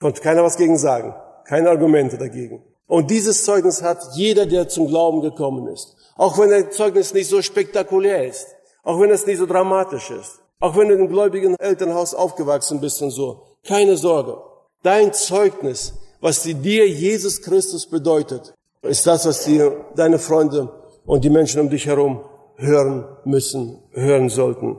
Konnte 0.00 0.20
keiner 0.20 0.42
was 0.42 0.56
gegen 0.56 0.76
sagen. 0.76 1.14
Keine 1.44 1.70
Argumente 1.70 2.18
dagegen. 2.18 2.64
Und 2.86 3.10
dieses 3.10 3.44
Zeugnis 3.44 3.82
hat 3.82 3.98
jeder, 4.14 4.46
der 4.46 4.68
zum 4.68 4.88
Glauben 4.88 5.20
gekommen 5.20 5.68
ist. 5.68 5.96
Auch 6.16 6.38
wenn 6.38 6.50
das 6.50 6.76
Zeugnis 6.76 7.14
nicht 7.14 7.28
so 7.28 7.40
spektakulär 7.42 8.26
ist. 8.28 8.46
Auch 8.82 9.00
wenn 9.00 9.10
es 9.10 9.26
nicht 9.26 9.38
so 9.38 9.46
dramatisch 9.46 10.10
ist. 10.10 10.40
Auch 10.60 10.76
wenn 10.76 10.88
du 10.88 10.94
im 10.94 11.08
gläubigen 11.08 11.56
Elternhaus 11.56 12.14
aufgewachsen 12.14 12.80
bist 12.80 13.00
und 13.02 13.10
so. 13.10 13.56
Keine 13.66 13.96
Sorge. 13.96 14.38
Dein 14.82 15.12
Zeugnis, 15.12 15.94
was 16.20 16.42
dir 16.42 16.88
Jesus 16.88 17.40
Christus 17.40 17.86
bedeutet, 17.86 18.54
ist 18.84 19.06
das, 19.06 19.26
was 19.26 19.44
dir 19.44 19.86
deine 19.96 20.18
Freunde 20.18 20.70
und 21.04 21.24
die 21.24 21.30
Menschen 21.30 21.60
um 21.60 21.70
dich 21.70 21.86
herum 21.86 22.24
hören 22.56 23.04
müssen, 23.24 23.82
hören 23.92 24.28
sollten. 24.28 24.78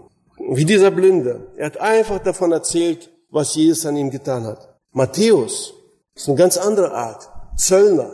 Wie 0.52 0.66
dieser 0.66 0.92
Blinde. 0.92 1.52
Er 1.58 1.68
hat 1.68 1.80
einfach 1.80 2.20
davon 2.20 2.52
erzählt, 2.52 3.12
was 3.30 3.56
Jesus 3.56 3.86
an 3.86 3.98
ihm 3.98 4.12
getan 4.12 4.46
hat. 4.46 4.76
Matthäus 4.92 5.74
ist 6.14 6.28
eine 6.28 6.38
ganz 6.38 6.58
andere 6.58 6.94
Art. 6.94 7.30
Zöllner. 7.58 8.12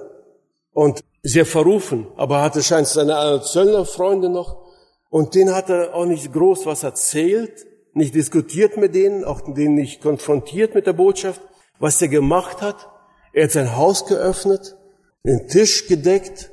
Und 0.74 1.02
sehr 1.24 1.46
verrufen, 1.46 2.08
aber 2.16 2.42
hatte 2.42 2.64
scheint 2.64 2.88
seine 2.88 3.42
Zöllnerfreunde 3.44 4.30
noch. 4.30 4.58
Und 5.10 5.36
den 5.36 5.54
hat 5.54 5.70
er 5.70 5.94
auch 5.94 6.06
nicht 6.06 6.32
groß 6.32 6.66
was 6.66 6.84
erzählt, 6.84 7.66
nicht 7.94 8.16
diskutiert 8.16 8.78
mit 8.78 8.96
denen, 8.96 9.26
auch 9.26 9.42
den 9.42 9.76
nicht 9.76 10.02
konfrontiert 10.02 10.74
mit 10.74 10.88
der 10.88 10.94
Botschaft. 10.94 11.42
Was 11.80 12.02
er 12.02 12.08
gemacht 12.08 12.62
hat, 12.62 12.88
er 13.34 13.44
hat 13.46 13.52
sein 13.52 13.76
Haus 13.76 14.06
geöffnet, 14.06 14.78
den 15.24 15.48
Tisch 15.48 15.88
gedeckt 15.88 16.52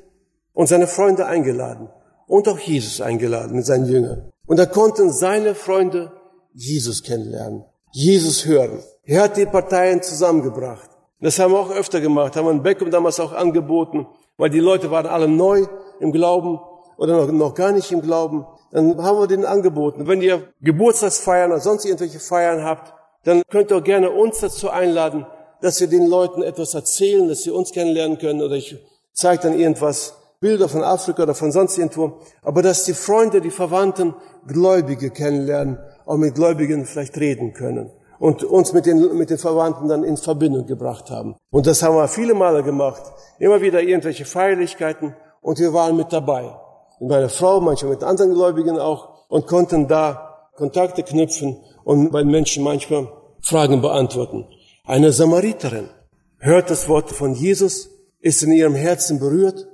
und 0.53 0.67
seine 0.67 0.87
Freunde 0.87 1.27
eingeladen. 1.27 1.89
Und 2.27 2.47
auch 2.49 2.59
Jesus 2.59 3.01
eingeladen 3.01 3.57
mit 3.57 3.65
seinen 3.65 3.87
Jüngern. 3.87 4.31
Und 4.47 4.59
da 4.59 4.67
konnten 4.67 5.11
seine 5.11 5.55
Freunde 5.55 6.13
Jesus 6.53 7.03
kennenlernen, 7.03 7.65
Jesus 7.93 8.45
hören. 8.45 8.83
Er 9.05 9.23
hat 9.23 9.37
die 9.37 9.47
Parteien 9.47 10.03
zusammengebracht. 10.03 10.91
Das 11.21 11.39
haben 11.39 11.53
wir 11.53 11.61
auch 11.61 11.71
öfter 11.71 12.01
gemacht, 12.01 12.37
haben 12.37 12.47
wir 12.47 12.53
in 12.53 12.63
Beckum 12.63 12.91
damals 12.91 13.19
auch 13.19 13.33
angeboten, 13.33 14.07
weil 14.37 14.51
die 14.51 14.61
Leute 14.61 14.91
waren 14.91 15.07
alle 15.07 15.29
neu 15.29 15.67
im 16.01 16.13
Glauben 16.13 16.61
oder 16.97 17.17
noch, 17.17 17.33
noch 17.33 17.55
gar 17.55 17.73
nicht 17.73 17.91
im 17.91 18.03
Glauben. 18.03 18.47
Dann 18.71 19.03
haben 19.03 19.19
wir 19.19 19.27
denen 19.27 19.45
angeboten, 19.45 20.07
wenn 20.07 20.21
ihr 20.21 20.53
Geburtstagsfeiern 20.61 21.51
oder 21.51 21.61
sonst 21.61 21.85
irgendwelche 21.85 22.21
Feiern 22.21 22.65
habt, 22.65 22.93
dann 23.25 23.43
könnt 23.51 23.71
ihr 23.71 23.79
auch 23.79 23.85
gerne 23.85 24.11
uns 24.11 24.41
dazu 24.41 24.71
einladen, 24.71 25.27
dass 25.61 25.81
wir 25.81 25.89
den 25.89 26.07
Leuten 26.07 26.43
etwas 26.43 26.75
erzählen, 26.75 27.29
dass 27.29 27.43
sie 27.43 27.51
uns 27.51 27.73
kennenlernen 27.73 28.19
können 28.19 28.43
oder 28.43 28.55
ich 28.55 28.77
zeige 29.13 29.43
dann 29.43 29.59
irgendwas, 29.59 30.15
Bilder 30.41 30.69
von 30.69 30.85
Afrika 30.85 31.25
oder 31.25 31.35
von 31.35 31.51
sonst 31.51 31.79
irgendwo, 31.79 32.19
aber 32.43 32.63
dass 32.63 32.85
die 32.85 32.95
Freunde, 32.95 33.41
die 33.41 33.51
Verwandten 33.51 34.15
Gläubige 34.47 35.11
kennenlernen, 35.11 35.79
auch 36.07 36.17
mit 36.17 36.37
Gläubigen 36.37 36.87
vielleicht 36.87 37.19
reden 37.19 37.53
können 37.55 37.91
und 38.21 38.45
uns 38.45 38.73
mit 38.73 38.87
den, 38.87 39.17
mit 39.17 39.31
den 39.31 39.39
Verwandten 39.39 39.89
dann 39.89 40.05
in 40.05 40.17
Verbindung 40.17 40.67
gebracht 40.67 41.11
haben. 41.11 41.37
Und 41.51 41.67
das 41.67 41.83
haben 41.83 41.97
wir 41.97 42.07
viele 42.07 42.35
Male 42.35 42.63
gemacht. 42.63 43.03
Immer 43.41 43.61
wieder 43.61 43.83
irgendwelche 43.83 44.25
Feierlichkeiten 44.25 45.17
und 45.43 45.59
wir 45.59 45.73
waren 45.73 45.97
mit 45.97 46.13
dabei. 46.13 46.55
Mit 47.01 47.11
meiner 47.11 47.29
Frau, 47.29 47.61
manchmal 47.61 47.93
mit 47.93 48.05
anderen 48.05 48.35
Gläubigen 48.35 48.79
auch 48.79 49.27
und 49.29 49.47
konnten 49.47 49.89
da 49.89 50.51
Kontakte 50.57 51.03
knüpfen 51.03 51.57
und 51.85 52.11
bei 52.11 52.25
Menschen 52.25 52.65
manchmal 52.65 53.09
Fragen 53.41 53.81
beantworten. 53.81 54.47
Eine 54.89 55.13
Samariterin 55.13 55.91
hört 56.39 56.71
das 56.71 56.89
Wort 56.89 57.11
von 57.11 57.35
Jesus, 57.35 57.91
ist 58.21 58.43
in 58.43 58.53
ihrem 58.53 58.75
Herzen 58.75 59.21
berührt 59.21 59.69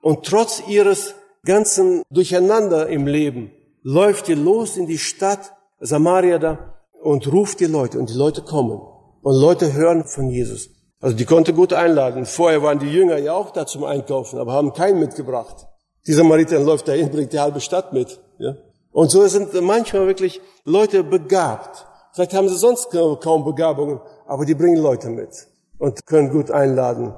und 0.00 0.24
trotz 0.24 0.62
ihres 0.66 1.14
ganzen 1.44 2.02
Durcheinander 2.08 2.88
im 2.88 3.06
Leben 3.06 3.50
läuft 3.82 4.26
ihr 4.30 4.36
los 4.36 4.78
in 4.78 4.86
die 4.86 4.96
Stadt 4.96 5.52
Samaria 5.80 6.38
da 6.38 6.76
und 7.02 7.30
ruft 7.30 7.60
die 7.60 7.66
Leute 7.66 7.98
und 7.98 8.08
die 8.08 8.14
Leute 8.14 8.40
kommen 8.40 8.80
und 9.20 9.34
Leute 9.38 9.74
hören 9.74 10.06
von 10.06 10.30
Jesus. 10.30 10.70
Also 10.98 11.14
die 11.14 11.26
konnte 11.26 11.52
gut 11.52 11.74
einladen. 11.74 12.24
Vorher 12.24 12.62
waren 12.62 12.78
die 12.78 12.90
Jünger 12.90 13.18
ja 13.18 13.34
auch 13.34 13.50
da 13.50 13.66
zum 13.66 13.84
Einkaufen, 13.84 14.38
aber 14.38 14.54
haben 14.54 14.72
keinen 14.72 14.98
mitgebracht. 14.98 15.66
Dieser 16.06 16.22
Samariter 16.22 16.58
läuft 16.60 16.88
dahin, 16.88 17.10
bringt 17.10 17.34
die 17.34 17.38
halbe 17.38 17.60
Stadt 17.60 17.92
mit. 17.92 18.18
Ja? 18.38 18.56
Und 18.92 19.10
so 19.10 19.26
sind 19.26 19.52
manchmal 19.60 20.06
wirklich 20.06 20.40
Leute 20.64 21.04
begabt. 21.04 21.84
Vielleicht 22.18 22.34
haben 22.34 22.48
sie 22.48 22.56
sonst 22.56 22.90
kaum 22.90 23.44
Begabungen, 23.44 24.00
aber 24.28 24.44
die 24.44 24.54
bringen 24.54 24.76
Leute 24.76 25.08
mit 25.08 25.48
und 25.78 26.06
können 26.06 26.30
gut 26.30 26.50
einladen. 26.50 27.14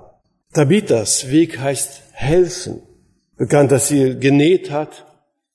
Tabitas 0.55 1.29
Weg 1.29 1.59
heißt 1.59 2.03
helfen. 2.13 2.83
Bekannt, 3.37 3.73
dass 3.73 3.89
sie 3.89 4.19
genäht 4.19 4.71
hat, 4.71 5.07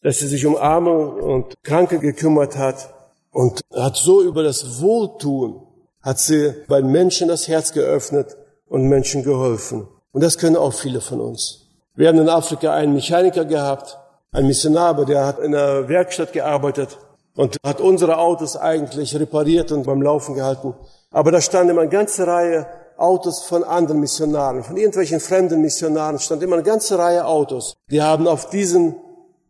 dass 0.02 0.20
sie 0.20 0.28
sich 0.28 0.46
um 0.46 0.58
Arme 0.58 0.92
und 0.92 1.54
Kranke 1.64 2.00
gekümmert 2.00 2.58
hat 2.58 2.94
und 3.32 3.62
hat 3.74 3.96
so 3.96 4.22
über 4.22 4.44
das 4.44 4.82
Wohltun, 4.82 5.62
hat 6.02 6.20
sie 6.20 6.54
bei 6.68 6.82
Menschen 6.82 7.28
das 7.28 7.48
Herz 7.48 7.74
geöffnet 7.74 8.36
und 8.68 8.88
Menschen 8.88 9.24
geholfen. 9.24 9.88
Und 10.12 10.22
das 10.22 10.38
können 10.38 10.58
auch 10.58 10.74
viele 10.74 11.02
von 11.02 11.22
uns. 11.22 11.68
Wir 11.96 12.10
haben 12.10 12.20
in 12.20 12.30
Afrika 12.30 12.74
einen 12.74 12.94
Mechaniker 12.94 13.46
gehabt, 13.46 13.98
einen 14.32 14.48
Missionar, 14.48 15.06
der 15.06 15.26
hat 15.26 15.40
in 15.40 15.56
einer 15.56 15.88
Werkstatt 15.88 16.34
gearbeitet 16.34 16.98
und 17.36 17.58
hat 17.66 17.80
unsere 17.82 18.18
Autos 18.18 18.58
eigentlich 18.58 19.16
repariert 19.18 19.72
und 19.72 19.84
beim 19.86 20.02
Laufen 20.02 20.36
gehalten. 20.36 20.74
Aber 21.16 21.32
da 21.32 21.40
stand 21.40 21.70
immer 21.70 21.80
eine 21.80 21.90
ganze 21.90 22.28
Reihe 22.28 22.68
Autos 22.98 23.44
von 23.44 23.64
anderen 23.64 24.02
Missionaren, 24.02 24.66
von 24.66 24.76
irgendwelchen 24.76 25.22
fremden 25.22 25.62
Missionaren, 25.62 26.20
stand 26.20 26.44
immer 26.44 26.58
eine 26.58 26.64
ganze 26.64 27.00
Reihe 27.00 27.26
Autos. 27.26 27.78
Die 27.90 28.02
haben 28.02 28.28
auf 28.28 28.50
diesen 28.50 28.98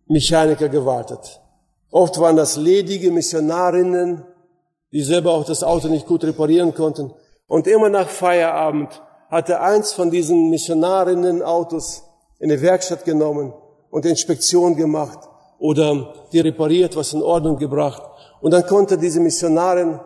Mechaniker 0.06 0.70
gewartet. 0.70 1.42
Oft 1.90 2.20
waren 2.20 2.36
das 2.36 2.56
ledige 2.56 3.10
Missionarinnen, 3.10 4.24
die 4.92 5.02
selber 5.02 5.32
auch 5.32 5.44
das 5.44 5.64
Auto 5.64 5.88
nicht 5.88 6.06
gut 6.06 6.24
reparieren 6.24 6.76
konnten. 6.76 7.12
Und 7.48 7.66
immer 7.66 7.90
nach 7.90 8.10
Feierabend 8.10 9.02
hatte 9.32 9.60
eins 9.60 9.92
von 9.92 10.12
diesen 10.12 10.52
Missionarinnen-Autos 10.52 12.04
in 12.38 12.50
die 12.50 12.62
Werkstatt 12.62 13.06
genommen 13.06 13.54
und 13.90 14.06
Inspektion 14.06 14.76
gemacht 14.76 15.18
oder 15.58 16.14
die 16.32 16.42
repariert, 16.42 16.96
was 16.96 17.14
in 17.14 17.24
Ordnung 17.24 17.58
gebracht. 17.58 18.04
Und 18.40 18.52
dann 18.52 18.68
konnte 18.68 19.00
diese 19.00 19.20
Missionarin, 19.20 20.00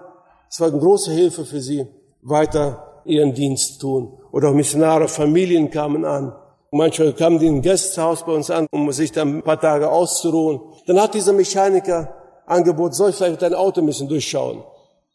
es 0.50 0.60
war 0.60 0.70
eine 0.70 0.80
große 0.80 1.12
Hilfe 1.12 1.46
für 1.46 1.62
sie, 1.62 1.88
weiter 2.22 3.02
ihren 3.06 3.34
Dienst 3.34 3.80
tun. 3.80 4.18
Oder 4.32 4.50
auch 4.50 4.54
Missionare, 4.54 5.08
Familien 5.08 5.70
kamen 5.70 6.06
an. 6.06 6.34
Manchmal 6.72 7.14
kamen 7.14 7.40
die 7.40 7.48
in 7.48 7.56
ein 7.58 7.62
Gästehaus 7.62 8.26
bei 8.26 8.32
uns 8.32 8.50
an, 8.52 8.68
um 8.72 8.92
sich 8.92 9.12
dann 9.12 9.38
ein 9.38 9.44
paar 9.44 9.60
Tage 9.60 9.90
auszuruhen. 9.90 10.62
Dann 10.86 11.02
hat 11.02 11.14
dieser 11.14 11.34
Mechaniker 11.34 12.14
angeboten, 12.46 12.94
soll 12.94 13.12
ich 13.12 13.16
vielleicht 13.16 13.42
dein 13.42 13.54
Auto 13.54 13.82
ein 13.82 13.88
bisschen 13.88 14.08
durchschauen? 14.08 14.64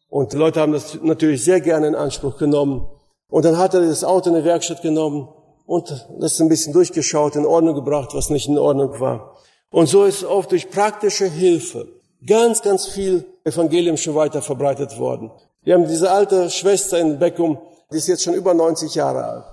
Und 0.08 0.32
die 0.32 0.36
Leute 0.36 0.60
haben 0.60 0.72
das 0.72 0.98
natürlich 1.02 1.44
sehr 1.44 1.60
gerne 1.60 1.88
in 1.88 1.94
Anspruch 1.94 2.38
genommen. 2.38 2.86
Und 3.28 3.44
dann 3.44 3.58
hat 3.58 3.74
er 3.74 3.80
das 3.80 4.04
Auto 4.04 4.30
in 4.30 4.36
die 4.36 4.44
Werkstatt 4.44 4.82
genommen 4.82 5.28
und 5.66 6.06
das 6.20 6.40
ein 6.40 6.48
bisschen 6.48 6.72
durchgeschaut, 6.72 7.36
in 7.36 7.46
Ordnung 7.46 7.74
gebracht, 7.74 8.10
was 8.14 8.30
nicht 8.30 8.48
in 8.48 8.58
Ordnung 8.58 9.00
war. 9.00 9.36
Und 9.70 9.88
so 9.88 10.04
ist 10.04 10.24
oft 10.24 10.52
durch 10.52 10.70
praktische 10.70 11.26
Hilfe 11.26 11.88
ganz, 12.26 12.62
ganz 12.62 12.86
viel 12.86 13.24
Evangelium 13.44 13.96
schon 13.96 14.14
weiter 14.14 14.42
verbreitet 14.42 14.98
worden. 14.98 15.30
Wir 15.62 15.74
haben 15.74 15.88
diese 15.88 16.10
alte 16.10 16.50
Schwester 16.50 16.98
in 16.98 17.18
Beckum, 17.18 17.58
die 17.92 17.96
ist 17.96 18.08
jetzt 18.08 18.22
schon 18.22 18.34
über 18.34 18.54
90 18.54 18.94
Jahre 18.94 19.24
alt. 19.24 19.44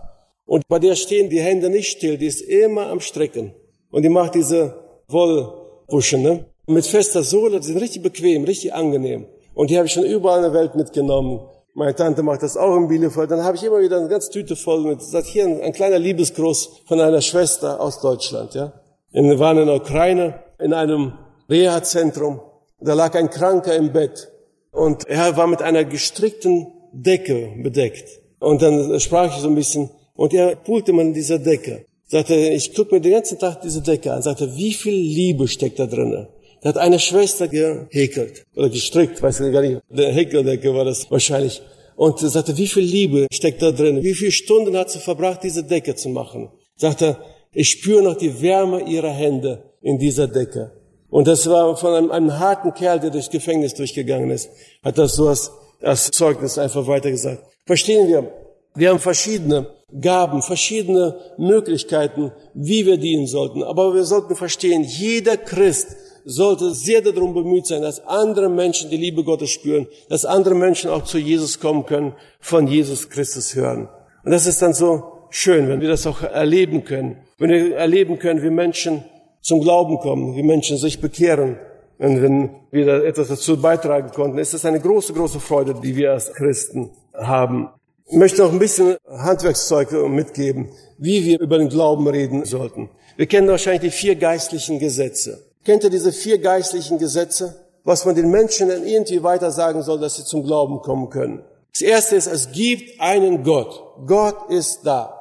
Und 0.46 0.68
bei 0.68 0.80
der 0.80 0.96
stehen 0.96 1.30
die 1.30 1.40
Hände 1.40 1.70
nicht 1.70 1.90
still, 1.90 2.18
die 2.18 2.28
ist 2.28 2.42
immer 2.42 2.88
am 2.88 3.00
Strecken. 3.00 3.54
Und 3.92 4.04
die 4.04 4.10
macht 4.10 4.36
diese 4.36 4.76
Wollbuschen, 5.08 6.22
ne? 6.22 6.46
Mit 6.68 6.86
fester 6.86 7.24
Sohle, 7.24 7.60
die 7.60 7.68
sind 7.68 7.78
richtig 7.78 8.04
bequem, 8.04 8.44
richtig 8.44 8.74
angenehm. 8.74 9.28
Und 9.54 9.70
die 9.70 9.78
habe 9.78 9.88
ich 9.88 9.94
schon 9.94 10.06
überall 10.06 10.38
in 10.38 10.44
der 10.44 10.54
Welt 10.54 10.76
mitgenommen. 10.76 11.42
Meine 11.74 11.96
Tante 11.96 12.24
macht 12.24 12.44
das 12.44 12.58
auch 12.58 12.76
in 12.76 12.88
Bielefeld. 12.88 13.32
Dann 13.32 13.44
habe 13.44 13.58
ich 13.58 13.64
immer 13.64 13.80
wieder 13.80 13.98
eine 13.98 14.08
ganze 14.08 14.30
Tüte 14.30 14.56
voll 14.56 14.82
mit, 14.82 15.02
sagt 15.02 15.28
hier 15.28 15.46
ein, 15.46 15.62
ein 15.62 15.74
kleiner 15.74 16.00
Liebesgruß 16.00 16.84
von 16.86 17.00
einer 17.00 17.22
Schwester 17.22 17.80
aus 17.80 18.02
Deutschland, 18.02 18.54
ja. 18.54 18.74
Wir 19.12 19.40
waren 19.40 19.58
in 19.58 19.68
der 19.68 19.76
Ukraine, 19.76 20.42
in 20.60 20.74
einem 20.74 21.14
Reha-Zentrum. 21.50 22.40
Da 22.82 22.94
lag 22.94 23.16
ein 23.16 23.30
Kranker 23.30 23.76
im 23.76 23.94
Bett. 23.94 24.32
Und 24.72 25.08
er 25.08 25.38
war 25.38 25.48
mit 25.48 25.62
einer 25.62 25.84
gestrickten 25.84 26.68
Decke 26.92 27.54
bedeckt. 27.62 28.10
Und 28.40 28.62
dann 28.62 29.00
sprach 29.00 29.36
ich 29.36 29.42
so 29.42 29.48
ein 29.48 29.56
bisschen, 29.56 29.90
und 30.16 30.34
er 30.34 30.56
pulte 30.56 30.94
man 30.94 31.08
in 31.08 31.14
dieser 31.14 31.40
Decke. 31.40 31.86
Sagte, 32.08 32.36
ich 32.36 32.74
gucke 32.74 32.96
mir 32.96 33.02
den 33.02 33.14
ganzen 33.14 33.40
Tag 33.40 33.62
diese 33.62 33.82
Decke 33.82 34.12
an. 34.12 34.22
Sagte, 34.22 34.56
wie 34.56 34.74
viel 34.74 34.94
Liebe 34.94 35.48
steckt 35.48 35.80
da 35.80 35.86
drinnen? 35.86 36.28
Da 36.62 36.70
hat 36.70 36.78
eine 36.78 37.00
Schwester 37.00 37.48
gehäkelt 37.48 38.46
oder 38.56 38.70
gestrickt, 38.70 39.22
weiß 39.22 39.40
ich 39.40 39.54
gar 39.54 39.62
nicht. 39.62 39.82
Der 39.90 40.12
Häkeldecke 40.12 40.74
war 40.74 40.86
das 40.86 41.10
wahrscheinlich. 41.10 41.62
und 41.96 42.20
sagte, 42.20 42.58
wie 42.58 42.68
viel 42.68 42.84
Liebe 42.84 43.28
steckt 43.32 43.62
da 43.62 43.72
drin? 43.72 44.04
Wie 44.04 44.14
viele 44.14 44.32
Stunden 44.32 44.76
hat 44.76 44.90
sie 44.90 45.00
verbracht, 45.00 45.44
diese 45.44 45.64
Decke 45.64 45.96
zu 45.96 46.10
machen? 46.10 46.50
Sagte, 46.76 47.18
ich 47.54 47.70
spüre 47.70 48.02
noch 48.02 48.16
die 48.16 48.42
Wärme 48.42 48.82
ihrer 48.84 49.12
Hände 49.12 49.64
in 49.82 49.98
dieser 49.98 50.28
Decke. 50.28 50.72
Und 51.12 51.28
das 51.28 51.48
war 51.48 51.76
von 51.76 51.94
einem, 51.94 52.12
einem 52.12 52.40
harten 52.40 52.74
Kerl, 52.74 53.00
der 53.00 53.12
durchs 53.12 53.30
Gefängnis 53.30 53.76
durchgegangen 53.76 54.32
ist, 54.32 54.50
hat 54.84 54.98
das 54.98 55.14
so 55.16 55.28
als, 55.28 55.52
als 55.82 56.10
Zeugnis 56.10 56.58
einfach 56.58 56.88
weitergesagt. 56.88 57.44
Verstehen 57.66 58.08
wir? 58.08 58.32
Wir 58.74 58.90
haben 58.90 59.00
verschiedene 59.00 59.68
Gaben, 60.00 60.42
verschiedene 60.42 61.20
Möglichkeiten, 61.38 62.32
wie 62.54 62.86
wir 62.86 62.96
dienen 62.98 63.28
sollten. 63.28 63.62
Aber 63.62 63.94
wir 63.94 64.06
sollten 64.06 64.38
verstehen, 64.38 64.84
jeder 64.84 65.36
Christ 65.36 65.98
sollte 66.24 66.74
sehr 66.74 67.02
darum 67.02 67.34
bemüht 67.34 67.68
sein, 67.68 67.82
dass 67.82 68.08
andere 68.08 68.48
Menschen 68.48 68.90
die 68.90 68.98
Liebe 68.98 69.26
Gottes 69.26 69.50
spüren, 69.50 69.88
dass 70.08 70.24
andere 70.24 70.56
Menschen 70.56 70.90
auch 70.90 71.04
zu 71.04 71.18
Jesus 71.18 71.60
kommen 71.60 71.86
können, 71.86 72.14
von 72.40 72.68
Jesus 72.68 73.10
Christus 73.10 73.54
hören. 73.54 73.90
Und 74.24 74.32
das 74.32 74.46
ist 74.46 74.62
dann 74.62 74.74
so 74.74 75.04
schön, 75.30 75.68
wenn 75.68 75.82
wir 75.82 75.90
das 75.90 76.08
auch 76.08 76.22
erleben 76.22 76.86
können. 76.86 77.18
Wenn 77.38 77.50
wir 77.50 77.76
erleben 77.76 78.18
können, 78.18 78.44
wie 78.44 78.50
Menschen 78.50 79.04
zum 79.42 79.62
Glauben 79.62 80.00
kommen, 80.00 80.36
wie 80.36 80.44
Menschen 80.44 80.78
sich 80.78 81.02
bekehren. 81.02 81.58
Und 81.98 82.22
wenn 82.22 82.50
wir 82.72 82.86
da 82.86 83.00
etwas 83.00 83.28
dazu 83.28 83.62
beitragen 83.62 84.12
konnten, 84.12 84.38
ist 84.38 84.54
das 84.54 84.66
eine 84.66 84.80
große, 84.80 85.14
große 85.14 85.40
Freude, 85.40 85.76
die 85.76 85.96
wir 85.96 86.14
als 86.14 86.34
Christen 86.34 86.92
haben. 87.14 87.70
Ich 88.08 88.18
möchte 88.18 88.42
noch 88.42 88.52
ein 88.52 88.60
bisschen 88.60 88.98
Handwerkszeug 89.08 89.92
mitgeben, 90.10 90.70
wie 90.98 91.24
wir 91.26 91.40
über 91.40 91.58
den 91.58 91.70
Glauben 91.70 92.08
reden 92.08 92.44
sollten. 92.46 92.90
Wir 93.18 93.26
kennen 93.26 93.48
wahrscheinlich 93.48 93.82
die 93.82 93.98
vier 93.98 94.16
geistlichen 94.16 94.80
Gesetze. 94.80 95.46
Kennt 95.64 95.84
ihr 95.84 95.90
diese 95.90 96.12
vier 96.12 96.40
geistlichen 96.40 96.98
Gesetze? 96.98 97.56
Was 97.84 98.06
man 98.06 98.16
den 98.16 98.30
Menschen 98.30 98.70
dann 98.70 98.86
irgendwie 98.86 99.24
weiter 99.24 99.52
sagen 99.52 99.82
soll, 99.82 100.00
dass 100.00 100.16
sie 100.16 100.24
zum 100.24 100.44
Glauben 100.44 100.82
kommen 100.82 101.10
können. 101.10 101.44
Das 101.72 101.82
erste 101.82 102.16
ist, 102.16 102.28
es 102.28 102.52
gibt 102.52 103.00
einen 103.00 103.44
Gott. 103.44 103.82
Gott 104.06 104.50
ist 104.50 104.82
da. 104.84 105.18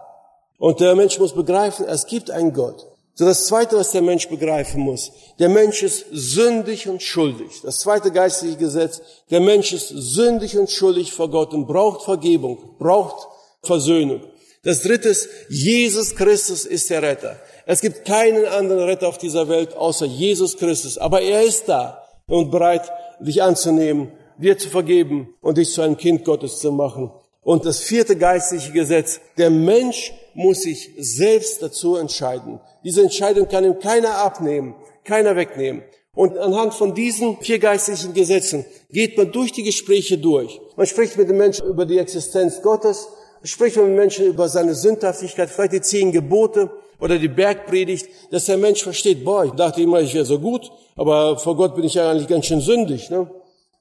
Und 0.58 0.80
der 0.80 0.94
Mensch 0.94 1.18
muss 1.18 1.34
begreifen, 1.34 1.86
es 1.86 2.06
gibt 2.06 2.30
einen 2.30 2.52
Gott. 2.52 2.89
So 3.14 3.24
das 3.24 3.46
zweite, 3.46 3.76
was 3.76 3.90
der 3.90 4.02
Mensch 4.02 4.28
begreifen 4.28 4.80
muss. 4.80 5.12
Der 5.38 5.48
Mensch 5.48 5.82
ist 5.82 6.06
sündig 6.10 6.88
und 6.88 7.02
schuldig. 7.02 7.60
Das 7.62 7.80
zweite 7.80 8.10
geistliche 8.12 8.56
Gesetz. 8.56 9.02
Der 9.30 9.40
Mensch 9.40 9.72
ist 9.72 9.88
sündig 9.88 10.56
und 10.56 10.70
schuldig 10.70 11.12
vor 11.12 11.30
Gott 11.30 11.52
und 11.52 11.66
braucht 11.66 12.04
Vergebung, 12.04 12.76
braucht 12.78 13.26
Versöhnung. 13.62 14.22
Das 14.62 14.82
dritte 14.82 15.08
ist, 15.08 15.28
Jesus 15.48 16.14
Christus 16.16 16.66
ist 16.66 16.90
der 16.90 17.02
Retter. 17.02 17.36
Es 17.66 17.80
gibt 17.80 18.04
keinen 18.04 18.46
anderen 18.46 18.84
Retter 18.84 19.08
auf 19.08 19.18
dieser 19.18 19.48
Welt 19.48 19.74
außer 19.74 20.06
Jesus 20.06 20.56
Christus. 20.56 20.98
Aber 20.98 21.22
er 21.22 21.42
ist 21.42 21.68
da 21.68 22.02
und 22.26 22.50
bereit, 22.50 22.90
dich 23.20 23.42
anzunehmen, 23.42 24.12
dir 24.38 24.56
zu 24.56 24.68
vergeben 24.68 25.34
und 25.40 25.58
dich 25.58 25.72
zu 25.72 25.82
einem 25.82 25.96
Kind 25.96 26.24
Gottes 26.24 26.58
zu 26.58 26.72
machen. 26.72 27.10
Und 27.42 27.64
das 27.64 27.80
vierte 27.80 28.16
geistliche 28.16 28.72
Gesetz, 28.72 29.20
der 29.38 29.50
Mensch 29.50 30.12
muss 30.34 30.62
sich 30.62 30.90
selbst 30.98 31.62
dazu 31.62 31.96
entscheiden. 31.96 32.60
Diese 32.84 33.02
Entscheidung 33.02 33.48
kann 33.48 33.64
ihm 33.64 33.78
keiner 33.78 34.16
abnehmen, 34.18 34.74
keiner 35.04 35.36
wegnehmen. 35.36 35.82
Und 36.14 36.36
anhand 36.38 36.74
von 36.74 36.94
diesen 36.94 37.38
vier 37.40 37.58
geistlichen 37.58 38.14
Gesetzen 38.14 38.64
geht 38.90 39.16
man 39.16 39.30
durch 39.32 39.52
die 39.52 39.62
Gespräche 39.62 40.18
durch. 40.18 40.60
Man 40.76 40.86
spricht 40.86 41.16
mit 41.16 41.28
den 41.28 41.36
Menschen 41.36 41.66
über 41.66 41.86
die 41.86 41.98
Existenz 41.98 42.62
Gottes, 42.62 43.08
spricht 43.44 43.76
mit 43.76 43.86
den 43.86 43.94
Menschen 43.94 44.26
über 44.26 44.48
seine 44.48 44.74
Sündhaftigkeit, 44.74 45.50
vielleicht 45.50 45.72
die 45.72 45.80
zehn 45.80 46.12
Gebote, 46.12 46.70
oder 47.00 47.18
die 47.18 47.28
Bergpredigt, 47.28 48.08
dass 48.30 48.44
der 48.44 48.58
Mensch 48.58 48.82
versteht, 48.82 49.24
boah, 49.24 49.44
ich 49.44 49.52
dachte 49.52 49.82
immer, 49.82 50.00
ich 50.00 50.14
wäre 50.14 50.24
so 50.24 50.38
gut, 50.38 50.70
aber 50.96 51.38
vor 51.38 51.56
Gott 51.56 51.74
bin 51.74 51.84
ich 51.84 51.94
ja 51.94 52.10
eigentlich 52.10 52.28
ganz 52.28 52.46
schön 52.46 52.60
sündig. 52.60 53.10
Ne? 53.10 53.30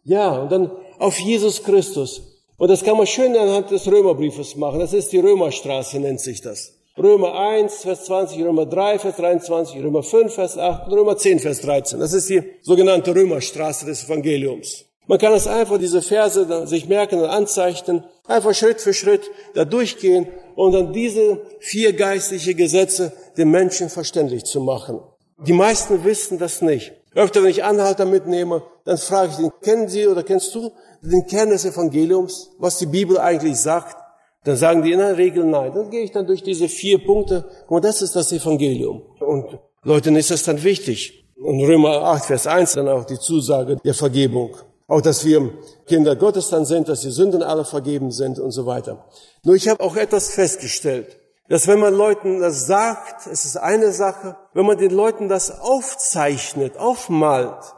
Ja, 0.06 0.42
und 0.42 0.52
dann 0.52 0.72
auf 0.98 1.20
Jesus 1.20 1.64
Christus. 1.64 2.29
Und 2.60 2.68
das 2.68 2.84
kann 2.84 2.98
man 2.98 3.08
schön 3.08 3.36
anhand 3.38 3.72
des 3.72 3.88
Römerbriefes 3.88 4.58
machen. 4.58 4.82
Das 4.82 4.92
ist 4.92 5.14
die 5.14 5.20
Römerstraße, 5.20 5.98
nennt 5.98 6.20
sich 6.20 6.42
das. 6.42 6.74
Römer 6.98 7.34
1, 7.34 7.84
Vers 7.84 8.04
20, 8.04 8.44
Römer 8.44 8.66
3, 8.66 9.00
Vers 9.00 9.16
23, 9.16 9.82
Römer 9.82 10.04
5, 10.04 10.34
Vers 10.34 10.58
8 10.58 10.88
und 10.88 10.94
Römer 10.94 11.18
10, 11.18 11.40
Vers 11.40 11.62
13. 11.62 12.02
Das 12.02 12.12
ist 12.12 12.30
die 12.30 12.44
sogenannte 12.62 13.16
Römerstraße 13.16 13.86
des 13.86 14.04
Evangeliums. 14.04 14.84
Man 15.08 15.18
kann 15.18 15.32
es 15.34 15.48
einfach, 15.48 15.78
diese 15.78 16.02
Verse 16.02 16.68
sich 16.68 16.90
merken 16.90 17.20
und 17.22 17.30
anzeichnen, 17.30 18.04
einfach 18.28 18.54
Schritt 18.54 18.82
für 18.82 18.94
Schritt 18.94 19.32
da 19.54 19.64
durchgehen 19.64 20.28
und 20.56 20.74
dann 20.74 20.92
diese 20.92 21.42
vier 21.62 21.94
geistliche 21.94 22.56
Gesetze 22.56 23.14
den 23.38 23.52
Menschen 23.52 23.90
verständlich 23.90 24.44
zu 24.44 24.60
machen. 24.60 25.00
Die 25.38 25.54
meisten 25.54 26.04
wissen 26.04 26.38
das 26.38 26.62
nicht. 26.62 26.92
Öfter, 27.16 27.42
wenn 27.42 27.50
ich 27.50 27.64
Anhalter 27.64 28.06
mitnehme, 28.06 28.64
dann 28.86 28.98
frage 28.98 29.32
ich 29.32 29.38
den, 29.38 29.52
kennen 29.62 29.88
Sie 29.88 30.06
oder 30.06 30.24
kennst 30.24 30.54
du 30.54 30.72
den 31.02 31.26
Kern 31.28 31.50
des 31.50 31.66
Evangeliums, 31.66 32.52
was 32.58 32.78
die 32.78 32.86
Bibel 32.86 33.18
eigentlich 33.18 33.58
sagt? 33.58 33.98
Dann 34.44 34.56
sagen 34.56 34.84
die 34.84 34.92
in 34.92 35.00
der 35.00 35.18
Regel 35.18 35.44
nein. 35.44 35.74
Dann 35.74 35.90
gehe 35.90 36.02
ich 36.02 36.12
dann 36.12 36.26
durch 36.26 36.44
diese 36.44 36.70
vier 36.70 37.04
Punkte. 37.04 37.46
Und 37.68 37.84
das 37.84 38.02
ist 38.02 38.16
das 38.16 38.32
Evangelium. 38.32 39.02
Und 39.20 39.60
Leuten 39.84 40.16
ist 40.16 40.32
das 40.32 40.44
dann 40.44 40.64
wichtig. 40.64 41.26
Und 41.42 41.62
Römer 41.62 42.04
8, 42.04 42.26
Vers 42.26 42.48
1 42.48 42.74
dann 42.74 42.88
auch 42.88 43.06
die 43.06 43.20
Zusage 43.20 43.78
der 43.84 43.94
Vergebung. 43.94 44.56
Auch, 44.88 45.02
dass 45.02 45.24
wir 45.24 45.54
Kinder 45.86 46.16
Gottes 46.16 46.50
dann 46.50 46.66
sind, 46.66 46.90
dass 46.90 47.02
die 47.02 47.12
Sünden 47.12 47.44
alle 47.44 47.64
vergeben 47.64 48.12
sind 48.12 48.40
und 48.40 48.52
so 48.52 48.66
weiter. 48.66 49.06
Nur 49.44 49.56
ich 49.56 49.68
habe 49.68 49.84
auch 49.84 49.96
etwas 49.96 50.30
festgestellt, 50.30 51.20
dass 51.48 51.68
wenn 51.68 51.80
man 51.80 51.94
Leuten 51.94 52.40
das 52.40 52.66
sagt, 52.66 53.28
es 53.28 53.46
ist 53.46 53.58
eine 53.58 53.92
Sache, 53.92 54.36
wenn 54.54 54.66
man 54.66 54.78
den 54.78 54.92
Leuten 54.92 55.30
das 55.30 55.62
aufzeichnet, 55.62 56.78
aufmalt, 56.78 57.74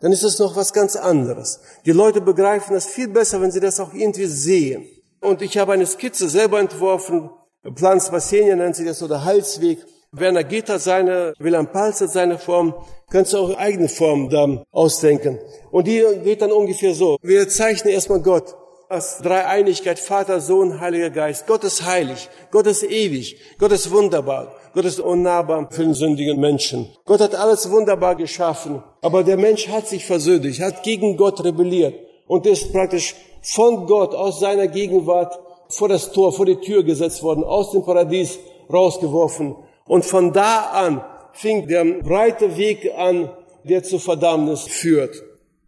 dann 0.00 0.12
ist 0.12 0.22
es 0.22 0.38
noch 0.38 0.56
was 0.56 0.72
ganz 0.72 0.96
anderes. 0.96 1.60
Die 1.84 1.92
Leute 1.92 2.20
begreifen 2.20 2.74
das 2.74 2.86
viel 2.86 3.08
besser, 3.08 3.40
wenn 3.40 3.50
sie 3.50 3.60
das 3.60 3.80
auch 3.80 3.92
irgendwie 3.94 4.26
sehen. 4.26 4.86
Und 5.20 5.42
ich 5.42 5.58
habe 5.58 5.72
eine 5.72 5.86
Skizze 5.86 6.28
selber 6.28 6.60
entworfen, 6.60 7.30
Plan 7.74 8.00
Spassenia 8.00 8.54
nennt 8.54 8.76
sich 8.76 8.86
das, 8.86 9.02
oder 9.02 9.24
Halsweg. 9.24 9.78
Werner 10.12 10.44
hat 10.44 10.80
seine, 10.80 11.34
Wilhelm 11.38 11.66
Palz 11.66 12.00
hat 12.00 12.10
seine 12.10 12.38
Form, 12.38 12.74
kannst 13.10 13.32
du 13.32 13.38
auch 13.38 13.56
eigene 13.56 13.88
Formen 13.88 14.30
da 14.30 14.62
ausdenken. 14.70 15.38
Und 15.70 15.86
die 15.86 16.04
geht 16.22 16.42
dann 16.42 16.52
ungefähr 16.52 16.94
so. 16.94 17.18
Wir 17.22 17.48
zeichnen 17.48 17.92
erstmal 17.92 18.20
Gott 18.22 18.54
als 18.88 19.18
Dreieinigkeit, 19.18 19.98
Vater, 19.98 20.40
Sohn, 20.40 20.80
Heiliger 20.80 21.10
Geist. 21.10 21.46
Gott 21.46 21.64
ist 21.64 21.84
heilig, 21.84 22.28
Gott 22.50 22.66
ist 22.66 22.84
ewig, 22.84 23.36
Gott 23.58 23.72
ist 23.72 23.90
wunderbar, 23.90 24.54
Gott 24.74 24.84
ist 24.84 25.00
unnahbar 25.00 25.68
für 25.70 25.82
den 25.82 25.94
sündigen 25.94 26.38
Menschen. 26.38 26.88
Gott 27.04 27.20
hat 27.20 27.34
alles 27.34 27.70
wunderbar 27.70 28.14
geschaffen, 28.14 28.82
aber 29.02 29.24
der 29.24 29.36
Mensch 29.36 29.68
hat 29.68 29.88
sich 29.88 30.04
versündigt, 30.04 30.60
hat 30.60 30.82
gegen 30.82 31.16
Gott 31.16 31.42
rebelliert 31.44 31.94
und 32.28 32.46
ist 32.46 32.72
praktisch 32.72 33.14
von 33.42 33.86
Gott 33.86 34.14
aus 34.14 34.40
seiner 34.40 34.68
Gegenwart 34.68 35.38
vor 35.68 35.88
das 35.88 36.12
Tor, 36.12 36.32
vor 36.32 36.46
die 36.46 36.56
Tür 36.56 36.84
gesetzt 36.84 37.22
worden, 37.22 37.44
aus 37.44 37.72
dem 37.72 37.84
Paradies 37.84 38.38
rausgeworfen. 38.72 39.56
Und 39.86 40.04
von 40.04 40.32
da 40.32 40.70
an 40.72 41.04
fing 41.32 41.66
der 41.66 41.84
breite 41.84 42.56
Weg 42.56 42.92
an, 42.96 43.30
der 43.64 43.82
zur 43.82 44.00
Verdammnis 44.00 44.62
führt. 44.62 45.22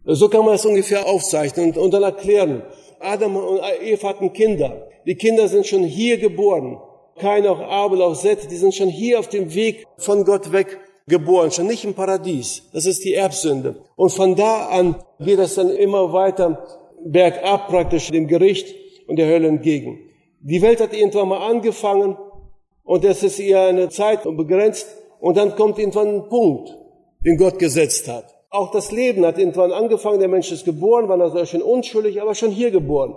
So 0.05 0.29
kann 0.29 0.45
man 0.45 0.55
es 0.55 0.65
ungefähr 0.65 1.05
aufzeichnen 1.05 1.67
und, 1.67 1.77
und 1.77 1.93
dann 1.93 2.03
erklären. 2.03 2.63
Adam 2.99 3.35
und 3.35 3.61
Eva 3.81 4.09
hatten 4.09 4.33
Kinder. 4.33 4.87
Die 5.05 5.15
Kinder 5.15 5.47
sind 5.47 5.65
schon 5.65 5.83
hier 5.83 6.17
geboren. 6.17 6.79
Kein 7.17 7.45
auch 7.47 7.59
Abel, 7.59 8.01
auch 8.01 8.15
Seth, 8.15 8.49
die 8.49 8.55
sind 8.55 8.73
schon 8.73 8.89
hier 8.89 9.19
auf 9.19 9.27
dem 9.27 9.53
Weg 9.53 9.85
von 9.97 10.23
Gott 10.23 10.51
weg 10.51 10.79
geboren, 11.07 11.51
schon 11.51 11.67
nicht 11.67 11.83
im 11.83 11.93
Paradies. 11.93 12.63
Das 12.71 12.85
ist 12.85 13.03
die 13.03 13.13
Erbsünde. 13.13 13.81
Und 13.95 14.11
von 14.11 14.35
da 14.35 14.67
an 14.67 14.95
geht 15.19 15.39
es 15.39 15.55
dann 15.55 15.69
immer 15.69 16.13
weiter 16.13 16.65
bergab 17.03 17.67
praktisch 17.67 18.11
dem 18.11 18.27
Gericht 18.27 18.75
und 19.07 19.17
der 19.17 19.27
Hölle 19.27 19.47
entgegen. 19.47 19.99
Die 20.41 20.61
Welt 20.61 20.79
hat 20.79 20.93
irgendwann 20.93 21.29
mal 21.29 21.49
angefangen 21.49 22.17
und 22.83 23.03
es 23.03 23.23
ist 23.23 23.39
ihr 23.39 23.59
eine 23.59 23.89
Zeit 23.89 24.23
begrenzt 24.23 24.87
und 25.19 25.35
dann 25.35 25.55
kommt 25.55 25.79
irgendwann 25.79 26.07
ein 26.07 26.29
Punkt, 26.29 26.77
den 27.25 27.37
Gott 27.37 27.59
gesetzt 27.59 28.07
hat. 28.07 28.38
Auch 28.51 28.71
das 28.71 28.91
Leben 28.91 29.25
hat 29.25 29.37
irgendwann 29.37 29.71
angefangen, 29.71 30.19
der 30.19 30.27
Mensch 30.27 30.51
ist 30.51 30.65
geboren, 30.65 31.07
war 31.07 31.21
also 31.21 31.45
schon 31.45 31.61
unschuldig, 31.61 32.19
aber 32.21 32.33
schon 32.33 32.49
hier 32.49 32.71
geboren. 32.71 33.15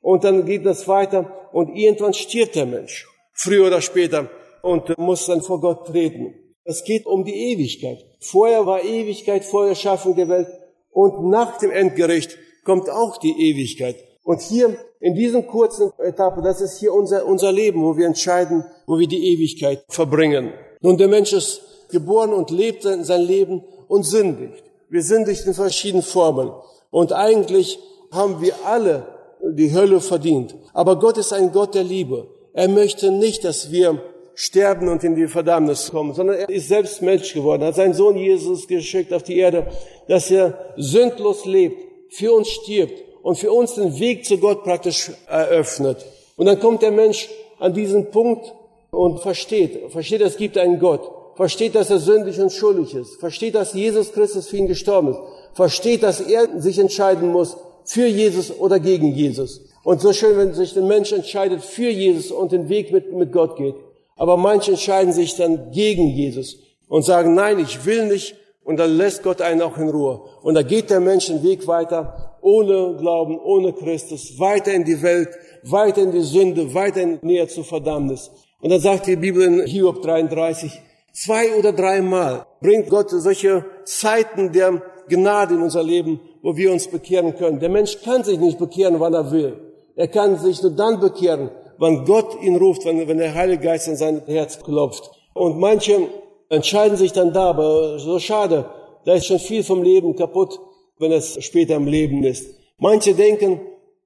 Und 0.00 0.24
dann 0.24 0.44
geht 0.44 0.66
das 0.66 0.88
weiter 0.88 1.30
und 1.52 1.76
irgendwann 1.76 2.14
stirbt 2.14 2.56
der 2.56 2.66
Mensch, 2.66 3.06
früher 3.32 3.68
oder 3.68 3.80
später, 3.80 4.28
und 4.62 4.98
muss 4.98 5.26
dann 5.26 5.42
vor 5.42 5.60
Gott 5.60 5.86
treten. 5.86 6.34
Es 6.64 6.82
geht 6.82 7.06
um 7.06 7.24
die 7.24 7.52
Ewigkeit. 7.52 7.98
Vorher 8.18 8.66
war 8.66 8.82
Ewigkeit, 8.82 9.44
vorher 9.44 9.76
Schaffung 9.76 10.16
der 10.16 10.28
Welt 10.28 10.48
und 10.90 11.30
nach 11.30 11.58
dem 11.58 11.70
Endgericht 11.70 12.36
kommt 12.64 12.90
auch 12.90 13.18
die 13.18 13.50
Ewigkeit. 13.50 13.96
Und 14.24 14.40
hier 14.40 14.76
in 15.00 15.14
diesem 15.14 15.46
kurzen 15.46 15.92
Etappe, 15.98 16.42
das 16.42 16.60
ist 16.60 16.78
hier 16.78 16.92
unser, 16.92 17.26
unser 17.26 17.52
Leben, 17.52 17.82
wo 17.82 17.96
wir 17.96 18.06
entscheiden, 18.06 18.64
wo 18.86 18.98
wir 18.98 19.08
die 19.08 19.32
Ewigkeit 19.32 19.84
verbringen. 19.88 20.52
Nun, 20.80 20.96
der 20.96 21.08
Mensch 21.08 21.32
ist 21.32 21.62
geboren 21.90 22.32
und 22.32 22.50
lebt 22.50 22.82
sein 22.82 23.20
Leben 23.20 23.64
und 23.88 24.04
sündigt. 24.04 24.62
Wir 24.92 25.02
sündigt 25.02 25.46
in 25.46 25.54
verschiedenen 25.54 26.02
Formen. 26.02 26.52
Und 26.90 27.14
eigentlich 27.14 27.78
haben 28.10 28.42
wir 28.42 28.54
alle 28.66 29.06
die 29.42 29.74
Hölle 29.74 30.02
verdient. 30.02 30.54
Aber 30.74 30.98
Gott 30.98 31.16
ist 31.16 31.32
ein 31.32 31.50
Gott 31.50 31.74
der 31.74 31.82
Liebe. 31.82 32.26
Er 32.52 32.68
möchte 32.68 33.10
nicht, 33.10 33.42
dass 33.42 33.72
wir 33.72 34.02
sterben 34.34 34.88
und 34.90 35.02
in 35.02 35.14
die 35.14 35.28
Verdammnis 35.28 35.90
kommen, 35.90 36.12
sondern 36.12 36.36
er 36.36 36.48
ist 36.50 36.68
selbst 36.68 37.00
Mensch 37.00 37.32
geworden, 37.32 37.64
hat 37.64 37.74
seinen 37.74 37.94
Sohn 37.94 38.18
Jesus 38.18 38.68
geschickt 38.68 39.14
auf 39.14 39.22
die 39.22 39.38
Erde, 39.38 39.66
dass 40.08 40.30
er 40.30 40.74
sündlos 40.76 41.46
lebt, 41.46 41.82
für 42.10 42.34
uns 42.34 42.48
stirbt 42.48 43.02
und 43.22 43.38
für 43.38 43.50
uns 43.50 43.76
den 43.76 43.98
Weg 43.98 44.26
zu 44.26 44.36
Gott 44.36 44.62
praktisch 44.62 45.10
eröffnet. 45.26 46.04
Und 46.36 46.44
dann 46.44 46.60
kommt 46.60 46.82
der 46.82 46.92
Mensch 46.92 47.30
an 47.58 47.72
diesen 47.72 48.10
Punkt 48.10 48.52
und 48.90 49.20
versteht, 49.20 49.90
versteht, 49.90 50.20
es 50.20 50.36
gibt 50.36 50.58
einen 50.58 50.78
Gott, 50.78 51.21
versteht, 51.34 51.74
dass 51.74 51.90
er 51.90 51.98
sündig 51.98 52.40
und 52.40 52.52
schuldig 52.52 52.94
ist, 52.94 53.16
versteht, 53.20 53.54
dass 53.54 53.72
Jesus 53.74 54.12
Christus 54.12 54.48
für 54.48 54.56
ihn 54.56 54.66
gestorben 54.66 55.08
ist, 55.08 55.20
versteht, 55.54 56.02
dass 56.02 56.20
er 56.20 56.60
sich 56.60 56.78
entscheiden 56.78 57.30
muss 57.30 57.56
für 57.84 58.06
Jesus 58.06 58.56
oder 58.58 58.78
gegen 58.78 59.08
Jesus. 59.14 59.62
Und 59.84 60.00
so 60.00 60.12
schön, 60.12 60.36
wenn 60.36 60.54
sich 60.54 60.74
der 60.74 60.84
Mensch 60.84 61.12
entscheidet 61.12 61.62
für 61.62 61.90
Jesus 61.90 62.30
und 62.30 62.52
den 62.52 62.68
Weg 62.68 62.92
mit, 62.92 63.12
mit 63.12 63.32
Gott 63.32 63.56
geht. 63.56 63.74
Aber 64.16 64.36
manche 64.36 64.72
entscheiden 64.72 65.12
sich 65.12 65.36
dann 65.36 65.72
gegen 65.72 66.08
Jesus 66.08 66.58
und 66.88 67.04
sagen, 67.04 67.34
nein, 67.34 67.58
ich 67.58 67.84
will 67.84 68.06
nicht. 68.06 68.36
Und 68.64 68.76
dann 68.76 68.96
lässt 68.96 69.24
Gott 69.24 69.40
einen 69.40 69.60
auch 69.60 69.76
in 69.76 69.88
Ruhe. 69.88 70.22
Und 70.42 70.54
da 70.54 70.62
geht 70.62 70.90
der 70.90 71.00
Mensch 71.00 71.26
den 71.26 71.42
Weg 71.42 71.66
weiter, 71.66 72.38
ohne 72.42 72.96
Glauben, 72.96 73.38
ohne 73.40 73.72
Christus, 73.72 74.38
weiter 74.38 74.72
in 74.72 74.84
die 74.84 75.02
Welt, 75.02 75.30
weiter 75.64 76.02
in 76.02 76.12
die 76.12 76.20
Sünde, 76.20 76.72
weiter 76.72 77.04
näher 77.22 77.48
zur 77.48 77.64
Verdammnis. 77.64 78.30
Und 78.60 78.70
dann 78.70 78.80
sagt 78.80 79.08
die 79.08 79.16
Bibel 79.16 79.42
in 79.42 79.66
Hiob 79.66 80.02
33, 80.02 80.80
zwei 81.12 81.54
oder 81.56 81.72
dreimal 81.72 82.46
bringt 82.60 82.88
Gott 82.88 83.10
solche 83.10 83.64
Zeiten 83.84 84.52
der 84.52 84.82
Gnade 85.08 85.54
in 85.54 85.62
unser 85.62 85.82
Leben, 85.82 86.20
wo 86.42 86.56
wir 86.56 86.72
uns 86.72 86.88
bekehren 86.88 87.36
können. 87.36 87.60
Der 87.60 87.68
Mensch 87.68 88.00
kann 88.02 88.24
sich 88.24 88.38
nicht 88.38 88.58
bekehren, 88.58 89.00
wann 89.00 89.14
er 89.14 89.30
will. 89.30 89.58
Er 89.94 90.08
kann 90.08 90.38
sich 90.38 90.62
nur 90.62 90.72
dann 90.72 91.00
bekehren, 91.00 91.50
wann 91.78 92.04
Gott 92.04 92.42
ihn 92.42 92.56
ruft, 92.56 92.84
wenn, 92.84 93.06
wenn 93.06 93.18
der 93.18 93.34
Heilige 93.34 93.64
Geist 93.64 93.88
in 93.88 93.96
sein 93.96 94.22
Herz 94.26 94.58
klopft. 94.62 95.10
Und 95.34 95.58
manche 95.58 96.08
entscheiden 96.48 96.96
sich 96.96 97.12
dann 97.12 97.32
da, 97.32 97.50
aber 97.50 97.98
so 97.98 98.18
schade, 98.18 98.66
da 99.04 99.14
ist 99.14 99.26
schon 99.26 99.38
viel 99.38 99.64
vom 99.64 99.82
Leben 99.82 100.16
kaputt, 100.16 100.58
wenn 100.98 101.12
es 101.12 101.42
später 101.44 101.76
im 101.76 101.86
Leben 101.86 102.22
ist. 102.24 102.46
Manche 102.78 103.14
denken, 103.14 103.60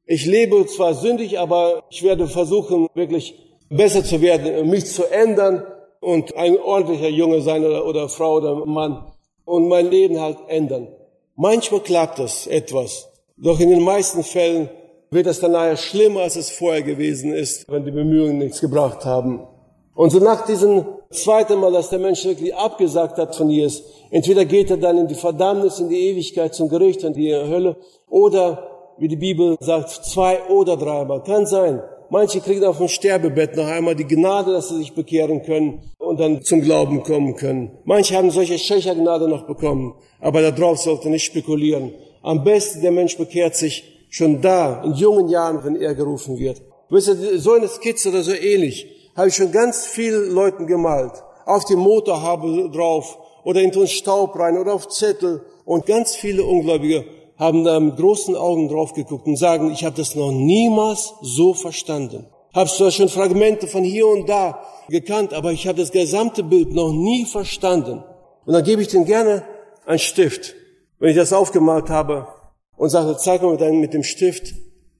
ich 0.06 0.24
lebe 0.26 0.66
zwar 0.66 0.94
sündig, 0.94 1.38
aber 1.38 1.82
ich 1.90 2.02
werde 2.02 2.26
versuchen, 2.26 2.88
wirklich 2.94 3.34
besser 3.68 4.04
zu 4.04 4.20
werden, 4.20 4.68
mich 4.70 4.86
zu 4.86 5.04
ändern 5.10 5.64
und 6.06 6.36
ein 6.36 6.56
ordentlicher 6.56 7.08
Junge 7.08 7.40
sein 7.40 7.64
oder, 7.64 7.84
oder 7.84 8.08
Frau 8.08 8.36
oder 8.36 8.64
Mann 8.64 9.06
und 9.44 9.66
mein 9.66 9.90
Leben 9.90 10.20
halt 10.20 10.38
ändern. 10.46 10.86
Manchmal 11.34 11.80
klappt 11.80 12.20
das 12.20 12.46
etwas, 12.46 13.08
doch 13.36 13.58
in 13.58 13.70
den 13.70 13.82
meisten 13.82 14.22
Fällen 14.22 14.70
wird 15.10 15.26
es 15.26 15.40
dann 15.40 15.52
nachher 15.52 15.76
schlimmer, 15.76 16.20
als 16.20 16.36
es 16.36 16.50
vorher 16.50 16.82
gewesen 16.82 17.32
ist, 17.32 17.68
wenn 17.68 17.84
die 17.84 17.90
Bemühungen 17.90 18.38
nichts 18.38 18.60
gebracht 18.60 19.04
haben. 19.04 19.48
Und 19.96 20.10
so 20.10 20.20
nach 20.20 20.46
diesem 20.46 20.84
zweiten 21.10 21.58
Mal, 21.58 21.72
dass 21.72 21.90
der 21.90 21.98
Mensch 21.98 22.24
wirklich 22.24 22.54
abgesagt 22.54 23.18
hat 23.18 23.34
von 23.34 23.50
Jesus, 23.50 23.82
entweder 24.10 24.44
geht 24.44 24.70
er 24.70 24.76
dann 24.76 24.98
in 24.98 25.08
die 25.08 25.16
Verdammnis, 25.16 25.80
in 25.80 25.88
die 25.88 26.08
Ewigkeit 26.08 26.54
zum 26.54 26.68
Gericht, 26.68 27.02
in 27.02 27.14
die 27.14 27.34
Hölle, 27.34 27.78
oder, 28.08 28.94
wie 28.98 29.08
die 29.08 29.16
Bibel 29.16 29.56
sagt, 29.58 29.90
zwei 29.90 30.40
oder 30.44 30.76
dreimal. 30.76 31.24
Kann 31.24 31.46
sein. 31.46 31.82
Manche 32.10 32.40
kriegen 32.40 32.64
auf 32.64 32.78
dem 32.78 32.88
Sterbebett 32.88 33.56
noch 33.56 33.66
einmal 33.66 33.94
die 33.94 34.06
Gnade, 34.06 34.52
dass 34.52 34.68
sie 34.68 34.78
sich 34.78 34.94
bekehren 34.94 35.42
können 35.42 35.82
und 35.98 36.20
dann 36.20 36.42
zum 36.42 36.62
Glauben 36.62 37.02
kommen 37.02 37.34
können. 37.34 37.78
Manche 37.84 38.16
haben 38.16 38.30
solche 38.30 38.58
Schächergnade 38.58 39.28
noch 39.28 39.46
bekommen, 39.46 39.94
aber 40.20 40.42
darauf 40.42 40.78
sollte 40.78 41.08
nicht 41.08 41.24
spekulieren. 41.24 41.92
Am 42.22 42.44
besten 42.44 42.80
der 42.80 42.92
Mensch 42.92 43.16
bekehrt 43.16 43.56
sich 43.56 44.06
schon 44.10 44.40
da, 44.40 44.82
in 44.84 44.94
jungen 44.94 45.28
Jahren, 45.28 45.64
wenn 45.64 45.76
er 45.76 45.94
gerufen 45.94 46.38
wird. 46.38 46.62
Wisst 46.88 47.08
ihr, 47.08 47.38
so 47.38 47.52
eine 47.52 47.68
Skizze 47.68 48.10
oder 48.10 48.22
so 48.22 48.32
ähnlich 48.32 48.86
habe 49.16 49.28
ich 49.28 49.34
schon 49.34 49.50
ganz 49.50 49.86
vielen 49.86 50.32
Leuten 50.32 50.66
gemalt. 50.66 51.12
Auf 51.44 51.64
die 51.64 51.76
Motorhaube 51.76 52.70
drauf 52.70 53.18
oder 53.44 53.60
in 53.60 53.70
den 53.70 53.86
Staub 53.86 54.38
rein 54.38 54.58
oder 54.58 54.74
auf 54.74 54.88
Zettel. 54.88 55.42
Und 55.64 55.86
ganz 55.86 56.14
viele 56.14 56.44
Ungläubige 56.44 57.04
haben 57.38 57.64
da 57.64 57.78
mit 57.80 57.96
großen 57.96 58.34
Augen 58.34 58.68
drauf 58.68 58.94
geguckt 58.94 59.26
und 59.26 59.36
sagen, 59.36 59.70
ich 59.70 59.84
habe 59.84 59.96
das 59.96 60.14
noch 60.14 60.32
niemals 60.32 61.14
so 61.20 61.54
verstanden. 61.54 62.26
Habe 62.54 62.70
zwar 62.70 62.90
schon 62.90 63.08
Fragmente 63.08 63.66
von 63.66 63.84
hier 63.84 64.06
und 64.06 64.28
da 64.28 64.62
gekannt, 64.88 65.34
aber 65.34 65.52
ich 65.52 65.66
habe 65.66 65.78
das 65.78 65.92
gesamte 65.92 66.42
Bild 66.42 66.72
noch 66.72 66.92
nie 66.92 67.26
verstanden. 67.26 68.02
Und 68.46 68.52
dann 68.52 68.64
gebe 68.64 68.80
ich 68.80 68.88
denen 68.88 69.04
gerne 69.04 69.42
einen 69.84 69.98
Stift, 69.98 70.54
wenn 70.98 71.10
ich 71.10 71.16
das 71.16 71.32
aufgemalt 71.32 71.90
habe 71.90 72.28
und 72.76 72.88
sage, 72.88 73.16
zeig 73.18 73.42
mal 73.42 73.72
mit 73.72 73.92
dem 73.92 74.02
Stift, 74.02 74.54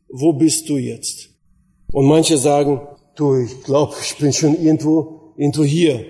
wo 0.09 0.33
bist 0.33 0.69
du 0.69 0.77
jetzt? 0.77 1.31
Und 1.93 2.07
manche 2.07 2.37
sagen, 2.37 2.81
du, 3.15 3.37
ich 3.37 3.63
glaube, 3.63 3.95
ich 4.01 4.17
bin 4.19 4.33
schon 4.33 4.61
irgendwo, 4.63 5.33
irgendwo 5.37 5.65
hier. 5.65 6.05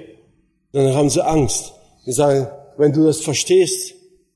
Dann 0.73 0.95
haben 0.95 1.11
sie 1.11 1.25
Angst. 1.25 1.73
Die 2.07 2.13
sagen, 2.13 2.49
wenn 2.77 2.93
du 2.93 3.05
das 3.05 3.21
verstehst 3.21 3.95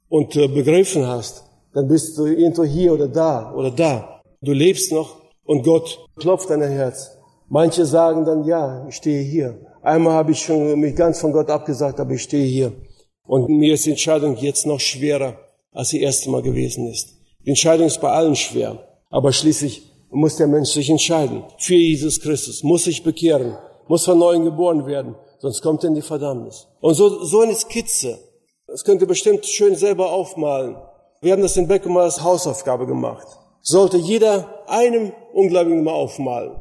und 0.09 0.37
äh, 0.37 0.49
begriffen 0.49 1.07
hast, 1.07 1.45
dann 1.75 1.89
bist 1.89 2.19
du 2.19 2.27
irgendwo 2.27 2.65
hier 2.65 2.93
oder 2.93 3.09
da 3.09 3.53
oder 3.55 3.71
da. 3.71 4.21
Du 4.41 4.53
lebst 4.53 4.93
noch 4.93 5.17
und 5.45 5.63
Gott 5.63 5.99
klopft 6.19 6.51
an 6.51 6.61
dein 6.61 6.73
Herz. 6.73 7.11
Manche 7.49 7.85
sagen 7.85 8.25
dann, 8.25 8.45
ja, 8.45 8.87
ich 8.89 8.97
stehe 8.97 9.23
hier. 9.23 9.59
Einmal 9.83 10.15
habe 10.15 10.33
ich 10.33 10.41
schon 10.41 10.79
mich 10.79 10.95
ganz 10.95 11.21
von 11.21 11.33
Gott 11.33 11.51
abgesagt, 11.51 11.99
aber 12.01 12.13
ich 12.13 12.23
stehe 12.23 12.47
hier. 12.47 12.73
Und 13.27 13.49
mir 13.49 13.75
ist 13.75 13.87
die 13.87 13.91
Entscheidung 13.91 14.37
jetzt 14.37 14.67
noch 14.67 14.81
schwerer, 14.81 15.37
als 15.73 15.91
die 15.91 16.03
erste 16.03 16.31
Mal 16.31 16.43
gewesen 16.43 16.89
ist. 16.89 17.15
Die 17.45 17.51
Entscheidung 17.51 17.87
ist 17.87 18.01
bei 18.01 18.11
allen 18.11 18.37
schwer. 18.37 18.79
Aber 19.09 19.33
schließlich 19.33 19.83
muss 20.11 20.37
der 20.37 20.47
Mensch 20.47 20.71
sich 20.71 20.91
entscheiden. 20.91 21.45
Für 21.59 21.75
Jesus 21.75 22.21
Christus. 22.21 22.63
Muss 22.63 22.85
sich 22.85 23.03
bekehren. 23.03 23.57
Muss 23.89 24.05
von 24.05 24.19
neuem 24.19 24.45
geboren 24.45 24.87
werden. 24.87 25.15
Sonst 25.39 25.63
kommt 25.63 25.83
er 25.83 25.89
in 25.89 25.95
die 25.95 26.03
Verdammnis. 26.03 26.67
Und 26.81 26.95
so, 26.95 27.25
so 27.25 27.41
eine 27.41 27.55
Skizze. 27.55 28.19
Das 28.67 28.85
könnt 28.85 29.01
ihr 29.01 29.09
bestimmt 29.09 29.47
schön 29.47 29.75
selber 29.75 30.13
aufmalen. 30.13 30.77
Wir 31.23 31.33
haben 31.33 31.43
das 31.43 31.59
in 31.59 31.69
Beckum 31.69 31.99
als 31.99 32.23
Hausaufgabe 32.23 32.87
gemacht. 32.87 33.27
Sollte 33.61 33.99
jeder 33.99 34.65
einem 34.67 35.13
Ungläubigen 35.35 35.85
mal 35.85 35.93
aufmalen. 35.93 36.53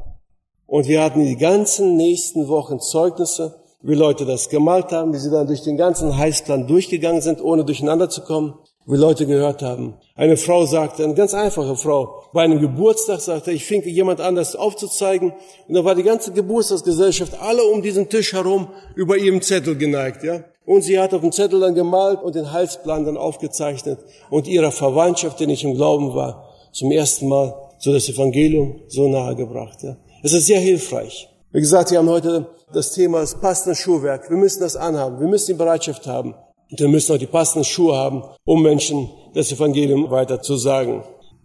Und 0.66 0.86
wir 0.86 1.02
hatten 1.02 1.24
die 1.24 1.38
ganzen 1.38 1.96
nächsten 1.96 2.46
Wochen 2.46 2.78
Zeugnisse, 2.78 3.58
wie 3.80 3.94
Leute 3.94 4.26
das 4.26 4.50
gemalt 4.50 4.92
haben, 4.92 5.14
wie 5.14 5.18
sie 5.18 5.30
dann 5.30 5.46
durch 5.46 5.62
den 5.62 5.78
ganzen 5.78 6.14
Heißplan 6.14 6.66
durchgegangen 6.66 7.22
sind, 7.22 7.42
ohne 7.42 7.64
durcheinander 7.64 8.10
zu 8.10 8.20
kommen, 8.20 8.52
wie 8.84 8.98
Leute 8.98 9.26
gehört 9.26 9.62
haben. 9.62 9.94
Eine 10.14 10.36
Frau 10.36 10.66
sagte, 10.66 11.04
eine 11.04 11.14
ganz 11.14 11.32
einfache 11.32 11.74
Frau, 11.76 12.24
bei 12.34 12.42
einem 12.42 12.60
Geburtstag 12.60 13.22
sagte, 13.22 13.52
ich 13.52 13.64
fing 13.64 13.82
jemand 13.84 14.20
anders 14.20 14.56
aufzuzeigen, 14.56 15.32
und 15.68 15.74
da 15.74 15.86
war 15.86 15.94
die 15.94 16.02
ganze 16.02 16.32
Geburtstagsgesellschaft 16.32 17.40
alle 17.40 17.64
um 17.64 17.80
diesen 17.80 18.10
Tisch 18.10 18.34
herum 18.34 18.68
über 18.94 19.16
ihrem 19.16 19.40
Zettel 19.40 19.78
geneigt, 19.78 20.22
ja. 20.22 20.44
Und 20.70 20.82
sie 20.82 21.00
hat 21.00 21.12
auf 21.12 21.20
dem 21.20 21.32
Zettel 21.32 21.58
dann 21.58 21.74
gemalt 21.74 22.22
und 22.22 22.36
den 22.36 22.52
Heilsplan 22.52 23.04
dann 23.04 23.16
aufgezeichnet 23.16 23.98
und 24.30 24.46
ihrer 24.46 24.70
Verwandtschaft, 24.70 25.40
die 25.40 25.48
nicht 25.48 25.64
im 25.64 25.74
Glauben 25.74 26.14
war, 26.14 26.48
zum 26.70 26.92
ersten 26.92 27.26
Mal 27.26 27.52
so 27.78 27.92
das 27.92 28.08
Evangelium 28.08 28.80
so 28.86 29.08
nahe 29.08 29.34
gebracht. 29.34 29.82
Ja. 29.82 29.96
Es 30.22 30.32
ist 30.32 30.46
sehr 30.46 30.60
hilfreich. 30.60 31.28
Wie 31.50 31.58
gesagt, 31.58 31.90
wir 31.90 31.98
haben 31.98 32.08
heute 32.08 32.46
das 32.72 32.92
Thema 32.92 33.18
das 33.18 33.34
passende 33.34 33.74
Schuhwerk. 33.74 34.30
Wir 34.30 34.36
müssen 34.36 34.60
das 34.60 34.76
anhaben. 34.76 35.18
Wir 35.18 35.26
müssen 35.26 35.48
die 35.48 35.58
Bereitschaft 35.58 36.06
haben. 36.06 36.36
Und 36.70 36.78
wir 36.78 36.86
müssen 36.86 37.16
auch 37.16 37.18
die 37.18 37.26
passenden 37.26 37.64
Schuhe 37.64 37.96
haben, 37.96 38.22
um 38.44 38.62
Menschen 38.62 39.10
das 39.34 39.50
Evangelium 39.50 40.08
weiter 40.12 40.40
zu 40.40 40.54
sagen. 40.54 41.02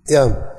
Ja, 0.07 0.53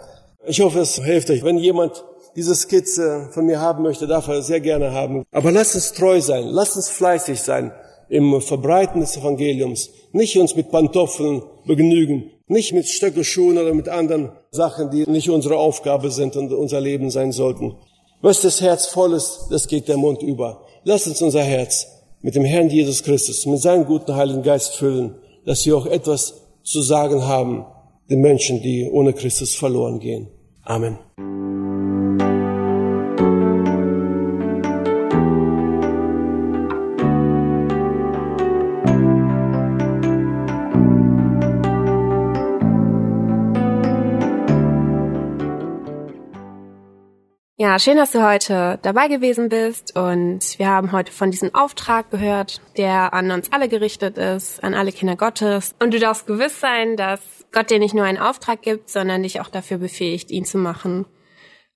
ich 0.45 0.61
hoffe, 0.61 0.81
es 0.81 0.97
hilft 0.97 1.31
euch. 1.31 1.45
Wenn 1.45 1.59
jemand 1.59 2.05
diese 2.35 2.57
Skizze 2.57 3.29
von 3.31 3.47
mir 3.47 3.61
haben 3.61 3.85
möchte, 3.85 4.09
darf 4.09 4.27
er 4.27 4.43
sehr 4.43 4.59
gerne 4.59 4.91
haben. 4.91 5.23
Aber 5.31 5.53
lasst 5.53 5.77
uns 5.77 5.93
treu 5.93 6.21
sein. 6.21 6.49
Lasst 6.49 6.75
uns 6.75 6.89
fleißig 6.89 7.41
sein 7.41 7.71
im 8.09 8.41
Verbreiten 8.41 9.01
des 9.01 9.17
Evangeliums, 9.17 9.91
nicht 10.13 10.37
uns 10.37 10.55
mit 10.55 10.71
Pantoffeln 10.71 11.43
begnügen, 11.67 12.31
nicht 12.47 12.73
mit 12.73 12.87
Stöckelschuhen 12.87 13.59
oder 13.59 13.75
mit 13.75 13.89
anderen 13.89 14.31
Sachen, 14.51 14.91
die 14.91 15.09
nicht 15.11 15.31
unsere 15.31 15.57
Aufgabe 15.57 16.11
sind 16.11 16.37
und 16.37 16.53
unser 16.53 16.81
Leben 16.81 17.11
sein 17.11 17.33
sollten. 17.33 17.77
Was 18.23 18.41
das 18.41 18.61
Herz 18.61 18.87
voll 18.87 19.13
ist, 19.13 19.49
das 19.51 19.69
geht 19.69 19.89
der 19.89 19.97
Mund 19.97 20.23
über. 20.23 20.65
Lass 20.85 21.07
uns 21.07 21.21
unser 21.21 21.43
Herz 21.43 21.89
mit 22.23 22.35
dem 22.35 22.45
Herrn 22.45 22.71
Jesus 22.71 23.03
Christus, 23.03 23.47
mit 23.47 23.61
seinem 23.61 23.85
guten 23.85 24.15
Heiligen 24.15 24.43
Geist 24.43 24.77
füllen, 24.77 25.17
dass 25.45 25.67
wir 25.67 25.77
auch 25.77 25.87
etwas 25.87 26.35
zu 26.63 26.83
sagen 26.83 27.25
haben 27.25 27.67
den 28.09 28.21
Menschen, 28.21 28.63
die 28.63 28.89
ohne 28.91 29.13
Christus 29.13 29.55
verloren 29.55 29.99
gehen. 29.99 30.29
Amen. 30.63 30.99
Ja, 47.59 47.79
schön, 47.79 47.97
dass 47.97 48.13
du 48.13 48.23
heute 48.23 48.79
dabei 48.83 49.09
gewesen 49.09 49.49
bist 49.49 49.97
und 49.97 50.59
wir 50.59 50.69
haben 50.69 50.93
heute 50.93 51.11
von 51.11 51.31
diesem 51.31 51.55
Auftrag 51.55 52.11
gehört, 52.11 52.61
der 52.77 53.15
an 53.15 53.31
uns 53.31 53.51
alle 53.51 53.71
gerichtet 53.71 54.19
ist, 54.19 54.63
an 54.63 54.75
alle 54.75 54.93
Kinder 54.93 55.17
Gottes. 55.17 55.75
Und 55.79 55.95
du 55.95 55.99
darfst 55.99 56.27
gewiss 56.27 56.61
sein, 56.61 56.99
dass 56.99 57.47
Gott 57.53 57.71
dir 57.71 57.79
nicht 57.79 57.95
nur 57.95 58.05
einen 58.05 58.19
Auftrag 58.19 58.61
gibt, 58.61 58.91
sondern 58.91 59.23
dich 59.23 59.41
auch 59.41 59.49
dafür 59.49 59.79
befähigt, 59.79 60.31
ihn 60.31 60.45
zu 60.45 60.59
machen. 60.59 61.07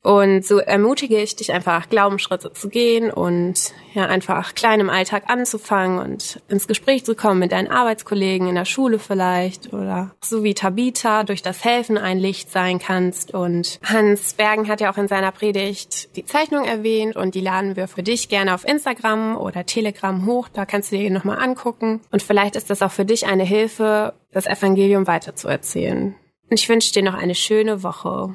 Und 0.03 0.46
so 0.46 0.59
ermutige 0.59 1.20
ich 1.20 1.36
dich 1.36 1.53
einfach, 1.53 1.90
Glaubensschritte 1.90 2.53
zu 2.55 2.70
gehen 2.70 3.11
und 3.11 3.74
ja, 3.92 4.07
einfach 4.07 4.55
klein 4.55 4.80
im 4.80 4.88
Alltag 4.88 5.24
anzufangen 5.26 5.98
und 5.98 6.40
ins 6.48 6.66
Gespräch 6.66 7.05
zu 7.05 7.14
kommen 7.14 7.40
mit 7.40 7.53
deinen 7.53 7.68
Arbeitskollegen 7.68 8.48
in 8.48 8.55
der 8.55 8.64
Schule 8.64 8.98
vielleicht 8.98 9.74
oder 9.74 10.12
so 10.22 10.42
wie 10.42 10.55
Tabitha 10.55 11.24
durch 11.24 11.42
das 11.42 11.64
Helfen 11.64 11.98
ein 11.98 12.18
Licht 12.18 12.51
sein 12.51 12.78
kannst. 12.78 13.34
Und 13.34 13.78
Hans 13.84 14.32
Bergen 14.32 14.68
hat 14.68 14.80
ja 14.80 14.90
auch 14.90 14.96
in 14.96 15.09
seiner 15.09 15.32
Predigt 15.32 16.16
die 16.16 16.24
Zeichnung 16.24 16.64
erwähnt 16.64 17.16
und 17.16 17.34
die 17.34 17.42
laden 17.42 17.76
wir 17.76 17.86
für 17.86 18.03
dich 18.03 18.30
gerne 18.30 18.55
auf 18.55 18.66
Instagram 18.66 19.36
oder 19.36 19.66
Telegram 19.66 20.24
hoch. 20.24 20.48
Da 20.48 20.64
kannst 20.64 20.92
du 20.92 20.96
dir 20.96 21.11
nochmal 21.11 21.42
angucken. 21.42 22.01
Und 22.11 22.22
vielleicht 22.22 22.57
ist 22.57 22.70
das 22.70 22.80
auch 22.80 22.92
für 22.92 23.05
dich 23.05 23.26
eine 23.26 23.44
Hilfe, 23.44 24.14
das 24.32 24.46
Evangelium 24.46 25.07
weiterzuerzählen. 25.07 26.14
Und 26.48 26.59
ich 26.59 26.68
wünsche 26.70 26.92
dir 26.92 27.03
noch 27.03 27.14
eine 27.14 27.34
schöne 27.34 27.82
Woche. 27.82 28.34